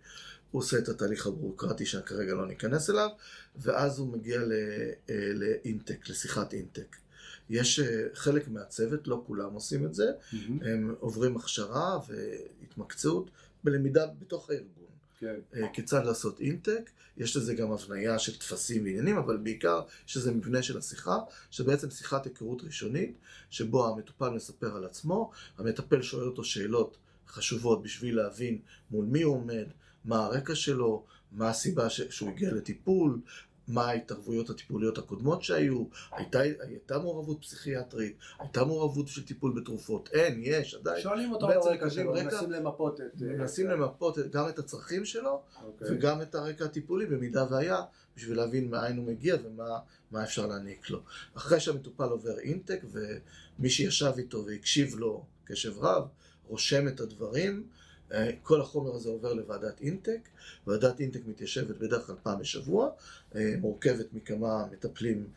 הוא 0.51 0.61
עושה 0.61 0.77
את 0.77 0.89
התהליך 0.89 1.27
הביורוקרטי 1.27 1.85
שכרגע 1.85 2.33
לא 2.33 2.47
ניכנס 2.47 2.89
אליו, 2.89 3.09
ואז 3.55 3.99
הוא 3.99 4.07
מגיע 4.07 4.41
אה, 4.41 5.31
לאינטק, 5.33 6.09
לשיחת 6.09 6.53
אינטק. 6.53 6.95
יש 7.49 7.79
אה, 7.79 8.03
חלק 8.13 8.47
מהצוות, 8.47 9.07
לא 9.07 9.23
כולם 9.27 9.53
עושים 9.53 9.85
את 9.85 9.93
זה, 9.93 10.11
mm-hmm. 10.11 10.35
הם 10.65 10.95
עוברים 10.99 11.37
הכשרה 11.37 11.99
והתמקצעות 12.07 13.31
בלמידה 13.63 14.05
בתוך 14.19 14.49
הארגון. 14.49 14.87
כן. 15.19 15.35
אה, 15.55 15.67
כיצד 15.73 16.05
לעשות 16.05 16.39
אינטק, 16.39 16.89
יש 17.17 17.37
לזה 17.37 17.53
גם 17.53 17.71
הבניה 17.71 18.19
של 18.19 18.37
טפסים 18.37 18.83
ועניינים, 18.83 19.17
אבל 19.17 19.37
בעיקר 19.37 19.81
יש 20.07 20.17
לזה 20.17 20.31
מבנה 20.31 20.63
של 20.63 20.77
השיחה, 20.77 21.17
שבעצם 21.51 21.89
שיחת 21.89 22.25
היכרות 22.25 22.63
ראשונית, 22.63 23.17
שבו 23.49 23.87
המטופל 23.87 24.29
מספר 24.29 24.75
על 24.75 24.85
עצמו, 24.85 25.31
המטפל 25.57 26.01
שואל 26.01 26.27
אותו 26.27 26.43
שאלות 26.43 26.97
חשובות 27.27 27.83
בשביל 27.83 28.15
להבין 28.15 28.59
מול 28.91 29.05
מי 29.05 29.21
הוא 29.21 29.35
עומד, 29.35 29.65
מה 30.07 30.25
הרקע 30.25 30.55
שלו, 30.55 31.03
מה 31.31 31.49
הסיבה 31.49 31.89
ש... 31.89 32.01
שהוא 32.01 32.29
הגיע 32.29 32.53
לטיפול, 32.53 33.19
מה 33.67 33.85
ההתערבויות 33.85 34.49
הטיפוליות 34.49 34.97
הקודמות 34.97 35.43
שהיו, 35.43 35.83
הייתה, 36.11 36.39
הייתה 36.39 36.99
מעורבות 36.99 37.41
פסיכיאטרית, 37.41 38.17
הייתה 38.39 38.65
מעורבות 38.65 39.07
של 39.07 39.25
טיפול 39.25 39.61
בתרופות, 39.61 40.09
אין, 40.13 40.39
יש, 40.43 40.75
עדיין. 40.75 41.01
שואלים 41.01 41.31
אותו 41.31 41.47
ברקע 41.47 41.89
שלו, 41.89 42.13
מנסים 42.13 42.51
למפות 42.51 43.01
את... 43.01 43.21
מנסים 43.21 43.67
למפות 43.67 44.17
גם 44.31 44.49
את 44.49 44.59
הצרכים 44.59 45.05
שלו, 45.05 45.41
okay. 45.53 45.63
אוקיי. 45.63 45.87
וגם 45.91 46.21
את 46.21 46.35
הרקע 46.35 46.65
הטיפולי, 46.65 47.05
במידה 47.05 47.45
והיה, 47.49 47.81
בשביל 48.15 48.37
להבין 48.37 48.69
מאין 48.69 48.97
הוא 48.97 49.07
מגיע 49.07 49.35
ומה 49.43 50.23
אפשר 50.23 50.47
להעניק 50.47 50.89
לו. 50.89 51.01
אחרי 51.33 51.59
שהמטופל 51.59 52.09
עובר 52.09 52.39
אינטק, 52.39 52.81
ומי 52.91 53.69
שישב 53.69 54.13
איתו 54.17 54.45
והקשיב 54.45 54.95
לו 54.95 55.25
קשב 55.43 55.73
רב, 55.77 56.07
רושם 56.47 56.87
את 56.87 56.99
הדברים, 56.99 57.63
אה, 57.63 57.86
כל 58.43 58.61
החומר 58.61 58.95
הזה 58.95 59.09
עובר 59.09 59.33
לוועדת 59.33 59.81
אינטק, 59.81 60.19
ועדת 60.67 60.99
אינטק 60.99 61.19
מתיישבת 61.27 61.77
בדרך 61.77 62.05
כלל 62.05 62.15
פעם 62.23 62.39
בשבוע, 62.39 62.89
אה, 63.35 63.53
מורכבת 63.59 64.13
מכמה 64.13 64.65
מטפלים 64.71 65.27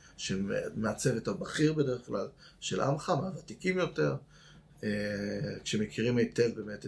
מהצוות 0.77 1.29
הבכיר 1.29 1.73
בדרך 1.73 2.07
כלל 2.07 2.29
של 2.61 2.81
עמך, 2.81 3.11
מהוותיקים 3.11 3.79
יותר, 3.79 4.17
אה, 4.85 4.89
שמכירים 5.65 6.17
היטב 6.17 6.51
באמת 6.57 6.87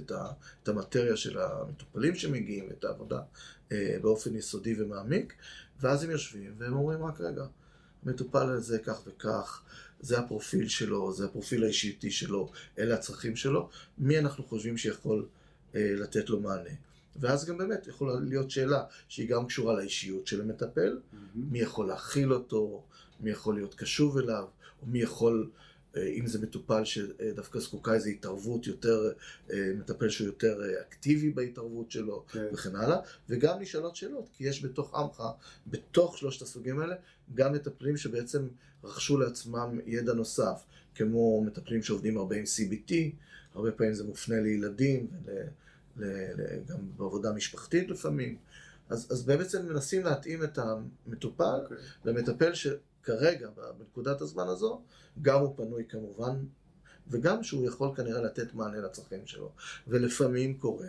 את 0.62 0.68
המטריה 0.68 1.16
של 1.16 1.38
המטופלים 1.38 2.14
שמגיעים, 2.14 2.68
את 2.70 2.84
העבודה 2.84 3.20
באופן 4.02 4.36
יסודי 4.36 4.82
ומעמיק, 4.82 5.34
ואז 5.80 6.04
הם 6.04 6.10
יושבים 6.10 6.54
והם 6.58 6.72
אומרים 6.72 7.04
רק 7.04 7.20
רגע, 7.20 7.44
המטופל 8.06 8.50
הזה 8.50 8.78
כך 8.78 9.00
וכך, 9.06 9.62
זה 10.00 10.18
הפרופיל 10.18 10.68
שלו, 10.68 11.12
זה 11.12 11.24
הפרופיל 11.24 11.64
האישיותי 11.64 12.10
שלו, 12.10 12.52
אלה 12.78 12.94
הצרכים 12.94 13.36
שלו, 13.36 13.68
מי 13.98 14.18
אנחנו 14.18 14.44
חושבים 14.44 14.76
שיכול 14.76 15.18
אה, 15.20 15.41
לתת 15.74 16.30
לו 16.30 16.40
מענה. 16.40 16.70
ואז 17.16 17.44
גם 17.44 17.58
באמת 17.58 17.86
יכולה 17.86 18.20
להיות 18.20 18.50
שאלה 18.50 18.84
שהיא 19.08 19.28
גם 19.28 19.46
קשורה 19.46 19.74
לאישיות 19.74 20.26
של 20.26 20.40
המטפל, 20.40 20.98
mm-hmm. 20.98 21.16
מי 21.34 21.60
יכול 21.60 21.88
להכיל 21.88 22.32
אותו, 22.32 22.82
מי 23.20 23.30
יכול 23.30 23.54
להיות 23.54 23.74
קשוב 23.74 24.18
אליו, 24.18 24.44
או 24.82 24.86
מי 24.86 25.02
יכול, 25.02 25.50
אה, 25.96 26.06
אם 26.06 26.26
זה 26.26 26.38
מטופל 26.38 26.84
שדווקא 26.84 27.58
זקוקה 27.58 27.94
איזו 27.94 28.08
התערבות 28.08 28.66
יותר, 28.66 29.12
אה, 29.52 29.72
מטפל 29.78 30.08
שהוא 30.08 30.26
יותר 30.26 30.60
אקטיבי 30.80 31.30
בהתערבות 31.30 31.90
שלו. 31.90 32.24
כן. 32.28 32.44
וכן 32.52 32.76
הלאה, 32.76 32.98
וגם 33.28 33.60
נשאלות 33.60 33.96
שאלות, 33.96 34.28
כי 34.36 34.44
יש 34.44 34.64
בתוך 34.64 34.94
עמך, 34.94 35.22
בתוך 35.66 36.18
שלושת 36.18 36.42
הסוגים 36.42 36.80
האלה, 36.80 36.94
גם 37.34 37.52
מטפלים 37.52 37.96
שבעצם 37.96 38.48
רכשו 38.84 39.18
לעצמם 39.18 39.78
ידע 39.86 40.12
נוסף, 40.12 40.64
כמו 40.94 41.44
מטפלים 41.44 41.82
שעובדים 41.82 42.16
הרבה 42.16 42.36
עם 42.36 42.44
CBT, 42.44 42.92
הרבה 43.54 43.72
פעמים 43.72 43.94
זה 43.94 44.04
מופנה 44.04 44.40
לילדים, 44.40 45.06
ול, 45.24 45.32
גם 46.66 46.78
בעבודה 46.96 47.32
משפחתית 47.32 47.90
לפעמים. 47.90 48.36
אז, 48.88 49.12
אז 49.12 49.22
בעצם 49.22 49.66
מנסים 49.66 50.04
להתאים 50.04 50.44
את 50.44 50.58
המטופל 50.58 51.44
okay. 51.44 51.62
אוקיי. 51.62 51.76
למטפל 52.04 52.52
שכרגע, 52.54 53.48
בנקודת 53.78 54.20
הזמן 54.20 54.48
הזו, 54.48 54.82
גם 55.22 55.40
הוא 55.40 55.56
פנוי 55.56 55.84
כמובן, 55.88 56.44
וגם 57.08 57.42
שהוא 57.42 57.66
יכול 57.66 57.96
כנראה 57.96 58.22
לתת 58.22 58.54
מענה 58.54 58.78
לצרכים 58.78 59.26
שלו. 59.26 59.50
ולפעמים 59.88 60.58
קורה 60.58 60.88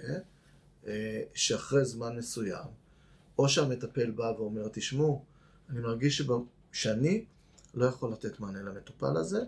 אה, 0.88 1.22
שאחרי 1.34 1.86
זמן 1.86 2.18
מסוים, 2.18 2.68
או 3.38 3.49
שהמטפל 3.49 4.12
בא 4.12 4.34
ואומר, 4.38 4.68
תשמעו, 4.68 5.24
אני 5.70 5.80
מרגיש 5.80 6.18
שבא, 6.18 6.36
שאני 6.72 7.26
לא 7.74 7.86
יכול 7.86 8.12
לתת 8.12 8.39
מענה 8.39 8.62
למטופל 8.62 9.18
הזה, 9.18 9.41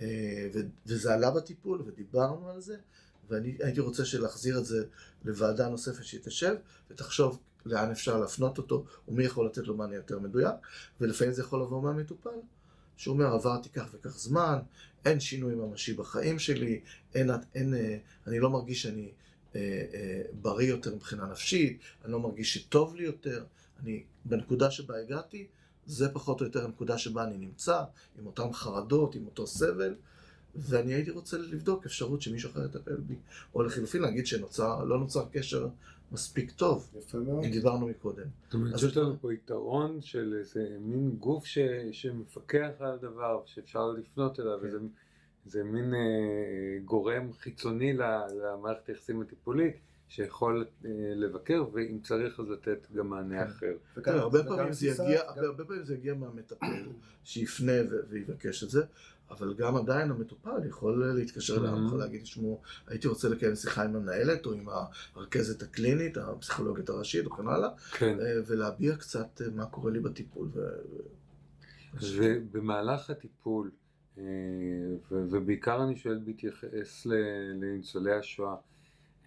אה, 0.00 0.48
וזה 0.86 1.14
עלה 1.14 1.30
בטיפול 1.30 1.82
ודיברנו 1.86 2.48
על 2.48 2.60
זה, 2.60 2.76
ואני 3.30 3.56
הייתי 3.60 3.80
רוצה 3.80 4.02
להחזיר 4.18 4.58
את 4.58 4.64
זה 4.64 4.84
לוועדה 5.24 5.68
נוספת 5.68 6.04
שהיא 6.04 6.20
תשב 6.24 6.54
ותחשוב 6.90 7.38
לאן 7.66 7.90
אפשר 7.90 8.18
להפנות 8.18 8.58
אותו 8.58 8.84
ומי 9.08 9.24
יכול 9.24 9.46
לתת 9.46 9.66
לו 9.66 9.76
מענה 9.76 9.94
יותר 9.94 10.18
מדויק, 10.18 10.54
ולפעמים 11.00 11.34
זה 11.34 11.42
יכול 11.42 11.62
לבוא 11.62 11.82
מהמטופל, 11.82 12.30
שהוא 12.96 13.14
אומר 13.14 13.26
עברתי 13.26 13.68
כך 13.68 13.88
וכך 13.92 14.18
זמן, 14.18 14.58
אין 15.04 15.20
שינוי 15.20 15.54
ממשי 15.54 15.94
בחיים 15.94 16.38
שלי, 16.38 16.80
אין, 17.14 17.30
אין, 17.54 17.74
אה, 17.74 17.98
אני 18.26 18.40
לא 18.40 18.50
מרגיש 18.50 18.82
שאני 18.82 19.12
אה, 19.56 19.60
אה, 19.94 20.22
בריא 20.32 20.68
יותר 20.68 20.94
מבחינה 20.94 21.26
נפשית, 21.26 21.78
אני 22.04 22.12
לא 22.12 22.20
מרגיש 22.20 22.54
שטוב 22.54 22.96
לי 22.96 23.04
יותר, 23.04 23.44
אני 23.82 24.04
בנקודה 24.24 24.70
שבה 24.70 24.98
הגעתי 24.98 25.46
זה 25.86 26.08
פחות 26.08 26.40
או 26.40 26.46
יותר 26.46 26.64
הנקודה 26.64 26.98
שבה 26.98 27.24
אני 27.24 27.38
נמצא, 27.38 27.82
עם 28.18 28.26
אותן 28.26 28.52
חרדות, 28.52 29.14
עם 29.14 29.26
אותו 29.26 29.46
סבל, 29.46 29.94
ואני 30.56 30.94
הייתי 30.94 31.10
רוצה 31.10 31.38
לבדוק 31.38 31.86
אפשרות 31.86 32.22
שמישהו 32.22 32.50
אחר 32.50 32.64
יטפל 32.64 32.96
בי. 32.96 33.14
או 33.54 33.62
לחילופין 33.62 34.02
להגיד 34.02 34.26
שלא 34.26 34.98
נוצר 35.00 35.24
קשר 35.32 35.68
מספיק 36.12 36.50
טוב, 36.52 36.90
יפה 36.98 37.18
מאוד. 37.18 37.44
אם 37.44 37.50
דיברנו 37.50 37.86
מקודם. 37.88 38.26
זאת 38.44 38.54
אומרת 38.54 38.74
אתה- 38.92 39.00
לנו 39.00 39.16
פה 39.20 39.34
יתרון 39.34 40.00
של 40.00 40.34
איזה 40.38 40.76
מין 40.80 41.10
גוף 41.18 41.44
ש, 41.44 41.58
שמפקח 41.92 42.68
על 42.78 42.92
הדבר, 42.94 43.42
שאפשר 43.46 43.88
לפנות 43.92 44.40
אליו, 44.40 44.58
כן. 44.60 44.66
וזה 44.66 44.78
זה 45.46 45.64
מין 45.64 45.94
אה, 45.94 46.00
גורם 46.84 47.32
חיצוני 47.32 47.92
למערכת 47.92 48.88
היחסים 48.88 49.20
הטיפולית, 49.20 49.74
שיכול 50.08 50.66
אה, 50.84 50.90
לבקר, 51.16 51.64
ואם 51.72 51.98
צריך 52.02 52.40
אז 52.40 52.48
לתת 52.50 52.78
גם 52.94 53.08
מענה 53.08 53.44
כן. 53.44 53.50
אחר. 53.50 53.76
הרבה 54.18 54.44
פעמים 54.44 54.72
זה 54.72 54.86
יגיע, 54.86 55.04
גם- 55.22 55.28
הרבה, 55.28 55.46
הרבה 55.46 55.64
פעמים 55.64 55.84
זה 55.84 55.94
יגיע 55.94 56.14
מהמטפל, 56.14 56.66
שיפנה 57.24 57.72
ו- 57.90 57.96
ויבקש 58.08 58.64
את 58.64 58.70
זה, 58.70 58.82
אבל 59.30 59.54
גם 59.54 59.76
עדיין 59.76 60.10
המטופל 60.10 60.66
יכול 60.68 61.12
להתקשר 61.16 61.56
אליו, 61.56 61.74
Mhm. 61.74 61.86
יכול 61.86 61.98
להגיד, 61.98 62.22
תשמעו, 62.22 62.60
הייתי 62.86 63.08
רוצה 63.08 63.28
לקיים 63.28 63.54
שיחה 63.54 63.84
עם 63.84 63.96
המנהלת, 63.96 64.46
או 64.46 64.52
עם 64.52 64.66
הרכזת 65.14 65.62
הקלינית, 65.62 66.16
הפסיכולוגית 66.16 66.88
הראשית, 66.88 67.26
וכן 67.26 67.48
הלאה, 67.48 67.68
כן. 67.92 68.20
אה, 68.20 68.34
ולהביע 68.46 68.96
קצת 68.96 69.42
אה, 69.42 69.50
מה 69.50 69.66
קורה 69.66 69.90
לי 69.90 70.00
בטיפול. 70.00 70.48
ו... 70.54 70.60
ובמהלך 72.02 73.10
הטיפול, 73.10 73.70
אה, 74.18 74.22
ובעיקר 75.10 75.84
אני 75.84 75.96
שואל 75.96 76.18
בהתייחס 76.24 77.06
לניצולי 77.06 78.12
השואה, 78.12 78.54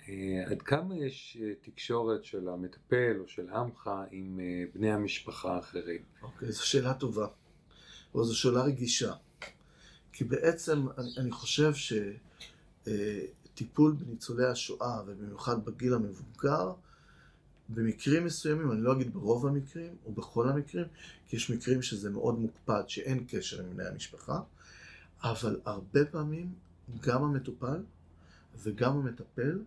אה, 0.09 0.43
עד 0.51 0.61
כמה 0.61 0.97
יש 0.97 1.37
תקשורת 1.61 2.25
של 2.25 2.49
המטפל 2.49 3.15
או 3.19 3.27
של 3.27 3.49
עמך 3.49 3.89
עם 4.11 4.39
בני 4.73 4.91
המשפחה 4.91 5.55
האחרים? 5.55 6.01
אוקיי, 6.21 6.51
זו 6.51 6.67
שאלה 6.67 6.93
טובה, 6.93 7.27
או 8.13 8.23
זו 8.23 8.37
שאלה 8.37 8.63
רגישה. 8.63 9.13
כי 10.13 10.23
בעצם 10.23 10.87
אני, 10.97 11.09
אני 11.17 11.31
חושב 11.31 11.73
שטיפול 12.83 13.91
בניצולי 13.91 14.45
השואה, 14.45 15.01
ובמיוחד 15.07 15.65
בגיל 15.65 15.93
המבוגר, 15.93 16.73
במקרים 17.69 18.25
מסוימים, 18.25 18.71
אני 18.71 18.81
לא 18.81 18.93
אגיד 18.93 19.13
ברוב 19.13 19.47
המקרים, 19.47 19.95
או 20.05 20.11
בכל 20.11 20.49
המקרים, 20.49 20.85
כי 21.27 21.35
יש 21.35 21.49
מקרים 21.49 21.81
שזה 21.81 22.09
מאוד 22.09 22.39
מוקפד, 22.39 22.83
שאין 22.87 23.25
קשר 23.27 23.61
עם 23.61 23.69
בני 23.69 23.87
המשפחה, 23.87 24.39
אבל 25.23 25.59
הרבה 25.65 26.05
פעמים 26.05 26.53
גם 26.99 27.23
המטופל 27.23 27.83
וגם 28.57 28.97
המטפל 28.97 29.59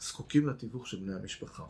זקוקים 0.00 0.48
לתיווך 0.48 0.86
של 0.86 0.96
בני 0.96 1.14
המשפחה. 1.14 1.64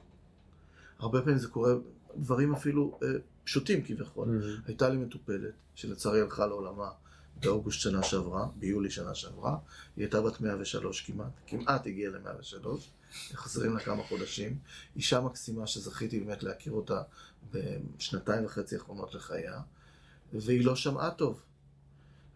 הרבה 0.99 1.20
פעמים 1.20 1.39
זה 1.39 1.49
קורה, 1.49 1.72
דברים 2.16 2.53
אפילו 2.53 2.99
אה, 3.03 3.09
פשוטים 3.45 3.83
כביכול. 3.85 4.43
הייתה 4.66 4.89
לי 4.89 4.97
מטופלת, 4.97 5.53
שלצערי 5.74 6.20
הלכה 6.20 6.47
לעולמה 6.47 6.91
באוגוסט 7.41 7.80
שנה 7.80 8.03
שעברה, 8.03 8.47
ביולי 8.57 8.91
שנה 8.91 9.14
שעברה, 9.14 9.59
היא 9.97 10.05
הייתה 10.05 10.20
בת 10.20 10.41
103 10.41 11.01
כמעט, 11.01 11.32
כמעט 11.47 11.87
הגיעה 11.87 12.12
ל-103, 12.12 12.68
חסרים 13.34 13.74
לה 13.74 13.80
כמה 13.80 14.03
חודשים. 14.03 14.59
אישה 14.97 15.20
מקסימה 15.20 15.66
שזכיתי 15.66 16.20
באמת 16.20 16.43
להכיר 16.43 16.72
אותה 16.72 17.03
בשנתיים 17.51 18.45
וחצי 18.45 18.74
האחרונות 18.74 19.14
לחייה, 19.14 19.61
והיא 20.32 20.64
לא 20.64 20.76
שמעה 20.76 21.11
טוב. 21.11 21.43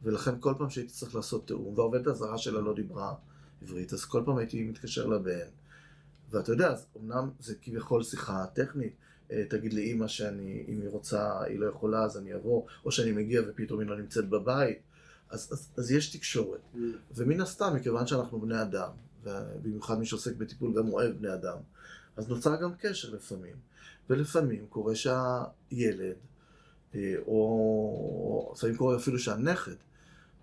ולכן 0.03 0.41
כל 0.41 0.55
פעם 0.59 0.71
שהייתי 0.71 0.93
צריך 0.93 1.15
לעשות 1.15 1.47
תיאום, 1.47 1.79
והעובדת 1.79 2.07
הזרה 2.07 2.39
שלה 2.39 2.61
לא 2.61 2.75
דיברה 2.75 3.15
עברית, 3.63 3.93
אז 3.93 4.05
כל 4.05 4.23
פעם 4.27 4.37
הייתי 4.37 4.63
מתקשר 4.63 5.07
לבן. 5.07 5.49
ואתה 6.31 6.53
יודע, 6.53 6.71
אז 6.71 6.87
אמנם 6.97 7.31
זה 7.41 7.55
כביכול 7.63 8.03
שיחה 8.03 8.47
טכנית, 8.55 8.95
אה, 9.33 9.45
תגיד 9.51 9.73
לאימא 9.73 10.09
שאני, 10.09 10.65
אם 10.69 10.81
היא 10.81 10.89
רוצה, 10.89 11.43
היא 11.43 11.59
לא 11.59 11.67
יכולה, 11.67 12.05
אז 12.05 12.17
אני 12.19 12.35
אבוא, 12.35 12.67
או 12.85 12.93
שאני 12.93 13.13
מגיע 13.13 13.43
ופתאום 13.49 13.81
היא 13.81 13.89
לא 13.89 13.99
נמצאת 13.99 14.29
בבית. 14.29 14.79
אז, 15.31 15.49
אז, 15.53 15.69
אז 15.77 15.91
יש 15.91 16.17
תקשורת. 16.17 16.61
Mm. 16.75 16.79
ומן 17.15 17.41
הסתם, 17.41 17.73
מכיוון 17.77 18.07
שאנחנו 18.07 18.41
בני 18.41 18.63
אדם, 18.63 18.91
ובמיוחד 19.25 19.99
מי 19.99 20.07
שעוסק 20.07 20.37
בטיפול 20.37 20.75
גם 20.77 20.93
אוהב 20.93 21.17
בני 21.19 21.35
אדם, 21.35 21.57
אז 22.17 22.29
נוצר 22.29 22.57
גם 22.63 22.75
קשר 22.79 23.11
לפעמים. 23.15 23.55
ולפעמים 24.11 24.67
קורה 24.67 24.95
שהילד, 24.95 26.17
אה, 26.95 27.15
או 27.27 28.53
לפעמים 28.57 28.77
קורה 28.77 28.97
אפילו 28.97 29.19
שהנכד, 29.19 29.75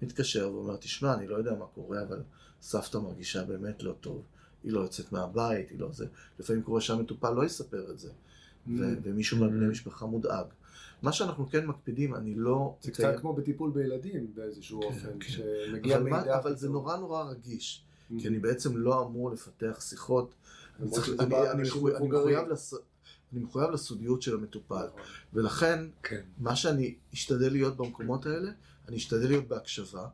מתקשר 0.02 0.52
ואומר, 0.54 0.76
תשמע, 0.78 1.14
אני 1.14 1.28
לא 1.28 1.36
יודע 1.36 1.54
מה 1.56 1.66
קורה, 1.66 2.02
אבל 2.04 2.22
סבתא 2.62 2.98
מרגישה 2.98 3.44
באמת 3.44 3.84
לא 3.84 3.94
טוב. 4.02 4.24
היא 4.64 4.72
לא 4.74 4.80
יוצאת 4.80 5.12
מהבית, 5.12 5.70
היא 5.70 5.80
לא 5.80 5.90
זה. 5.92 6.06
לפעמים 6.40 6.62
קורה 6.64 6.82
שהמטופל 6.82 7.32
לא 7.32 7.46
יספר 7.46 7.92
את 7.92 8.00
זה, 8.00 8.10
ו- 8.68 8.94
ומישהו 9.04 9.38
Mm. 9.38 9.50
משפחה 9.50 10.06
מודאג. 10.06 10.46
מה 11.02 11.12
שאנחנו 11.12 11.50
כן 11.50 11.66
מקפידים, 11.66 12.16
אני 12.16 12.36
לא... 12.36 12.76
זה 12.82 12.92
קצת 12.92 13.16
כמו 13.20 13.34
בטיפול 13.34 13.72
בילדים 13.72 14.32
באיזשהו 14.36 14.82
כן, 14.82 14.88
אופן, 14.88 15.20
כן. 15.20 15.30
שמגיע 15.30 16.00
מידע. 16.00 16.40
אבל 16.40 16.56
זה. 16.56 16.70
נורא 16.70 16.98
נורא 16.98 17.24
רגיש. 17.24 17.84
כי 18.20 18.28
אני 18.28 18.40
בעצם 18.40 18.78
לא 18.78 19.06
אמור 19.06 19.32
לפתח 19.32 19.82
שיחות. 19.82 20.34
אני, 21.20 21.64
מחויב, 23.34 23.70
לסודיות 23.72 24.22
של 24.22 24.36
המטופל, 24.36 24.86
נכון. 24.88 25.02
ולכן 25.34 25.80
כן. 26.04 26.22
מה 26.38 26.56
שאני 26.56 26.96
אשתדל 27.14 27.52
להיות 27.52 27.78
במקומות 27.78 28.26
האלה, 28.26 28.52
אני 28.88 28.98
אשתדל 28.98 29.28
להיות 29.28 29.48
בהקשבה, 29.48 30.08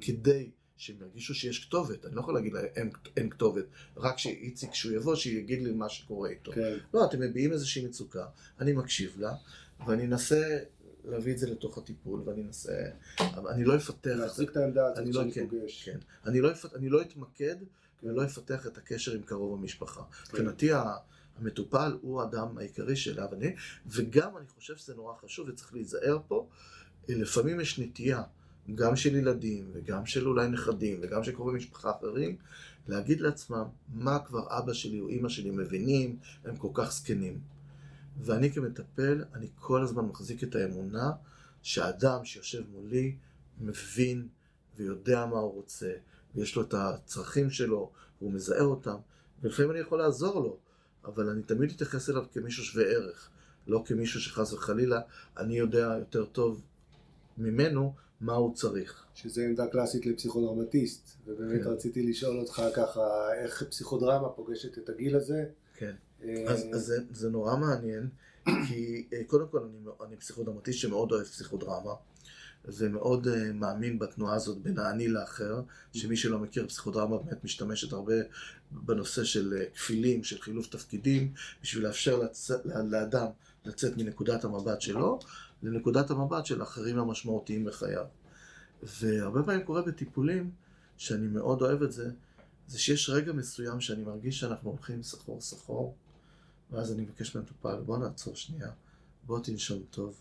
כדי 0.00 0.50
שהם 0.76 0.96
ירגישו 1.00 1.34
שיש 1.34 1.64
כתובת. 1.64 2.06
אני 2.06 2.14
לא 2.14 2.20
יכול 2.20 2.34
להגיד 2.34 2.52
להם 2.52 2.64
אין, 2.76 2.90
אין 3.16 3.30
כתובת, 3.30 3.64
רק 3.96 4.18
שאיציק, 4.18 4.70
כשהוא 4.70 4.92
יבוא, 4.92 5.14
שיגיד 5.14 5.62
לי 5.62 5.72
מה 5.72 5.88
שקורה 5.88 6.28
איתו. 6.28 6.52
כן. 6.52 6.76
לא, 6.94 7.04
אתם 7.04 7.20
מביעים 7.20 7.52
איזושהי 7.52 7.86
מצוקה, 7.86 8.26
אני 8.60 8.72
מקשיב 8.72 9.14
לה, 9.18 9.34
ואני 9.86 10.06
אנסה 10.06 10.58
להביא 11.04 11.32
את 11.32 11.38
זה 11.38 11.50
לתוך 11.50 11.78
הטיפול, 11.78 12.22
ואני 12.26 12.42
אנסה... 12.42 12.72
אני 13.20 13.64
לא 13.64 13.76
אפתח. 13.76 14.10
להחזיק 14.10 14.50
את 14.50 14.56
העמדה 14.56 14.86
הזאת 14.86 15.06
לא, 15.06 15.12
שאני 15.12 15.32
כן, 15.32 15.46
פוגש. 15.48 15.84
כן. 15.84 15.98
אני 16.26 16.40
לא, 16.40 16.52
אפ... 16.52 16.74
אני 16.74 16.88
לא 16.88 17.02
אתמקד 17.02 17.56
ולא 18.02 18.24
אפתח 18.24 18.66
את 18.66 18.78
הקשר 18.78 19.14
עם 19.14 19.22
קרוב 19.22 19.58
המשפחה. 19.60 20.02
מבחינתי 20.28 20.72
ה- 20.72 20.94
המטופל 21.38 21.96
הוא 22.02 22.20
האדם 22.22 22.58
העיקרי 22.58 22.96
שאליו 22.96 23.28
אני, 23.32 23.54
וגם 23.86 24.36
אני 24.36 24.46
חושב 24.46 24.76
שזה 24.76 24.94
נורא 24.94 25.14
חשוב 25.24 25.48
וצריך 25.48 25.74
להיזהר 25.74 26.18
פה, 26.28 26.48
לפעמים 27.08 27.60
יש 27.60 27.78
נטייה, 27.78 28.22
גם 28.74 28.96
של 28.96 29.16
ילדים 29.16 29.70
וגם 29.72 30.06
של 30.06 30.26
אולי 30.26 30.48
נכדים 30.48 30.98
וגם 31.02 31.24
של 31.24 31.32
קרובי 31.32 31.56
משפחה 31.56 31.90
אחרים, 31.98 32.36
להגיד 32.88 33.20
לעצמם 33.20 33.64
מה 33.94 34.18
כבר 34.18 34.58
אבא 34.58 34.72
שלי 34.72 35.00
או 35.00 35.08
אימא 35.08 35.28
שלי 35.28 35.50
מבינים, 35.50 36.16
הם 36.44 36.56
כל 36.56 36.68
כך 36.74 36.92
זקנים. 36.92 37.40
ואני 38.20 38.52
כמטפל, 38.52 39.24
אני 39.34 39.48
כל 39.54 39.82
הזמן 39.82 40.04
מחזיק 40.04 40.44
את 40.44 40.54
האמונה 40.54 41.10
שהאדם 41.62 42.24
שיושב 42.24 42.62
מולי 42.72 43.16
מבין 43.60 44.28
ויודע 44.76 45.26
מה 45.26 45.38
הוא 45.38 45.52
רוצה, 45.54 45.92
ויש 46.34 46.56
לו 46.56 46.62
את 46.62 46.74
הצרכים 46.74 47.50
שלו, 47.50 47.90
והוא 48.20 48.32
מזהה 48.32 48.60
אותם, 48.60 48.96
ולפעמים 49.42 49.70
אני 49.70 49.78
יכול 49.78 49.98
לעזור 49.98 50.40
לו, 50.40 50.58
אבל 51.04 51.28
אני 51.28 51.42
תמיד 51.42 51.70
אתייחס 51.70 52.10
אליו 52.10 52.24
כמישהו 52.32 52.64
שווה 52.64 52.84
ערך, 52.84 53.30
לא 53.66 53.82
כמישהו 53.86 54.20
שחס 54.20 54.52
וחלילה 54.52 55.00
אני 55.36 55.58
יודע 55.58 55.94
יותר 55.98 56.24
טוב 56.24 56.62
ממנו 57.38 57.94
מה 58.20 58.34
הוא 58.34 58.54
צריך. 58.54 59.04
שזה 59.14 59.44
עמדה 59.44 59.66
קלאסית 59.66 60.06
לפסיכודרמטיסט, 60.06 61.16
ובאמת 61.26 61.62
כן. 61.62 61.70
רציתי 61.70 62.02
לשאול 62.02 62.40
אותך 62.40 62.62
ככה, 62.76 63.34
איך 63.34 63.62
פסיכודרמה 63.62 64.28
פוגשת 64.28 64.78
את 64.78 64.88
הגיל 64.88 65.16
הזה? 65.16 65.44
כן. 65.74 65.94
אה, 66.24 66.44
אז, 66.48 66.66
אז 66.72 66.80
זה, 66.80 66.96
זה 67.10 67.30
נורא 67.30 67.56
מעניין, 67.56 68.08
כי 68.68 69.06
אה, 69.12 69.24
קודם 69.26 69.48
כל 69.50 69.58
אני, 69.58 70.06
אני 70.06 70.16
פסיכודרמטיסט 70.16 70.78
שמאוד 70.78 71.12
אוהב 71.12 71.24
פסיכודרמה, 71.24 71.92
ומאוד 72.64 73.26
uh, 73.26 73.30
מאמין 73.54 73.98
בתנועה 73.98 74.34
הזאת 74.34 74.58
בין 74.58 74.78
האני 74.78 75.08
לאחר, 75.08 75.62
שמי 75.92 76.16
שלא 76.16 76.38
מכיר 76.38 76.68
פסיכודרמה 76.68 77.18
באמת 77.18 77.44
משתמשת 77.44 77.92
הרבה 77.92 78.14
בנושא 78.70 79.24
של 79.24 79.54
uh, 79.60 79.76
כפילים, 79.76 80.24
של 80.24 80.40
חילוף 80.40 80.66
תפקידים, 80.66 81.32
בשביל 81.62 81.84
לאפשר 81.84 82.18
לצ... 82.18 82.50
לאדם 82.90 83.26
לצאת 83.64 83.96
מנקודת 83.96 84.44
המבט 84.44 84.80
שלו 84.80 85.18
לנקודת 85.62 86.10
המבט 86.10 86.46
של 86.46 86.60
האחרים 86.60 86.98
המשמעותיים 86.98 87.64
בחייו. 87.64 88.04
והרבה 88.82 89.42
פעמים 89.42 89.62
קורה 89.62 89.82
בטיפולים, 89.82 90.50
שאני 90.96 91.26
מאוד 91.26 91.62
אוהב 91.62 91.82
את 91.82 91.92
זה, 91.92 92.10
זה 92.68 92.78
שיש 92.78 93.10
רגע 93.10 93.32
מסוים 93.32 93.80
שאני 93.80 94.02
מרגיש 94.04 94.40
שאנחנו 94.40 94.70
הולכים 94.70 95.02
סחור 95.02 95.40
סחור, 95.40 95.94
ואז 96.70 96.92
אני 96.92 97.02
מבקש 97.02 97.36
מהמטופל, 97.36 97.80
בוא 97.80 97.98
נעצור 97.98 98.36
שנייה, 98.36 98.70
בוא 99.26 99.40
תנשום 99.40 99.82
טוב. 99.90 100.20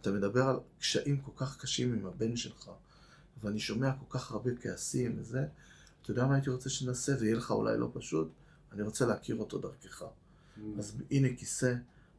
אתה 0.00 0.10
מדבר 0.12 0.42
על 0.42 0.56
קשיים 0.78 1.20
כל 1.20 1.32
כך 1.36 1.56
קשים 1.60 1.92
עם 1.92 2.06
הבן 2.06 2.36
שלך, 2.36 2.70
ואני 3.40 3.60
שומע 3.60 3.92
כל 3.92 4.18
כך 4.18 4.30
הרבה 4.30 4.50
כעסים 4.60 5.16
וזה, 5.20 5.46
אתה 6.02 6.10
יודע 6.10 6.26
מה 6.26 6.34
הייתי 6.34 6.50
רוצה 6.50 6.70
שנעשה, 6.70 7.12
ויהיה 7.20 7.34
לך 7.34 7.50
אולי 7.50 7.78
לא 7.78 7.90
פשוט, 7.92 8.28
אני 8.72 8.82
רוצה 8.82 9.06
להכיר 9.06 9.36
אותו 9.36 9.58
דרכך. 9.58 10.04
אז 10.78 10.96
הנה 11.10 11.28
כיסא, 11.36 11.74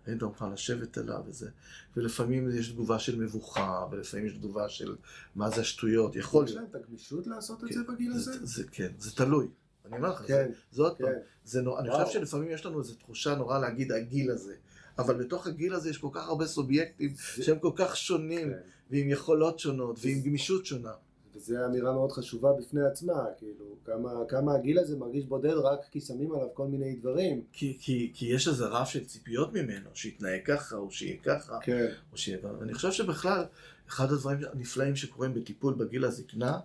היית 0.06 0.24
מוכן 0.24 0.52
לשבת 0.52 0.98
עליו 0.98 1.24
וזה. 1.26 1.50
ולפעמים 1.98 2.50
יש 2.52 2.72
תגובה 2.72 3.00
של 3.00 3.20
מבוכה, 3.20 3.88
ולפעמים 3.92 4.26
יש 4.26 4.34
תגובה 4.34 4.70
של 4.70 4.96
מה 5.36 5.50
זה 5.50 5.62
השטויות, 5.62 6.16
יכול 6.16 6.46
יש 6.46 6.52
להיות. 6.52 6.62
להם 6.74 6.82
את 6.82 6.86
הגמישות 6.86 7.28
לעשות 7.28 7.64
את 7.64 7.70
כן, 7.70 7.76
זה 7.76 7.84
בגיל 7.94 8.12
הזה? 8.12 8.32
זה, 8.32 8.46
זה 8.46 8.64
כן, 8.72 8.92
זה 8.98 9.12
תלוי. 9.12 9.48
אני 9.90 9.98
אומר 9.98 10.10
לך, 10.10 10.22
כן, 10.28 10.52
זה, 10.72 10.82
עוד 10.82 10.98
פעם, 10.98 11.08
כן. 11.08 11.60
אני. 11.80 11.92
חושב 11.92 12.20
שלפעמים 12.20 12.52
יש 12.52 12.66
לנו 12.66 12.80
איזו 12.80 12.96
תחושה 12.96 13.36
נורא 13.36 13.60
להגיד 13.60 13.92
הגיל 13.92 14.32
הזה. 14.32 14.56
אבל 15.00 15.24
בתוך 15.24 15.48
הגיל 15.48 15.74
הזה 15.74 15.90
יש 15.90 15.98
כל 15.98 16.10
כך 16.12 16.28
הרבה 16.28 16.46
סובייקטים 16.46 17.14
שהם 17.18 17.60
כל 17.60 17.72
כך 17.76 17.98
שונים, 17.98 18.50
כן. 18.50 18.60
ועם 18.90 19.10
יכולות 19.10 19.60
שונות, 19.60 20.00
ועם 20.02 20.22
גמישות 20.22 20.66
שונה. 20.66 20.94
וזו 21.36 21.66
אמירה 21.66 21.94
מאוד 21.94 22.12
חשובה 22.12 22.54
בפני 22.54 22.82
עצמה, 22.82 23.26
כאילו, 23.38 23.66
כמה, 23.86 24.12
כמה 24.28 24.56
הגיל 24.56 24.80
הזה 24.80 24.98
מרגיש 24.98 25.26
בודד 25.26 25.54
רק 25.54 25.80
כי 25.92 26.02
שמים 26.02 26.32
עליו 26.32 26.48
כל 26.54 26.68
מיני 26.68 26.96
דברים. 26.96 27.44
כי, 27.52 27.78
כי, 27.82 28.12
כי 28.14 28.26
יש 28.26 28.48
איזה 28.48 28.66
רף 28.66 28.90
של 28.90 29.06
ציפיות 29.06 29.54
ממנו, 29.54 29.90
שיתנהג 29.94 30.42
ככה, 30.46 30.76
או 30.76 30.92
שיהיה 30.92 31.18
ככה, 31.24 31.58
כן. 31.62 31.88
או 32.12 32.18
שיהיה... 32.18 32.38
ואני 32.60 32.74
חושב 32.74 32.92
שבכלל, 32.92 33.46
אחד 33.88 34.12
הדברים 34.12 34.40
הנפלאים 34.54 34.96
שקורים 34.96 35.34
בטיפול 35.34 35.74
בגיל 35.74 36.06
הזקנה, 36.06 36.60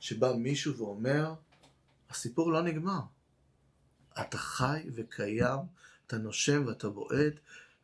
שבא 0.00 0.32
מישהו 0.32 0.76
ואומר, 0.76 1.34
הסיפור 2.10 2.52
לא 2.52 2.62
נגמר. 2.62 3.00
אתה 4.20 4.38
חי 4.38 4.82
וקיים, 4.94 5.58
אתה 6.06 6.18
נושם 6.18 6.64
ואתה 6.66 6.88
בועט, 6.88 7.34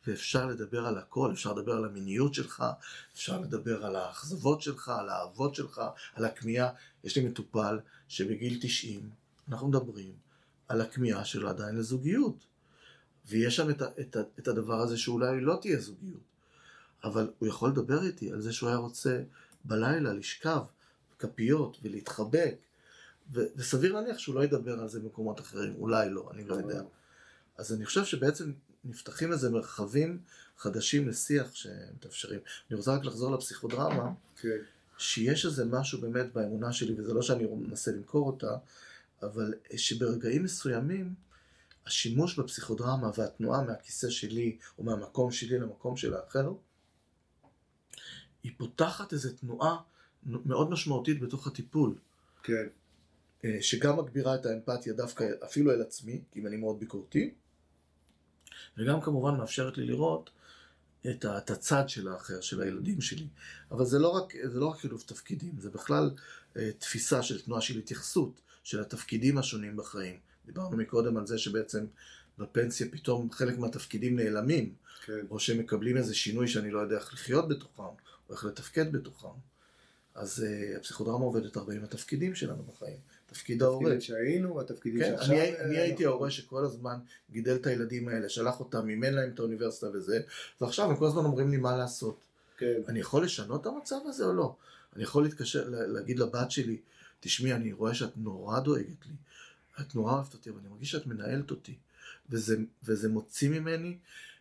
ואפשר 0.07 0.47
לדבר 0.47 0.87
על 0.87 0.99
הכל, 0.99 1.33
אפשר 1.33 1.53
לדבר 1.53 1.73
על 1.73 1.85
המיניות 1.85 2.35
שלך, 2.35 2.65
אפשר 3.15 3.41
לדבר 3.41 3.87
על 3.87 3.97
האכזבות 3.97 4.63
שלך, 4.63 4.89
על 4.89 5.09
האהבות 5.09 5.55
שלך, 5.55 5.83
על 6.15 6.25
הכמיהה. 6.25 6.71
יש 7.05 7.17
לי 7.17 7.29
מטופל 7.29 7.79
שבגיל 8.09 8.59
90, 8.63 9.11
אנחנו 9.49 9.69
מדברים 9.69 10.13
על 10.69 10.81
הכמיהה 10.81 11.25
שלו 11.25 11.49
עדיין 11.49 11.77
לזוגיות. 11.77 12.47
ויש 13.29 13.57
שם 13.57 13.71
את, 13.71 13.83
את, 13.83 14.17
את 14.39 14.49
הדבר 14.49 14.81
הזה 14.81 14.99
שאולי 14.99 15.41
לא 15.41 15.59
תהיה 15.61 15.81
זוגיות. 15.81 16.21
אבל 17.05 17.31
הוא 17.39 17.49
יכול 17.49 17.71
לדבר 17.71 18.03
איתי 18.03 18.33
על 18.33 18.41
זה 18.41 18.53
שהוא 18.53 18.69
היה 18.69 18.79
רוצה 18.79 19.23
בלילה 19.65 20.13
לשכב 20.13 20.61
כפיות 21.19 21.79
ולהתחבק. 21.83 22.57
וסביר 23.33 23.93
להניח 23.93 24.19
שהוא 24.19 24.35
לא 24.35 24.45
ידבר 24.45 24.81
על 24.81 24.89
זה 24.89 25.01
במקומות 25.01 25.41
אחרים, 25.41 25.75
אולי 25.79 26.11
לא, 26.11 26.31
אני 26.35 26.45
לא 26.45 26.55
יודע. 26.55 26.83
אז 27.59 27.73
אני 27.73 27.85
חושב 27.85 28.05
שבעצם 28.05 28.53
נפתחים 28.85 29.33
איזה 29.33 29.51
מרחבים 29.51 30.21
חדשים 30.59 31.09
לשיח 31.09 31.55
שמתאפשרים. 31.55 32.41
אני 32.71 32.77
רוצה 32.77 32.95
רק 32.95 33.05
לחזור 33.05 33.35
לפסיכודרמה, 33.37 34.13
כן. 34.41 34.49
שיש 34.99 35.47
איזה 35.47 35.65
משהו 35.65 36.01
באמת 36.01 36.33
באמונה 36.33 36.73
שלי, 36.73 36.95
וזה 36.99 37.15
לא 37.15 37.23
שאני 37.23 37.47
מנסה 37.47 37.91
למכור 37.91 38.27
אותה, 38.27 38.57
אבל 39.23 39.55
שברגעים 39.77 40.45
מסוימים, 40.45 41.15
השימוש 41.87 42.39
בפסיכודרמה 42.39 43.11
והתנועה 43.17 43.63
מהכיסא 43.63 44.11
שלי, 44.11 44.59
או 44.79 44.85
מהמקום 44.85 45.33
שלי 45.33 45.59
למקום 45.59 45.97
של 45.97 46.15
האחר, 46.15 46.53
היא 48.43 48.53
פותחת 48.57 49.13
איזו 49.13 49.29
תנועה 49.41 49.77
מאוד 50.27 50.71
משמעותית 50.71 51.21
בתוך 51.21 51.47
הטיפול. 51.47 51.95
כן. 52.43 52.53
אה, 52.53 52.67
שגם 53.61 53.99
מגבירה 53.99 54.35
את 54.35 54.47
האמפתיה 54.47 54.93
דווקא 54.93 55.25
אפילו 55.45 55.73
אל 55.73 55.83
עצמי, 55.83 56.23
כי 56.33 56.41
אם 56.41 56.47
אני 56.47 56.57
מאוד 56.57 56.81
ביקורתי, 56.81 57.35
וגם 58.79 59.01
כמובן 59.01 59.37
מאפשרת 59.37 59.79
לי 59.79 59.87
לראות 59.87 60.31
את, 61.11 61.25
ה, 61.25 61.39
את 61.39 61.51
הצד 61.51 61.89
של 61.89 62.09
האחר, 62.09 62.41
של 62.41 62.63
הילדים 62.63 63.01
שלי. 63.01 63.27
אבל 63.71 63.85
זה 63.85 63.99
לא 63.99 64.09
רק, 64.09 64.33
זה 64.45 64.59
לא 64.59 64.67
רק 64.67 64.79
חילוף 64.79 65.05
תפקידים, 65.05 65.55
זה 65.59 65.71
בכלל 65.71 66.11
אה, 66.57 66.71
תפיסה 66.79 67.23
של 67.23 67.43
תנועה 67.43 67.61
של 67.61 67.79
התייחסות 67.79 68.41
של 68.63 68.81
התפקידים 68.81 69.39
השונים 69.39 69.77
בחיים. 69.77 70.19
דיברנו 70.47 70.77
מקודם 70.77 71.17
על 71.17 71.27
זה 71.27 71.39
שבעצם 71.39 71.87
בפנסיה 72.39 72.87
פתאום 72.91 73.31
חלק 73.31 73.59
מהתפקידים 73.59 74.17
נעלמים, 74.17 74.75
כן. 75.05 75.27
או 75.31 75.41
שהם 75.41 75.59
מקבלים 75.59 75.97
איזה 75.97 76.15
שינוי 76.15 76.49
שאני 76.49 76.71
לא 76.71 76.79
יודע 76.79 76.97
איך 76.97 77.13
לחיות 77.13 77.49
בתוכם, 77.49 77.83
או 78.29 78.35
איך 78.35 78.45
לתפקד 78.45 78.93
בתוכם. 78.93 79.29
אז 80.15 80.45
uh, 80.45 80.77
הפסיכודרמה 80.77 81.25
עובדת 81.25 81.57
הרבה 81.57 81.75
עם 81.75 81.85
התפקידים 81.85 82.35
שלנו 82.35 82.63
בחיים. 82.63 82.97
תפקיד 83.37 83.63
ההורה. 83.63 83.93
התפקידים 83.93 84.01
שהיינו, 84.01 84.61
התפקידים 84.61 85.01
כן, 85.01 85.15
שעכשיו... 85.17 85.37
אני, 85.37 85.59
אני 85.59 85.77
אה, 85.77 85.83
הייתי 85.83 85.93
אנחנו- 86.05 86.07
ההורה 86.15 86.31
שכל 86.31 86.65
הזמן 86.65 86.99
גידל 87.31 87.55
את 87.57 87.67
הילדים 87.67 88.09
האלה, 88.09 88.29
שלח 88.29 88.61
אותם, 88.61 88.87
מימן 88.87 89.15
להם 89.15 89.31
את 89.35 89.39
האוניברסיטה 89.39 89.87
וזה, 89.95 90.21
ועכשיו 90.61 90.91
הם 90.91 90.97
כל 90.97 91.07
הזמן 91.07 91.25
אומרים 91.25 91.51
לי 91.51 91.57
מה 91.57 91.77
לעשות. 91.77 92.21
כן. 92.59 92.81
אני 92.89 93.01
יכול 93.01 93.25
לשנות 93.25 93.61
את 93.61 93.67
המצב 93.67 93.97
הזה 94.05 94.25
או 94.25 94.33
לא? 94.33 94.57
אני 94.97 95.03
יכול 95.03 95.23
להתקשר, 95.23 95.69
לה- 95.69 95.87
להגיד 95.87 96.19
לבת 96.19 96.51
שלי, 96.51 96.77
תשמעי, 97.21 97.53
אני 97.55 97.73
רואה 97.73 97.95
שאת 97.95 98.17
נורא 98.17 98.61
דואגת 98.61 99.07
לי, 99.07 99.13
את 99.81 99.95
נורא 99.95 100.13
אוהבת 100.13 100.35
אותי, 100.35 100.51
אבל 100.51 100.59
אני 100.61 100.69
מרגיש 100.69 100.91
שאת 100.91 101.07
מנהלת 101.07 101.51
אותי, 101.51 101.75
וזה, 102.31 102.57
וזה 102.85 103.09
מוציא 103.09 103.49
ממני 103.49 103.97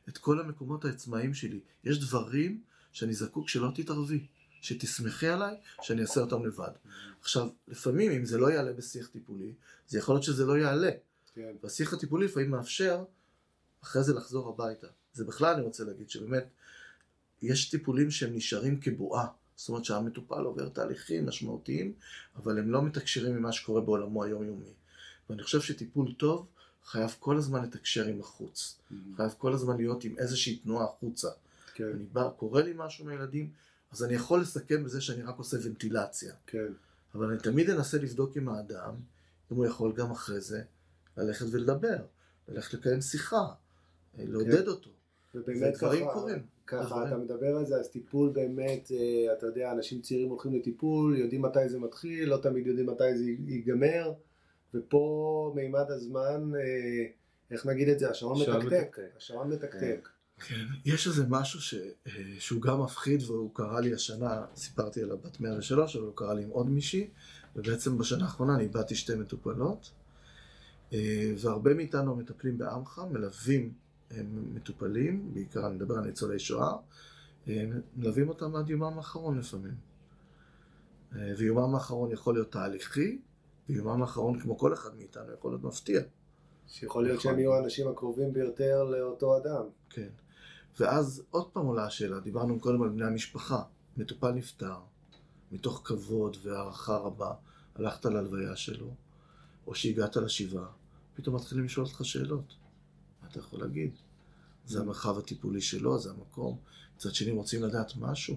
את 0.10 0.18
כל 0.18 0.40
המקומות 0.40 0.86
העצמאיים 0.86 1.34
שלי. 1.34 1.60
יש 1.84 2.00
דברים 2.00 2.62
שאני 2.92 3.14
זקוק 3.14 3.50
שלא 3.50 3.72
תתערבי, 3.76 4.26
שתסמכי 4.66 5.28
עליי, 5.28 5.56
שאני 5.82 6.02
אעשה 6.02 6.22
אותם 6.22 6.46
לבד. 6.46 6.72
עכשיו, 7.22 7.48
לפעמים, 7.68 8.12
אם 8.12 8.26
זה 8.26 8.38
לא 8.38 8.52
יעלה 8.52 8.74
בשיח 8.74 9.08
טיפולי, 9.08 9.54
זה 9.88 9.98
יכול 10.00 10.16
להיות 10.16 10.24
שזה 10.24 10.46
לא 10.46 10.58
יעלה. 10.58 10.92
כן. 11.36 11.56
והשיח 11.64 11.94
הטיפולי 11.94 12.26
לפעמים 12.26 12.52
מאפשר 12.52 13.04
אחרי 13.84 14.04
זה 14.04 14.14
לחזור 14.14 14.50
הביתה. 14.50 14.88
זה 15.14 15.26
בכלל 15.26 15.54
אני 15.54 15.64
רוצה 15.64 15.84
להגיד 15.84 16.10
שבאמת 16.10 16.48
יש 17.42 17.70
טיפולים 17.70 18.12
שהם 18.12 18.36
נשארים 18.36 18.80
כבועה. 18.80 19.28
זאת 19.56 19.70
אומרת 19.70 19.86
שהמטופל 19.86 20.42
עובר 20.42 20.70
תהליכים 20.70 21.26
משמעותיים, 21.26 21.94
אבל 22.36 22.60
הם 22.60 22.72
לא 22.72 22.82
מתקשרים 22.82 23.36
ממה 23.36 23.52
שקורה 23.52 23.82
בעולמו 23.82 24.24
היומיומי. 24.24 24.74
ואני 25.30 25.44
חושב 25.44 25.62
שטיפול 25.62 26.14
טוב 26.14 26.48
חייב 26.86 27.16
כל 27.20 27.38
הזמן 27.38 27.64
לתקשר 27.64 28.06
עם 28.06 28.20
החוץ. 28.20 28.78
חייב 29.16 29.36
כל 29.38 29.54
הזמן 29.54 29.78
להיות 29.78 30.04
עם 30.04 30.16
איזושהי 30.18 30.56
תנועה 30.56 30.86
החוצה. 30.86 31.30
כן. 31.74 31.84
אני 31.84 32.06
בא, 32.14 32.30
קורה 32.38 32.62
לי 32.62 32.74
משהו 32.76 33.06
מהילדים, 33.06 33.50
אז 33.96 34.04
אני 34.04 34.14
יכול 34.14 34.42
לסכם 34.42 34.84
בזה 34.84 35.02
שאני 35.02 35.24
רק 35.24 35.38
עושה 35.38 35.58
ונטילציה. 35.64 36.34
כן. 36.48 36.74
אבל 37.16 37.30
אני 37.30 37.40
תמיד 37.40 37.70
אנסה 37.70 37.98
לבדוק 37.98 38.38
עם 38.38 38.50
האדם, 38.50 38.94
אם 39.52 39.58
הוא 39.58 39.66
יכול 39.66 39.94
גם 39.94 40.12
אחרי 40.12 40.42
זה 40.42 40.62
ללכת 41.18 41.46
ולדבר, 41.52 41.98
ללכת 42.48 42.74
לקיים 42.74 43.02
שיחה, 43.02 43.46
לעודד 44.18 44.68
אותו. 44.68 44.90
ובאמת 45.36 45.78
ככה, 45.78 46.14
קורים. 46.14 46.44
ככה. 46.68 47.08
אתה 47.08 47.18
מדבר 47.18 47.56
על 47.56 47.66
זה, 47.66 47.76
אז 47.76 47.90
טיפול 47.90 48.30
באמת, 48.30 48.92
אה, 48.92 49.34
אתה 49.34 49.46
יודע, 49.46 49.72
אנשים 49.72 50.02
צעירים 50.02 50.30
הולכים 50.30 50.56
לטיפול, 50.56 51.18
יודעים 51.18 51.42
מתי 51.42 51.70
זה 51.70 51.80
מתחיל, 51.80 52.30
לא 52.30 52.38
תמיד 52.38 52.68
יודעים 52.68 52.86
מתי 52.86 53.18
זה 53.18 53.24
ייגמר, 53.48 54.14
ופה 54.74 55.54
מימד 55.56 55.92
הזמן, 55.92 56.52
אה, 56.56 57.06
איך 57.52 57.66
נגיד 57.66 57.90
את 57.90 58.00
זה, 58.00 58.10
השעון 58.10 58.42
מתקתק, 58.42 58.74
מתקתק. 58.74 59.00
השעון 59.18 59.50
מתקתק. 59.50 60.10
כן, 60.40 60.66
יש 60.86 61.08
איזה 61.08 61.24
משהו 61.30 61.62
ש, 61.62 61.74
אה, 62.08 62.12
שהוא 62.40 62.62
גם 62.62 62.82
מפחיד 62.84 63.24
והוא 63.24 63.52
קרה 63.54 63.82
לי 63.82 63.94
השנה, 63.94 64.46
סיפרתי 64.56 65.02
על 65.02 65.12
הבת 65.12 65.40
103, 65.40 65.96
אבל 65.96 66.06
הוא 66.06 66.16
קרה 66.16 66.34
לי 66.34 66.44
עם 66.44 66.50
עוד 66.50 66.70
מישהי, 66.70 67.10
ובעצם 67.56 67.98
בשנה 67.98 68.24
האחרונה 68.26 68.56
אני 68.56 68.64
איבדתי 68.64 68.96
שתי 68.96 69.16
מטופלות, 69.16 69.92
אה, 70.94 71.34
והרבה 71.38 71.74
מאיתנו 71.74 72.12
המטפלים 72.12 72.58
בעמך 72.58 73.02
מלווים 73.12 73.74
אה, 74.12 74.22
מטופלים, 74.54 75.34
בעיקר 75.34 75.68
אני 75.68 75.76
מדבר 75.76 75.96
על 75.96 76.06
ניצולי 76.06 76.40
שואה, 76.40 76.74
אה, 77.48 77.66
מלווים 77.96 78.30
אותם 78.30 78.56
עד 78.56 78.70
יומם 78.70 78.98
האחרון 78.98 79.40
לפעמים. 79.40 79.96
ויומם 81.38 81.76
האחרון 81.76 82.12
יכול 82.12 82.34
להיות 82.34 82.52
תהליכי, 82.52 83.20
ויומם 83.70 84.02
האחרון, 84.02 84.40
כמו 84.40 84.58
כל 84.58 84.74
אחד 84.74 84.96
מאיתנו, 84.98 85.34
יכול 85.34 85.52
להיות 85.52 85.64
מפתיע. 85.64 86.02
שיכול 86.68 87.04
להיות 87.04 87.20
נכון. 87.20 87.32
שהם 87.32 87.40
יהיו 87.40 87.54
האנשים 87.54 87.88
הקרובים 87.88 88.34
ביותר 88.34 88.84
לאותו 88.84 89.38
אדם. 89.38 89.64
כן. 89.90 90.08
ואז 90.80 91.24
עוד 91.30 91.50
פעם 91.50 91.66
עולה 91.66 91.86
השאלה, 91.86 92.20
דיברנו 92.20 92.60
קודם 92.60 92.82
על 92.82 92.90
בני 92.90 93.06
המשפחה. 93.06 93.64
מטופל 93.98 94.32
נפטר, 94.32 94.78
מתוך 95.52 95.82
כבוד 95.84 96.38
והערכה 96.44 96.98
רבה, 96.98 97.34
הלכת 97.76 98.06
להלוויה 98.06 98.56
שלו, 98.56 98.94
או 99.68 99.76
שהגעת 99.76 100.18
לשבעה, 100.18 100.68
פתאום 101.16 101.36
מתחילים 101.36 101.66
לשאול 101.66 101.86
אותך 101.86 102.06
שאלות. 102.06 102.56
מה 103.22 103.28
אתה 103.28 103.40
יכול 103.40 103.60
להגיד? 103.60 103.92
זה 104.66 104.80
המרחב 104.80 105.18
הטיפולי 105.18 105.62
שלו, 105.62 106.00
זה 106.00 106.10
המקום. 106.10 106.58
מצד 106.96 107.14
שני, 107.14 107.32
רוצים 107.32 107.64
לדעת 107.64 107.96
משהו. 107.96 108.36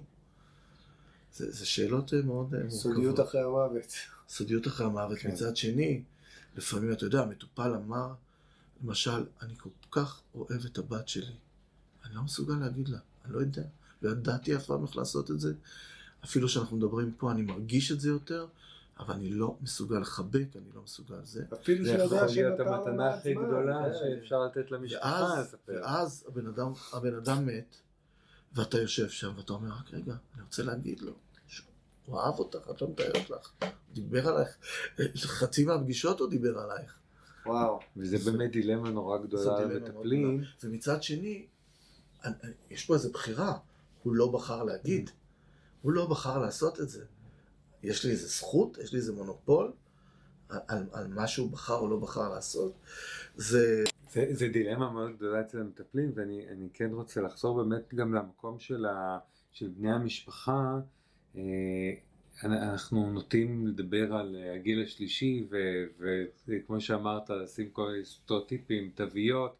זה, 1.33 1.51
זה 1.53 1.67
שאלות 1.67 2.15
אה, 2.15 2.23
מאוד 2.23 2.55
אה, 2.55 2.61
מורכבות. 2.61 2.81
סודיות 2.81 3.21
אחרי 3.21 3.41
המוות. 3.41 3.93
סודיות 4.29 4.67
אחרי 4.67 4.87
המוות. 4.87 5.19
כן. 5.19 5.33
מצד 5.33 5.57
שני, 5.57 6.03
לפעמים, 6.57 6.93
אתה 6.93 7.05
יודע, 7.05 7.23
המטופל 7.23 7.75
אמר, 7.75 8.15
למשל, 8.83 9.27
אני 9.43 9.55
כל 9.57 9.71
כך 9.91 10.21
אוהב 10.35 10.65
את 10.65 10.79
הבת 10.79 11.09
שלי, 11.09 11.35
אני 12.09 12.17
לא 12.17 12.23
מסוגל 12.23 12.55
להגיד 12.55 12.89
לה, 12.89 12.99
אני 13.25 13.33
לא 13.33 13.39
יודע, 13.39 13.63
לא 14.03 14.11
ידעתי 14.11 14.57
אף 14.57 14.67
פעם 14.67 14.83
איך 14.83 14.97
לעשות 14.97 15.31
את 15.31 15.41
זה. 15.41 15.55
אפילו 16.25 16.49
שאנחנו 16.49 16.77
מדברים 16.77 17.13
פה, 17.13 17.31
אני 17.31 17.43
מרגיש 17.43 17.93
את 17.93 18.01
זה 18.01 18.09
יותר, 18.09 18.47
אבל 18.99 19.15
אני 19.15 19.31
לא 19.31 19.57
מסוגל 19.61 19.99
לחבק, 19.99 20.57
אני 20.57 20.65
לא 20.75 20.83
מסוגל 20.83 21.25
זה. 21.25 21.45
אפילו 21.53 21.85
זה 21.85 21.91
יכול 21.91 22.19
להיות 22.27 22.61
המתנה 22.61 23.15
הכי 23.15 23.35
גדולה 23.35 23.85
כן. 23.85 23.99
שאפשר 23.99 24.45
לתת 24.45 24.71
למשפחה 24.71 25.07
ואז, 25.07 25.47
לספר. 25.47 25.73
ואז 25.83 26.25
הבן 26.29 26.47
אדם, 26.47 26.73
הבן 26.93 27.15
אדם 27.15 27.47
מת, 27.47 27.77
ואתה 28.53 28.79
יושב 28.79 29.09
שם, 29.09 29.33
ואתה 29.37 29.53
אומר, 29.53 29.69
רק 29.69 29.95
רגע, 29.95 30.15
אני 30.35 30.43
רוצה 30.43 30.63
להגיד 30.63 31.01
לו. 31.01 31.13
שהוא 31.47 32.21
אהב 32.21 32.35
אותך, 32.39 32.71
את 32.71 32.83
לא 32.83 32.89
מתארת 32.89 33.31
לך. 33.31 33.53
הוא 33.61 33.69
דיבר 33.93 34.29
עלייך. 34.29 34.57
חצי 35.17 35.65
מהפגישות 35.65 36.21
הוא 36.21 36.31
דיבר 36.31 36.59
עלייך. 36.59 36.95
וואו. 37.47 37.81
וזה 37.97 38.31
באמת 38.31 38.51
דילמה 38.53 38.91
נורא 38.91 39.19
גדולה 39.19 39.61
למטפלים. 39.61 40.37
גדולה. 40.37 40.47
ומצד 40.65 41.03
שני, 41.03 41.47
יש 42.71 42.87
פה 42.87 42.95
איזו 42.95 43.13
בחירה. 43.13 43.59
הוא 44.03 44.15
לא 44.15 44.33
בחר 44.33 44.65
להגיד. 44.65 45.11
הוא 45.83 45.93
לא 45.93 46.07
בחר 46.07 46.39
לעשות 46.39 46.81
את 46.81 46.89
זה. 46.89 47.05
יש 47.83 48.05
לי 48.05 48.11
איזה 48.11 48.29
זכות, 48.29 48.79
יש 48.79 48.93
לי 48.93 48.99
איזה 48.99 49.13
מונופול 49.13 49.73
על, 50.49 50.59
על, 50.69 50.87
על 50.93 51.09
מה 51.09 51.27
שהוא 51.27 51.51
בחר 51.51 51.75
או 51.75 51.89
לא 51.89 51.97
בחר 51.97 52.29
לעשות. 52.29 52.73
זה, 53.37 53.85
זה, 54.11 54.27
זה 54.31 54.49
דילמה 54.49 54.91
מאוד 54.91 55.17
גדולה 55.17 55.41
אצל 55.41 55.61
המטפלים, 55.61 56.13
ואני 56.15 56.69
כן 56.73 56.91
רוצה 56.93 57.21
לחזור 57.21 57.63
באמת 57.65 57.95
גם 57.95 58.15
למקום 58.15 58.59
של, 58.59 58.87
ה, 58.87 59.19
של 59.53 59.69
בני 59.69 59.93
המשפחה. 59.93 60.81
אה, 61.37 61.43
אנחנו 62.45 63.11
נוטים 63.11 63.67
לדבר 63.67 64.15
על 64.15 64.37
הגיל 64.55 64.83
השלישי, 64.83 65.47
וכמו 66.49 66.81
שאמרת, 66.81 67.31
לשים 67.31 67.71
כל 67.71 67.89
מיני 67.91 68.05
סטריאוטיפים, 68.05 68.91
תוויות, 68.95 69.57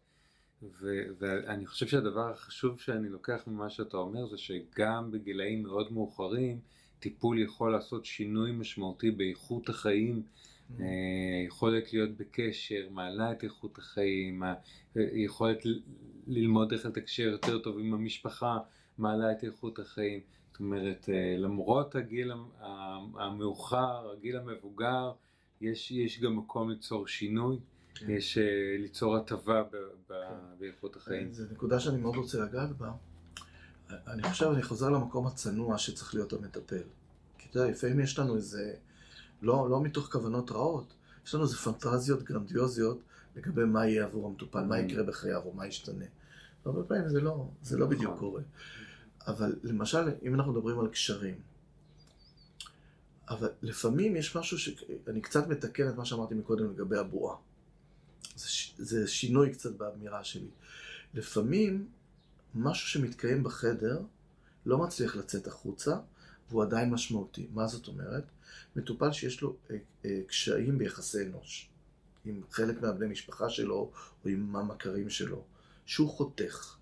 ו, 0.63 0.87
ואני 1.19 1.65
חושב 1.65 1.87
שהדבר 1.87 2.31
החשוב 2.31 2.79
שאני 2.79 3.09
לוקח 3.09 3.43
ממה 3.47 3.69
שאתה 3.69 3.97
אומר 3.97 4.27
זה 4.27 4.37
שגם 4.37 5.11
בגילאים 5.11 5.63
מאוד 5.63 5.93
מאוחרים, 5.93 6.59
טיפול 6.99 7.41
יכול 7.41 7.71
לעשות 7.71 8.05
שינוי 8.05 8.51
משמעותי 8.51 9.11
באיכות 9.11 9.69
החיים 9.69 10.23
Mm-hmm. 10.69 10.81
אה, 10.81 11.45
יכולת 11.47 11.93
להיות 11.93 12.09
בקשר, 12.17 12.87
מעלה 12.91 13.31
את 13.31 13.43
איכות 13.43 13.77
החיים, 13.77 14.43
יכולת 14.95 15.63
ללמוד 16.27 16.73
איך 16.73 16.85
לתקשר 16.85 17.23
יותר 17.23 17.59
טוב 17.59 17.79
עם 17.79 17.93
המשפחה, 17.93 18.57
מעלה 18.97 19.31
את 19.31 19.43
איכות 19.43 19.79
החיים. 19.79 20.19
זאת 20.51 20.59
אומרת, 20.59 21.09
אה, 21.09 21.35
למרות 21.37 21.95
הגיל 21.95 22.31
המאוחר, 23.15 24.11
הגיל 24.11 24.37
המבוגר, 24.37 25.11
יש, 25.61 25.91
יש 25.91 26.19
גם 26.19 26.35
מקום 26.35 26.69
ליצור 26.69 27.07
שינוי. 27.07 27.57
יש 28.07 28.37
אה, 28.37 28.43
ליצור 28.79 29.15
הטבה 29.15 29.63
כן. 30.07 30.15
באיכות 30.59 30.95
החיים. 30.95 31.33
זו 31.33 31.43
נקודה 31.51 31.79
שאני 31.79 31.97
מאוד 31.97 32.15
רוצה 32.15 32.37
לגעת 32.39 32.77
בה. 32.77 32.91
אני 34.07 34.23
חושב, 34.23 34.45
אני 34.45 34.63
חוזר 34.63 34.89
למקום 34.89 35.27
הצנוע 35.27 35.77
שצריך 35.77 36.15
להיות 36.15 36.33
המטפל. 36.33 36.83
כי 37.37 37.47
אתה 37.49 37.59
יודע, 37.59 37.71
לפעמים 37.71 37.99
יש 37.99 38.19
לנו 38.19 38.35
איזה... 38.35 38.73
לא, 39.41 39.69
לא 39.69 39.81
מתוך 39.81 40.11
כוונות 40.11 40.51
רעות, 40.51 40.93
יש 41.25 41.35
לנו 41.35 41.43
איזה 41.43 41.55
פנטזיות 41.57 42.23
גרנדיוזיות 42.23 42.99
לגבי 43.35 43.65
מה 43.65 43.87
יהיה 43.87 44.03
עבור 44.03 44.27
המטופל, 44.27 44.63
מה 44.63 44.79
יקרה 44.79 45.03
בחייו 45.03 45.41
או 45.45 45.53
מה 45.53 45.67
ישתנה. 45.67 46.05
הרבה 46.65 46.83
פעמים 46.83 47.09
זה 47.09 47.21
לא, 47.21 47.47
זה 47.61 47.77
לא 47.77 47.85
בדיוק 47.85 48.03
נכון. 48.03 48.19
קורה. 48.19 48.41
אבל 49.27 49.55
למשל, 49.63 50.11
אם 50.23 50.35
אנחנו 50.35 50.53
מדברים 50.53 50.79
על 50.79 50.87
קשרים, 50.87 51.39
אבל 53.29 53.49
לפעמים 53.61 54.15
יש 54.15 54.35
משהו 54.35 54.57
ש... 54.57 54.83
אני 55.07 55.21
קצת 55.21 55.47
מתקן 55.47 55.89
את 55.89 55.95
מה 55.95 56.05
שאמרתי 56.05 56.35
מקודם 56.35 56.71
לגבי 56.71 56.97
הבועה. 56.97 57.35
זה, 58.77 59.07
שינוי 59.07 59.53
קצת 59.53 59.75
באמירה 59.75 60.23
שלי. 60.23 60.49
לפעמים 61.13 61.87
משהו 62.55 62.87
שמתקיים 62.87 63.43
בחדר 63.43 64.01
לא 64.65 64.77
מצליח 64.77 65.15
לצאת 65.15 65.47
החוצה, 65.47 65.97
והוא 66.49 66.63
עדיין 66.63 66.89
משמעותי. 66.89 67.47
מה 67.53 67.67
זאת 67.67 67.87
אומרת? 67.87 68.23
מטופל 68.75 69.11
שיש 69.11 69.41
לו 69.41 69.55
אה, 69.71 69.77
אה, 70.05 70.21
קשיים 70.27 70.77
ביחסי 70.77 71.25
אנוש, 71.25 71.69
עם 72.25 72.41
חלק 72.51 72.81
מהבני 72.81 73.07
משפחה 73.07 73.49
שלו 73.49 73.91
או 74.25 74.29
עם 74.29 74.55
המכרים 74.55 75.09
שלו, 75.09 75.43
שהוא 75.85 76.09
חותך 76.09 76.75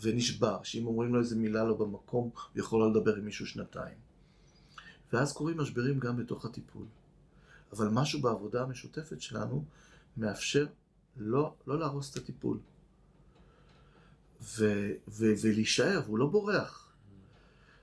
ונשבר, 0.00 0.62
שאם 0.62 0.86
אומרים 0.86 1.14
לו 1.14 1.20
איזה 1.20 1.36
מילה 1.36 1.64
לא 1.64 1.74
במקום, 1.74 2.30
הוא 2.52 2.60
יכול 2.60 2.80
לא 2.80 2.90
לדבר 2.90 3.16
עם 3.16 3.24
מישהו 3.24 3.46
שנתיים. 3.46 3.94
ואז 5.12 5.32
קורים 5.32 5.60
משברים 5.60 5.98
גם 5.98 6.16
בתוך 6.16 6.44
הטיפול. 6.44 6.86
אבל 7.72 7.88
משהו 7.88 8.20
בעבודה 8.20 8.62
המשותפת 8.62 9.20
שלנו 9.20 9.64
מאפשר 10.18 10.66
לא, 11.16 11.54
לא 11.66 11.78
להרוס 11.78 12.12
את 12.12 12.16
הטיפול. 12.16 12.58
ו, 14.42 14.90
ו, 15.08 15.26
ולהישאר, 15.42 16.00
והוא 16.04 16.18
לא 16.18 16.26
בורח. 16.26 16.92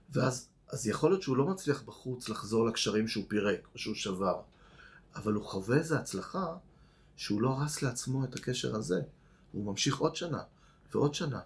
ואז 0.10 0.48
אז 0.68 0.88
יכול 0.88 1.10
להיות 1.10 1.22
שהוא 1.22 1.38
לא 1.38 1.46
מצליח 1.46 1.82
בחוץ 1.82 2.30
לחזור 2.30 2.68
לקשרים 2.68 3.08
שהוא 3.08 3.26
פירק 3.28 3.68
או 3.74 3.80
שהוא 3.80 3.96
שבר, 3.96 4.42
אבל 5.16 5.34
הוא 5.34 5.46
חווה 5.46 5.78
איזו 5.78 5.96
הצלחה 5.96 6.56
שהוא 7.16 7.42
לא 7.42 7.50
הרס 7.50 7.82
לעצמו 7.82 8.24
את 8.24 8.36
הקשר 8.36 8.76
הזה. 8.76 9.02
הוא 9.52 9.66
ממשיך 9.66 9.98
עוד 9.98 10.16
שנה 10.16 10.44
ועוד 10.94 11.14
שנה, 11.14 11.40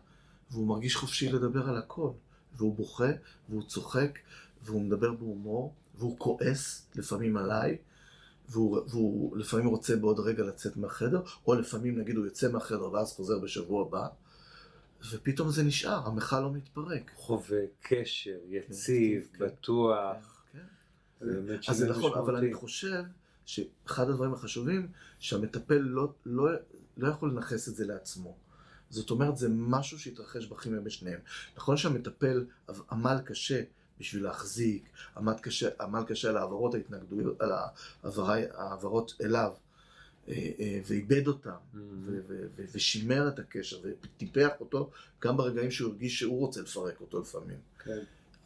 והוא 0.51 0.67
מרגיש 0.67 0.95
חופשי 0.95 1.31
לדבר 1.31 1.69
על 1.69 1.77
הכל, 1.77 2.09
והוא 2.57 2.75
בוכה, 2.75 3.09
והוא 3.49 3.63
צוחק, 3.63 4.19
והוא 4.63 4.81
מדבר 4.81 5.13
בהומור, 5.13 5.73
והוא 5.95 6.19
כועס 6.19 6.87
לפעמים 6.95 7.37
עליי, 7.37 7.77
והוא, 8.49 8.81
והוא 8.89 9.37
לפעמים 9.37 9.67
רוצה 9.67 9.95
בעוד 9.95 10.19
רגע 10.19 10.43
לצאת 10.43 10.77
מהחדר, 10.77 11.21
או 11.47 11.55
לפעמים 11.55 11.99
נגיד 11.99 12.15
הוא 12.15 12.25
יוצא 12.25 12.51
מהחדר 12.51 12.91
ואז 12.93 13.11
חוזר 13.11 13.39
בשבוע 13.39 13.81
הבא, 13.87 14.07
ופתאום 15.11 15.49
זה 15.49 15.63
נשאר, 15.63 16.07
המכל 16.07 16.39
לא 16.39 16.51
מתפרק. 16.51 17.11
חווה 17.15 17.61
קשר, 17.81 18.37
יציב, 18.47 19.27
כן, 19.33 19.45
בטוח. 19.45 20.43
כן, 20.53 20.59
כן. 21.19 21.57
אז 21.67 21.77
זה 21.77 21.89
נכון, 21.89 22.13
אבל 22.13 22.35
אני 22.35 22.53
חושב 22.53 23.03
שאחד 23.45 24.09
הדברים 24.09 24.33
החשובים, 24.33 24.87
שהמטפל 25.19 25.77
לא, 25.77 26.13
לא, 26.25 26.47
לא 26.97 27.07
יכול 27.07 27.31
לנכס 27.31 27.69
את 27.69 27.75
זה 27.75 27.85
לעצמו. 27.85 28.37
זאת 28.89 29.11
אומרת, 29.11 29.37
זה 29.37 29.47
משהו 29.51 29.99
שהתרחש 29.99 30.45
בכימיה 30.45 30.79
בשניהם. 30.79 31.19
נכון 31.57 31.77
שהמטפל 31.77 32.45
עמל 32.91 33.17
קשה 33.25 33.61
בשביל 33.99 34.23
להחזיק, 34.23 34.89
עמל 35.17 35.33
קשה, 35.41 35.69
עמל 35.81 36.03
קשה 36.07 36.29
על 36.29 36.37
העברות 36.37 36.73
ההתנגדויות, 36.73 37.41
על 37.41 37.51
העברות 38.53 39.13
אליו. 39.21 39.53
אה, 40.29 40.51
אה, 40.59 40.79
ועיבד 40.87 41.27
אותם, 41.27 41.49
mm-hmm. 41.73 41.77
ושימר 42.71 43.27
את 43.27 43.39
הקשר, 43.39 43.79
וטיפח 43.83 44.49
אותו 44.59 44.89
גם 45.21 45.37
ברגעים 45.37 45.71
שהוא 45.71 45.91
הרגיש 45.91 46.19
שהוא 46.19 46.39
רוצה 46.39 46.61
לפרק 46.61 47.01
אותו 47.01 47.19
לפעמים. 47.19 47.57
כן. 47.79 47.99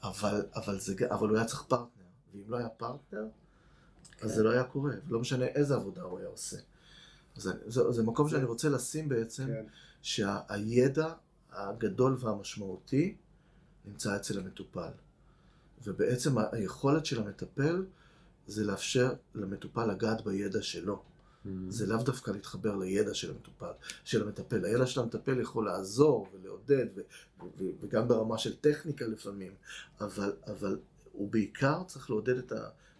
אבל, 0.04 0.46
אבל, 0.56 0.80
זה, 0.80 0.94
אבל 1.10 1.30
הוא 1.30 1.38
היה 1.38 1.46
צריך 1.46 1.62
פרטנר, 1.62 2.04
ואם 2.34 2.44
לא 2.48 2.58
היה 2.58 2.70
פרטנר, 2.70 2.98
כן. 3.12 4.26
אז 4.26 4.32
זה 4.32 4.44
לא 4.44 4.50
היה 4.50 4.64
קורה, 4.64 4.92
ולא 5.08 5.20
משנה 5.20 5.46
איזה 5.46 5.76
עבודה 5.76 6.02
הוא 6.02 6.20
היה 6.20 6.28
עושה. 6.28 6.58
זה, 7.36 7.52
זה, 7.66 7.92
זה 7.92 8.04
מקום 8.04 8.30
שאני 8.30 8.44
רוצה 8.44 8.70
לשים 8.70 9.10
בעצם, 9.10 9.48
כן. 9.48 9.66
שהידע 10.02 11.14
הגדול 11.52 12.18
והמשמעותי 12.20 13.16
נמצא 13.86 14.16
אצל 14.16 14.40
המטופל. 14.40 14.92
ובעצם 15.86 16.36
היכולת 16.52 17.06
של 17.06 17.22
המטפל 17.22 17.86
זה 18.48 18.64
לאפשר 18.64 19.14
למטופל 19.36 19.86
לגעת 19.86 20.26
בידע 20.26 20.62
שלו. 20.62 21.04
Mm-hmm. 21.46 21.50
זה 21.70 21.88
לאו 21.88 22.04
דווקא 22.04 22.32
להתחבר 22.32 22.76
לידע 22.76 23.14
של 23.14 23.32
המטופל, 23.32 23.72
של 24.04 24.24
המטפל. 24.24 24.66
הידע 24.66 24.86
של 24.86 25.02
המטפל 25.02 25.40
יכול 25.40 25.66
לעזור 25.66 26.28
ולעודד, 26.34 26.86
ו- 26.96 27.02
ו- 27.58 27.72
וגם 27.82 28.08
ברמה 28.08 28.38
של 28.38 28.56
טכניקה 28.56 29.06
לפעמים, 29.06 29.52
אבל, 30.02 30.34
אבל 30.48 30.80
הוא 31.12 31.32
בעיקר 31.32 31.84
צריך 31.84 32.10
לעודד 32.10 32.38
את 32.38 32.54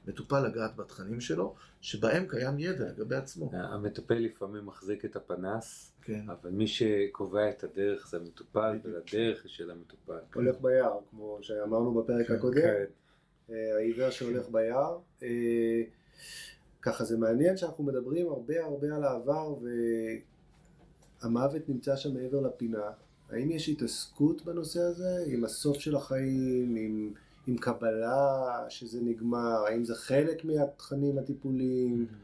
המטופל 0.08 0.48
לגעת 0.48 0.76
בתכנים 0.76 1.22
שלו, 1.22 1.56
שבהם 1.82 2.26
קיים 2.28 2.60
ידע 2.60 2.86
לגבי 2.86 3.16
עצמו. 3.16 3.52
המטפל 3.54 4.14
לפעמים 4.14 4.66
מחזיק 4.66 5.06
את 5.06 5.16
הפנס, 5.16 5.93
כן. 6.06 6.30
אבל 6.30 6.50
מי 6.50 6.68
שקובע 6.68 7.50
את 7.50 7.64
הדרך 7.64 8.08
זה 8.10 8.18
המטופל, 8.18 8.80
ולדרך 8.84 9.44
היא 9.44 9.52
של 9.52 9.72
המטופל. 9.72 10.20
הולך 10.34 10.62
ביער, 10.62 11.00
כמו 11.10 11.38
שאמרנו 11.42 11.94
בפרק 11.94 12.28
כן, 12.28 12.34
הקודם. 12.34 12.62
כן. 12.62 12.84
אה, 13.50 13.76
העיוור 13.76 14.10
שהולך 14.10 14.50
ביער. 14.50 14.98
אה, 15.24 15.82
ככה 16.82 17.04
זה 17.04 17.18
מעניין 17.18 17.58
שאנחנו 17.58 17.84
מדברים 17.84 18.28
הרבה 18.28 18.64
הרבה 18.64 18.96
על 18.96 19.04
העבר 19.04 19.56
והמוות 21.22 21.70
נמצא 21.70 21.96
שם 21.96 22.14
מעבר 22.14 22.42
לפינה. 22.42 22.92
האם 23.30 23.52
יש 23.52 23.70
התעסקות 23.70 24.46
בנושא 24.46 24.80
הזה, 24.80 25.24
עם 25.28 25.44
הסוף 25.44 25.78
של 25.78 25.96
החיים, 25.96 26.76
עם, 26.76 27.14
עם 27.48 27.58
קבלה 27.58 28.66
שזה 28.70 29.02
נגמר, 29.02 29.66
האם 29.68 29.86
זה 29.86 29.96
חלק 29.96 30.46
מהתכנים 30.46 31.18
הטיפוליים? 31.18 32.06
כן. 32.10 32.23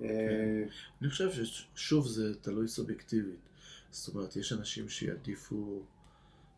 אני 0.00 1.10
חושב 1.10 1.30
ששוב 1.32 2.06
זה 2.06 2.34
תלוי 2.40 2.68
סובייקטיבית. 2.68 3.40
זאת 3.90 4.14
אומרת, 4.14 4.36
יש 4.36 4.52
אנשים 4.52 4.88
שיעדיפו 4.88 5.82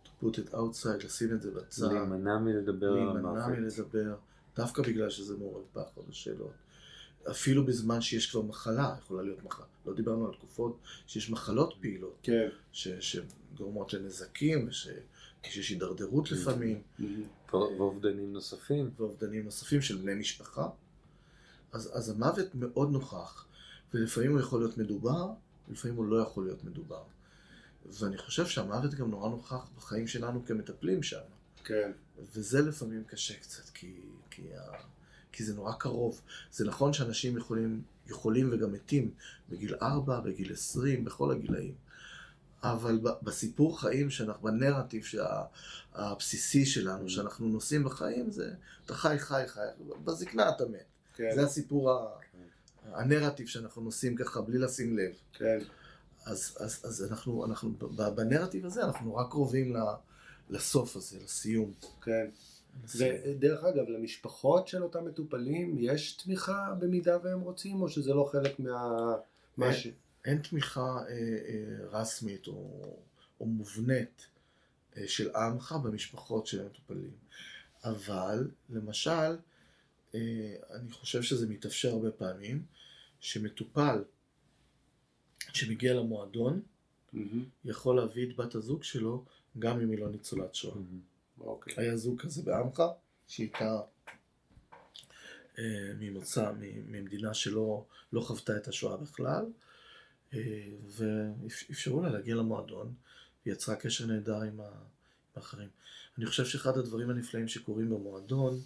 to 0.05 0.25
put 0.25 0.35
it 0.37 0.55
outside, 0.55 1.05
לשים 1.05 1.33
את 1.33 1.43
זה 1.43 1.51
בצד. 1.51 1.93
להימנע 1.93 2.39
מלדבר 2.39 2.93
על 2.93 3.17
המוות. 3.17 3.25
להימנע 3.25 3.49
מלדבר, 3.49 4.17
דווקא 4.57 4.83
בגלל 4.83 5.11
שזה 5.11 5.37
מעורר 5.37 5.63
פחד 5.73 6.01
ושאלות. 6.09 6.53
אפילו 7.31 7.67
בזמן 7.67 8.01
שיש 8.01 8.31
כבר 8.31 8.43
מחלה, 8.43 8.97
יכולה 8.99 9.23
להיות 9.23 9.45
מחלה. 9.45 9.67
לא 9.87 9.95
דיברנו 9.95 10.27
על 10.27 10.33
תקופות 10.35 10.79
שיש 11.07 11.31
מחלות 11.31 11.75
פעילות, 11.81 12.19
כן. 12.23 12.49
ש, 12.73 12.89
שגורמות 12.89 13.93
לנזקים, 13.93 14.69
ושיש 14.69 15.69
הידרדרות 15.69 16.27
mm-hmm. 16.27 16.35
לפעמים. 16.35 16.83
Mm-hmm. 17.01 17.55
ואובדנים 17.55 18.33
נוספים. 18.33 18.91
ואובדנים 18.97 19.45
נוספים 19.45 19.83
של 19.83 19.97
בני 19.97 20.15
משפחה. 20.15 20.69
אז, 21.73 21.91
אז 21.93 22.09
המוות 22.09 22.55
מאוד 22.55 22.91
נוכח, 22.91 23.47
ולפעמים 23.95 24.33
הוא 24.33 24.41
יכול 24.41 24.61
להיות 24.61 24.79
מדובר, 24.79 25.33
ולפעמים 25.69 25.97
הוא 25.97 26.05
לא 26.05 26.17
יכול 26.17 26.45
להיות 26.45 26.65
מדובר. 26.65 27.03
ואני 27.87 28.19
חושב 28.19 28.47
שהמוות 28.47 28.95
גם 28.95 29.11
נורא 29.11 29.29
נוכח 29.29 29.69
בחיים 29.77 30.07
שלנו 30.07 30.45
כמטפלים 30.47 31.03
שם. 31.03 31.21
כן. 31.65 31.93
וזה 32.33 32.63
לפעמים 32.63 33.05
קשה 33.05 33.35
קצת, 33.35 33.69
כי, 33.75 34.01
כי 34.31 34.43
כי 35.33 35.45
זה 35.45 35.55
נורא 35.55 35.73
קרוב. 35.73 36.21
זה 36.53 36.65
נכון 36.65 36.93
שאנשים 36.93 37.37
יכולים, 37.37 37.83
יכולים 38.07 38.51
וגם 38.53 38.73
מתים 38.73 39.11
בגיל 39.49 39.75
4, 39.83 40.21
בגיל 40.21 40.53
20, 40.53 41.05
בכל 41.05 41.31
הגילאים. 41.31 41.75
אבל 42.63 42.99
בסיפור 43.23 43.81
חיים, 43.81 44.11
שאנחנו, 44.11 44.43
בנרטיב 44.43 45.03
הבסיסי 45.95 46.67
שלנו, 46.67 47.09
שאנחנו 47.09 47.49
נוסעים 47.49 47.85
בחיים, 47.85 48.31
זה 48.31 48.55
אתה 48.87 48.95
חי, 48.95 49.17
חי, 49.19 49.43
חי, 49.47 49.61
בזקנה 50.05 50.49
אתה 50.49 50.65
מת. 50.65 50.92
כן. 51.31 51.35
זה 51.35 51.43
הסיפור, 51.43 51.91
כן. 52.33 52.39
הנרטיב 52.95 53.47
שאנחנו 53.47 53.83
נוסעים 53.83 54.17
ככה 54.17 54.41
בלי 54.41 54.59
לשים 54.59 54.99
לב. 54.99 55.13
כן. 55.33 55.59
אז, 56.25 56.57
אז, 56.61 56.81
אז 56.85 57.11
אנחנו, 57.11 57.45
אנחנו, 57.45 57.73
בנרטיב 58.15 58.67
הזה 58.67 58.85
אנחנו 58.85 59.07
נורא 59.07 59.25
קרובים 59.25 59.77
לסוף 60.51 60.97
הזה, 60.97 61.19
לסיום. 61.25 61.73
כן. 62.03 62.27
ודרך 62.97 63.65
אגב, 63.65 63.89
למשפחות 63.89 64.69
של 64.69 64.83
אותם 64.83 65.05
מטופלים 65.05 65.77
יש 65.79 66.13
תמיכה 66.13 66.75
במידה 66.79 67.19
והם 67.23 67.41
רוצים, 67.41 67.83
או 67.83 67.89
שזה 67.89 68.15
לא 68.15 68.29
חלק 68.33 68.61
מה... 68.61 69.15
מה 69.57 69.73
ש... 69.73 69.89
אין 70.25 70.39
תמיכה 70.39 70.81
אה, 70.81 71.05
אה, 71.09 71.87
רסמית 71.91 72.47
או, 72.47 72.97
או 73.41 73.47
מובנית 73.47 74.27
אה, 74.97 75.03
של 75.07 75.31
עמך 75.37 75.75
במשפחות 75.83 76.47
של 76.47 76.61
המטופלים. 76.61 77.11
אבל, 77.85 78.51
למשל, 78.71 79.37
אני 80.15 80.91
חושב 80.93 81.23
שזה 81.23 81.49
מתאפשר 81.49 81.89
הרבה 81.91 82.11
פעמים, 82.11 82.65
שמטופל 83.21 84.05
שמגיע 85.53 85.95
למועדון, 85.95 86.63
מהמם. 87.13 87.45
יכול 87.65 87.97
להביא 87.97 88.31
את 88.31 88.37
בת 88.37 88.55
הזוג 88.55 88.83
שלו 88.83 89.25
גם 89.59 89.81
אם 89.81 89.91
היא 89.91 89.99
לא 89.99 90.11
ניצולת 90.11 90.55
שואה. 90.55 90.77
אוקיי. 91.41 91.75
היה 91.77 91.97
זוג 91.97 92.21
כזה 92.21 92.43
בעמך, 92.43 92.83
שהייתה 93.29 93.81
אה, 95.59 95.93
ממוצא, 95.99 96.53
ממדינה 96.87 97.35
שלא 97.35 97.85
לא 98.13 98.21
חוותה 98.21 98.57
את 98.57 98.69
השואה 98.69 98.97
בכלל, 98.97 99.45
אה, 100.35 100.69
ואפשרו 100.89 102.03
לה 102.03 102.09
להגיע 102.09 102.35
למועדון, 102.35 102.95
והיא 103.45 103.55
יצרה 103.55 103.77
קשר 103.77 104.07
נהדר 104.07 104.41
עם 104.43 104.61
ה- 104.61 104.65
עם 104.65 104.73
האחרים. 105.37 105.69
אני 106.19 106.27
חושב 106.27 106.45
שאחד 106.45 106.79
הדברים 106.79 107.11
הנפלאים 107.11 107.49
שקורים 107.49 107.91
במועדון 107.91 108.61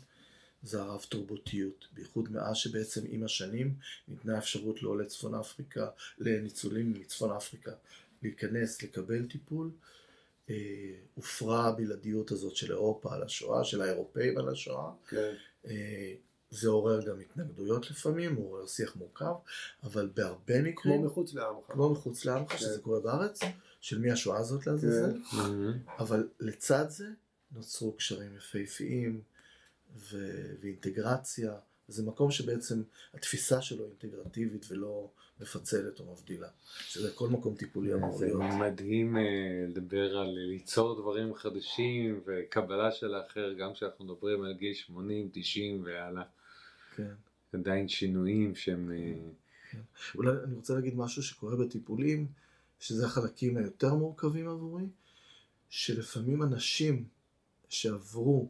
זה 0.66 0.82
הרב 0.82 1.06
תרבותיות, 1.08 1.88
בייחוד 1.92 2.32
מאז 2.32 2.56
שבעצם 2.56 3.00
עם 3.08 3.24
השנים 3.24 3.74
ניתנה 4.08 4.38
אפשרות 4.38 4.82
לעולי 4.82 5.06
צפון 5.06 5.34
אפריקה, 5.34 5.88
לניצולים 6.18 6.92
מצפון 6.92 7.30
אפריקה, 7.30 7.72
להיכנס, 8.22 8.82
לקבל 8.82 9.26
טיפול. 9.26 9.70
אה, 10.50 10.54
הופרה 11.14 11.66
הבלעדיות 11.66 12.30
הזאת 12.30 12.56
של 12.56 12.72
אירופה 12.72 13.14
על 13.14 13.22
השואה, 13.22 13.64
של 13.64 13.82
האירופאים 13.82 14.38
על 14.38 14.48
השואה. 14.48 14.90
כן. 15.08 15.34
אה, 15.66 16.14
זה 16.50 16.68
עורר 16.68 17.06
גם 17.06 17.20
התנגדויות 17.20 17.90
לפעמים, 17.90 18.34
הוא 18.34 18.46
עורר 18.46 18.66
שיח 18.66 18.96
מורכב, 18.96 19.34
אבל 19.82 20.10
בהרבה 20.14 20.54
כמו 20.54 20.70
מקרים, 20.70 21.04
מחוץ 21.04 21.34
לעמך. 21.34 21.64
כמו 21.68 21.90
מחוץ 21.90 22.24
לעמך, 22.24 22.50
כן. 22.52 22.58
שזה 22.58 22.80
קורה 22.80 23.00
בארץ, 23.00 23.40
של 23.80 23.98
מי 23.98 24.10
השואה 24.10 24.38
הזאת 24.38 24.66
לעזאזל, 24.66 25.18
אבל 25.98 26.28
לצד 26.40 26.86
זה 26.88 27.06
נוצרו 27.52 27.92
קשרים 27.92 28.36
יפהפיים 28.36 29.20
ו- 29.96 30.54
ואינטגרציה. 30.60 31.54
זה 31.88 32.02
מקום 32.02 32.30
שבעצם 32.30 32.82
התפיסה 33.14 33.62
שלו 33.62 33.86
אינטגרטיבית 33.86 34.66
ולא 34.70 35.10
מפצלת 35.40 36.00
או 36.00 36.12
מבדילה. 36.12 36.48
שזה 36.80 37.10
כל 37.10 37.28
מקום 37.28 37.54
טיפולי 37.54 37.94
אמור 37.94 38.18
זה 38.18 38.26
להיות. 38.26 38.40
מדהים 38.40 39.16
אה, 39.16 39.22
לדבר 39.68 40.18
על 40.18 40.28
ליצור 40.28 41.00
דברים 41.00 41.34
חדשים 41.34 42.20
וקבלה 42.26 42.92
של 42.92 43.14
האחר, 43.14 43.52
גם 43.52 43.72
כשאנחנו 43.72 44.04
מדברים 44.04 44.42
על 44.42 44.52
גיל 44.52 44.74
80, 44.74 45.30
90 45.32 45.84
והלאה. 45.84 46.22
כן. 46.96 47.14
עדיין 47.52 47.88
שינויים 47.88 48.54
שהם... 48.54 48.92
אה, 48.92 49.78
אולי 50.14 50.30
אני 50.44 50.54
רוצה 50.54 50.74
להגיד 50.74 50.96
משהו 50.96 51.22
שקורה 51.22 51.56
בטיפולים, 51.56 52.26
שזה 52.80 53.06
החלקים 53.06 53.56
היותר 53.56 53.94
מורכבים 53.94 54.48
עבורי, 54.48 54.84
שלפעמים 55.68 56.42
אנשים 56.42 57.04
שעברו 57.68 58.48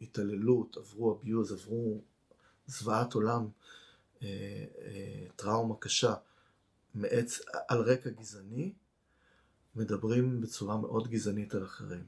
התעללות, 0.00 0.76
עברו 0.76 1.20
abuse, 1.22 1.52
עברו 1.52 2.00
זוועת 2.66 3.14
עולם, 3.14 3.48
אה, 4.22 4.28
אה, 4.78 5.26
טראומה 5.36 5.74
קשה, 5.78 6.14
מעץ, 6.94 7.40
על 7.68 7.80
רקע 7.80 8.10
גזעני, 8.10 8.72
מדברים 9.76 10.40
בצורה 10.40 10.76
מאוד 10.76 11.08
גזענית 11.08 11.54
על 11.54 11.64
אחרים. 11.64 12.04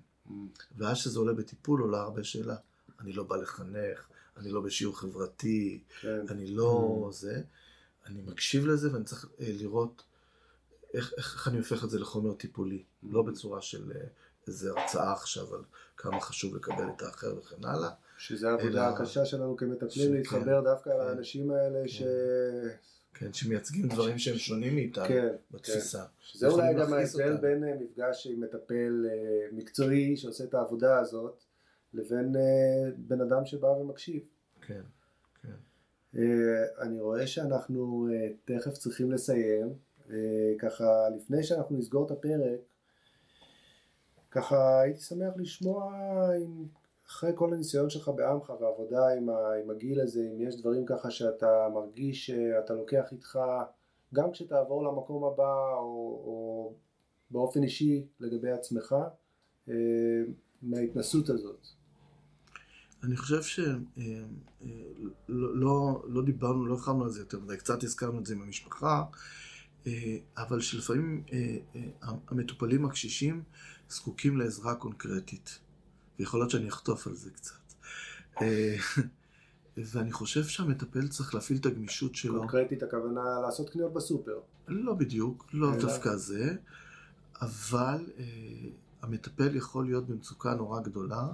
ואז 0.76 0.96
שזה 0.96 1.18
עולה 1.18 1.32
בטיפול 1.32 1.80
עולה 1.80 2.00
הרבה 2.00 2.24
שאלה. 2.24 2.56
אני 3.00 3.12
לא 3.12 3.22
בא 3.22 3.36
לחנך, 3.36 4.08
אני 4.36 4.50
לא 4.50 4.60
בשיעור 4.60 5.00
חברתי, 5.00 5.82
כן. 6.00 6.28
אני 6.28 6.46
לא 6.46 7.08
זה, 7.12 7.42
אני 8.06 8.22
מקשיב 8.22 8.66
לזה 8.66 8.92
ואני 8.92 9.04
צריך 9.04 9.26
אה, 9.40 9.52
לראות 9.60 10.02
איך, 10.94 11.12
איך 11.16 11.48
אני 11.48 11.58
הופך 11.58 11.84
את 11.84 11.90
זה 11.90 11.98
לחומר 11.98 12.34
טיפולי, 12.34 12.82
לא 13.02 13.22
בצורה 13.22 13.62
של 13.62 13.92
איזה 14.46 14.70
הרצאה 14.70 15.12
עכשיו 15.12 15.54
על 15.54 15.60
כמה 15.96 16.20
חשוב 16.20 16.56
לקבל 16.56 16.84
את 16.96 17.02
האחר 17.02 17.38
וכן 17.38 17.64
הלאה. 17.64 17.90
שזה 18.18 18.50
העבודה 18.50 18.88
אלא- 18.88 18.96
הקשה 18.96 19.24
שלנו 19.24 19.56
כמטפלים, 19.56 19.90
שכן. 19.90 20.12
להתחבר 20.12 20.60
דווקא 20.60 20.90
כן. 20.90 20.96
לאנשים 20.96 21.50
האלה 21.50 21.88
ש... 21.88 22.02
כן, 23.14 23.32
שמייצגים 23.32 23.88
דברים 23.88 24.18
שהם 24.18 24.38
שונים 24.38 24.74
מאיתנו 24.74 25.04
כן, 25.08 25.28
בתפיסה. 25.50 26.04
זה 26.34 26.48
אולי 26.48 26.74
גם 26.74 26.92
ההבדל. 26.92 27.36
בין 27.36 27.64
אה, 27.64 27.74
מפגש 27.80 28.26
עם 28.26 28.40
מטפל 28.40 29.06
אה, 29.10 29.46
מקצועי 29.52 30.16
שעושה 30.16 30.44
את 30.44 30.54
העבודה 30.54 30.98
הזאת, 30.98 31.44
לבין 31.94 32.36
אה, 32.36 32.90
בן 32.96 33.20
אדם 33.20 33.44
שבא 33.44 33.66
ומקשיב. 33.66 34.22
כן, 34.66 34.82
כן. 35.42 36.18
אני 36.80 37.00
רואה 37.00 37.26
שאנחנו 37.26 38.08
תכף 38.44 38.72
צריכים 38.72 39.12
לסיים, 39.12 39.74
ככה 40.58 40.84
לפני 41.16 41.42
שאנחנו 41.42 41.78
נסגור 41.78 42.06
את 42.06 42.10
הפרק, 42.10 42.60
ככה 44.32 44.80
הייתי 44.80 45.00
שמח 45.00 45.32
לשמוע 45.36 45.92
אם 46.36 46.66
אחרי 47.08 47.32
כל 47.34 47.54
הניסיון 47.54 47.90
שלך 47.90 48.08
בעמך 48.08 48.52
והעבודה 48.60 49.08
עם, 49.16 49.28
ה, 49.28 49.34
עם 49.62 49.70
הגיל 49.70 50.00
הזה, 50.00 50.20
אם 50.34 50.40
יש 50.48 50.56
דברים 50.60 50.86
ככה 50.86 51.10
שאתה 51.10 51.68
מרגיש 51.74 52.26
שאתה 52.26 52.74
לוקח 52.74 53.04
איתך, 53.12 53.38
גם 54.14 54.30
כשתעבור 54.30 54.84
למקום 54.84 55.24
הבא 55.24 55.74
או, 55.74 56.22
או 56.24 56.74
באופן 57.30 57.62
אישי 57.62 58.06
לגבי 58.20 58.50
עצמך, 58.50 58.94
אה, 59.68 59.74
מההתנסות 60.62 61.28
הזאת. 61.28 61.66
אני 63.04 63.16
חושב 63.16 63.42
שלא 63.42 64.26
לא, 65.28 66.02
לא 66.08 66.22
דיברנו, 66.24 66.66
לא 66.66 66.74
הרחבנו 66.74 67.04
על 67.04 67.10
זה 67.10 67.20
יותר 67.20 67.38
מדי, 67.38 67.56
קצת 67.56 67.82
הזכרנו 67.82 68.18
את 68.18 68.26
זה 68.26 68.34
עם 68.34 68.42
המשפחה, 68.42 68.96
אה, 68.98 69.04
אבל 70.36 70.60
שלפעמים 70.60 71.22
אה, 71.32 71.56
אה, 71.76 71.80
המטופלים 72.28 72.84
הקשישים 72.84 73.42
זקוקים 73.88 74.36
לעזרה 74.36 74.74
קונקרטית. 74.74 75.58
ויכול 76.18 76.40
להיות 76.40 76.50
שאני 76.50 76.68
אחטוף 76.68 77.06
על 77.06 77.14
זה 77.14 77.30
קצת. 77.30 77.74
אה, 78.42 78.76
ואני 79.76 80.12
חושב 80.12 80.44
שהמטפל 80.44 81.08
צריך 81.08 81.34
להפעיל 81.34 81.58
את 81.58 81.66
הגמישות 81.66 82.14
שלו. 82.14 82.38
קונקרטית 82.38 82.82
הכוונה 82.82 83.40
לעשות 83.42 83.70
קניות 83.70 83.92
בסופר. 83.92 84.40
לא 84.68 84.94
בדיוק, 84.94 85.46
לא? 85.52 85.76
דווקא 85.80 86.16
זה, 86.16 86.56
אבל 87.40 88.06
אה, 88.18 88.24
המטפל 89.02 89.56
יכול 89.56 89.84
להיות 89.84 90.06
במצוקה 90.06 90.54
נורא 90.54 90.80
גדולה 90.80 91.28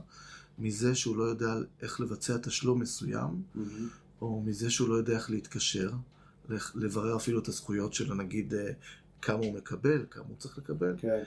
מזה 0.59 0.95
שהוא 0.95 1.17
לא 1.17 1.23
יודע 1.23 1.55
איך 1.83 2.01
לבצע 2.01 2.37
תשלום 2.43 2.81
מסוים, 2.81 3.43
או 4.21 4.43
מזה 4.47 4.71
שהוא 4.71 4.89
לא 4.89 4.95
יודע 4.95 5.13
איך 5.13 5.31
להתקשר, 5.31 5.91
לברר 6.75 7.17
אפילו 7.17 7.39
את 7.39 7.49
הזכויות 7.49 7.95
שלו, 7.95 8.15
נגיד 8.15 8.55
אה, 8.55 8.71
כמה 9.23 9.39
הוא 9.39 9.55
מקבל, 9.55 10.07
כמה 10.11 10.25
הוא 10.29 10.37
צריך 10.37 10.59
לקבל. 10.59 10.95
כן. 10.99 11.23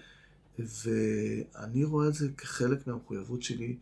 ואני 0.60 1.84
רואה 1.84 2.08
את 2.08 2.14
זה 2.14 2.28
כחלק 2.38 2.88
מהמחויבות 2.88 3.42
שלי, 3.42 3.78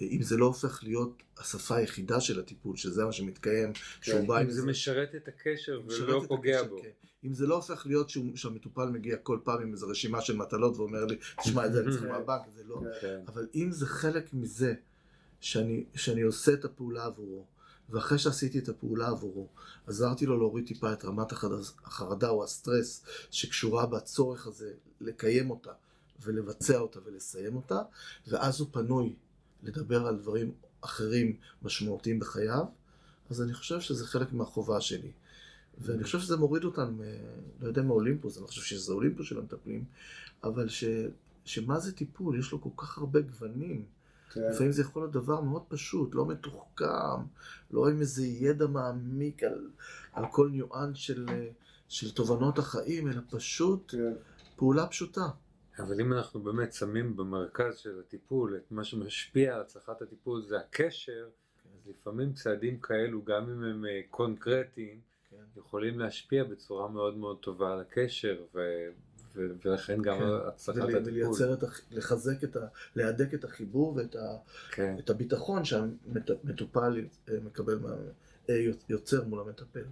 אם 0.00 0.22
זה 0.22 0.36
לא 0.36 0.46
הופך 0.46 0.84
להיות 0.84 1.22
השפה 1.38 1.76
היחידה 1.76 2.20
של 2.20 2.40
הטיפול, 2.40 2.76
שזה 2.76 3.04
מה 3.04 3.12
שמתקיים, 3.12 3.72
שהוא 4.00 4.28
בא 4.28 4.36
אם 4.36 4.42
עם 4.42 4.50
זה 4.50 4.66
משרת 4.66 5.14
את 5.14 5.28
הקשר 5.28 5.80
ולא 5.86 6.22
את 6.22 6.28
פוגע 6.28 6.60
הקשר, 6.60 6.68
בו. 6.68 6.82
כן. 6.82 6.88
אם 7.24 7.34
זה 7.34 7.46
לא 7.46 7.54
הופך 7.54 7.86
להיות 7.86 8.10
שהוא, 8.10 8.36
שהמטופל 8.36 8.86
מגיע 8.86 9.16
כל 9.16 9.38
פעם 9.44 9.62
עם 9.62 9.72
איזו 9.72 9.88
רשימה 9.88 10.20
של 10.20 10.36
מטלות 10.36 10.76
ואומר 10.76 11.04
לי, 11.04 11.16
תשמע, 11.42 11.66
את 11.66 11.72
זה 11.72 11.80
אני 11.80 11.90
צריך 11.90 12.04
מהבנק, 12.04 12.42
זה 12.54 12.62
לא. 12.64 12.82
כן. 13.00 13.20
אבל 13.28 13.46
אם 13.54 13.72
זה 13.72 13.86
חלק 13.86 14.34
מזה 14.34 14.74
שאני, 15.40 15.84
שאני 15.94 16.22
עושה 16.22 16.52
את 16.52 16.64
הפעולה 16.64 17.04
עבורו, 17.04 17.46
ואחרי 17.90 18.18
שעשיתי 18.18 18.58
את 18.58 18.68
הפעולה 18.68 19.08
עבורו, 19.08 19.48
עזרתי 19.86 20.26
לו 20.26 20.38
להוריד 20.38 20.66
טיפה 20.66 20.92
את 20.92 21.04
רמת 21.04 21.32
החרדה, 21.84 22.28
או 22.28 22.44
הסטרס 22.44 23.04
שקשורה 23.30 23.86
בצורך 23.86 24.46
הזה 24.46 24.72
לקיים 25.00 25.50
אותה 25.50 25.72
ולבצע 26.22 26.78
אותה 26.78 27.00
ולסיים 27.04 27.56
אותה, 27.56 27.82
ואז 28.28 28.60
הוא 28.60 28.68
פנוי 28.72 29.14
לדבר 29.62 30.06
על 30.06 30.18
דברים 30.18 30.52
אחרים 30.80 31.36
משמעותיים 31.62 32.18
בחייו, 32.18 32.64
אז 33.30 33.42
אני 33.42 33.54
חושב 33.54 33.80
שזה 33.80 34.06
חלק 34.06 34.32
מהחובה 34.32 34.80
שלי. 34.80 35.12
ואני 35.78 36.04
חושב 36.04 36.20
שזה 36.20 36.36
מוריד 36.36 36.64
אותם, 36.64 37.00
אה, 37.02 37.18
לא 37.60 37.68
יודע 37.68 37.82
מאולימפוס, 37.82 38.36
אני 38.36 38.42
לא 38.42 38.46
חושב 38.46 38.62
שזה 38.62 38.92
אולימפוס 38.92 39.26
של 39.26 39.38
המטפלים, 39.38 39.84
אבל 40.44 40.68
ש, 40.68 40.84
שמה 41.44 41.80
זה 41.80 41.92
טיפול? 41.92 42.38
יש 42.38 42.52
לו 42.52 42.60
כל 42.60 42.70
כך 42.76 42.98
הרבה 42.98 43.20
גוונים. 43.20 43.84
כן. 44.30 44.40
לפעמים 44.50 44.72
זה 44.72 44.82
יכול 44.82 45.02
להיות 45.02 45.12
דבר 45.12 45.40
מאוד 45.40 45.62
פשוט, 45.68 46.14
לא 46.14 46.26
מתוחכם, 46.26 47.22
לא 47.70 47.88
עם 47.88 48.00
איזה 48.00 48.26
ידע 48.26 48.66
מעמיק 48.66 49.42
על, 49.42 49.70
על 50.12 50.24
כל 50.32 50.48
ניואנס 50.48 50.96
של, 50.96 51.26
של 51.88 52.10
תובנות 52.14 52.58
החיים, 52.58 53.08
אלא 53.08 53.20
פשוט 53.30 53.90
כן. 53.90 54.12
פעולה 54.56 54.86
פשוטה. 54.86 55.28
אבל 55.78 56.00
אם 56.00 56.12
אנחנו 56.12 56.40
באמת 56.40 56.72
שמים 56.72 57.16
במרכז 57.16 57.76
של 57.76 58.00
הטיפול 58.00 58.56
את 58.56 58.72
מה 58.72 58.84
שמשפיע 58.84 59.54
על 59.54 59.60
הצלחת 59.60 60.02
הטיפול 60.02 60.42
זה 60.42 60.58
הקשר, 60.58 61.28
אז 61.74 61.88
לפעמים 61.88 62.32
צעדים 62.32 62.80
כאלו, 62.80 63.24
גם 63.24 63.42
אם 63.50 63.64
הם 63.64 63.84
אה, 63.84 64.00
קונקרטיים, 64.10 65.00
כן. 65.30 65.36
יכולים 65.56 65.98
להשפיע 65.98 66.44
בצורה 66.44 66.88
מאוד 66.88 67.16
מאוד 67.16 67.38
טובה 67.38 67.72
על 67.72 67.80
הקשר, 67.80 68.42
ו... 69.34 69.46
ולכן 69.64 70.02
גם 70.02 70.18
כן. 70.18 70.24
הצלחת 70.48 70.78
ול- 70.78 70.84
הטיפול. 70.96 71.02
ולייצר 71.12 71.52
את, 71.54 71.62
הח- 71.62 71.80
לחזק 71.90 72.44
את 72.44 72.56
ה... 72.56 72.60
להדק 72.96 73.34
את 73.34 73.44
החיבור 73.44 73.92
ואת 73.96 74.16
ה... 74.16 74.36
כן. 74.70 74.96
את 74.98 75.10
הביטחון 75.10 75.64
שהמטופל 75.64 77.04
אה, 77.28 77.34
מקבל, 77.44 77.78
מה- 77.78 77.94
אה, 78.50 78.64
יוצר 78.88 79.24
מול 79.24 79.40
המטפל. 79.40 79.84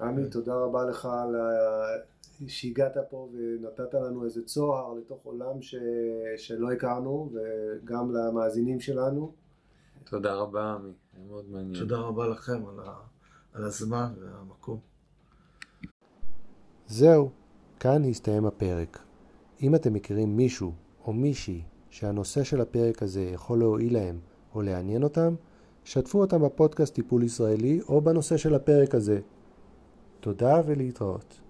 עמי. 0.00 0.30
תודה 0.30 0.54
רבה 0.54 0.84
לך 0.84 1.04
על 1.06 1.36
שהגעת 2.46 2.96
פה 3.10 3.28
ונתת 3.32 3.94
לנו 3.94 4.24
איזה 4.24 4.42
צוהר 4.44 4.94
לתוך 4.94 5.20
עולם 5.24 5.62
ש... 5.62 5.74
שלא 6.36 6.72
הכרנו, 6.72 7.32
וגם 7.32 8.12
למאזינים 8.14 8.80
שלנו. 8.80 9.32
תודה 10.04 10.34
רבה, 10.34 10.72
עמי. 10.72 10.92
היה 11.16 11.24
מאוד 11.28 11.44
מעניין. 11.50 11.78
תודה 11.78 11.96
רבה 11.96 12.26
לכם 12.28 12.66
על, 12.66 12.80
ה... 12.80 12.94
על 13.52 13.64
הזמן 13.64 14.12
והמקום. 14.20 14.80
זהו, 16.86 17.30
כאן 17.82 18.04
הסתיים 18.04 18.46
הפרק. 18.46 18.98
אם 19.62 19.74
אתם 19.74 19.92
מכירים 19.92 20.36
מישהו 20.36 20.72
או 21.04 21.12
מישהי 21.12 21.62
שהנושא 21.90 22.44
של 22.44 22.60
הפרק 22.60 23.02
הזה 23.02 23.22
יכול 23.22 23.58
להועיל 23.58 23.94
להם 23.94 24.18
או 24.54 24.62
לעניין 24.62 25.02
אותם, 25.02 25.34
שתפו 25.84 26.20
אותם 26.20 26.42
בפודקאסט 26.42 26.94
טיפול 26.94 27.22
ישראלי 27.22 27.80
או 27.88 28.00
בנושא 28.00 28.36
של 28.36 28.54
הפרק 28.54 28.94
הזה. 28.94 29.20
תודה 30.20 30.60
ולהתראות. 30.66 31.40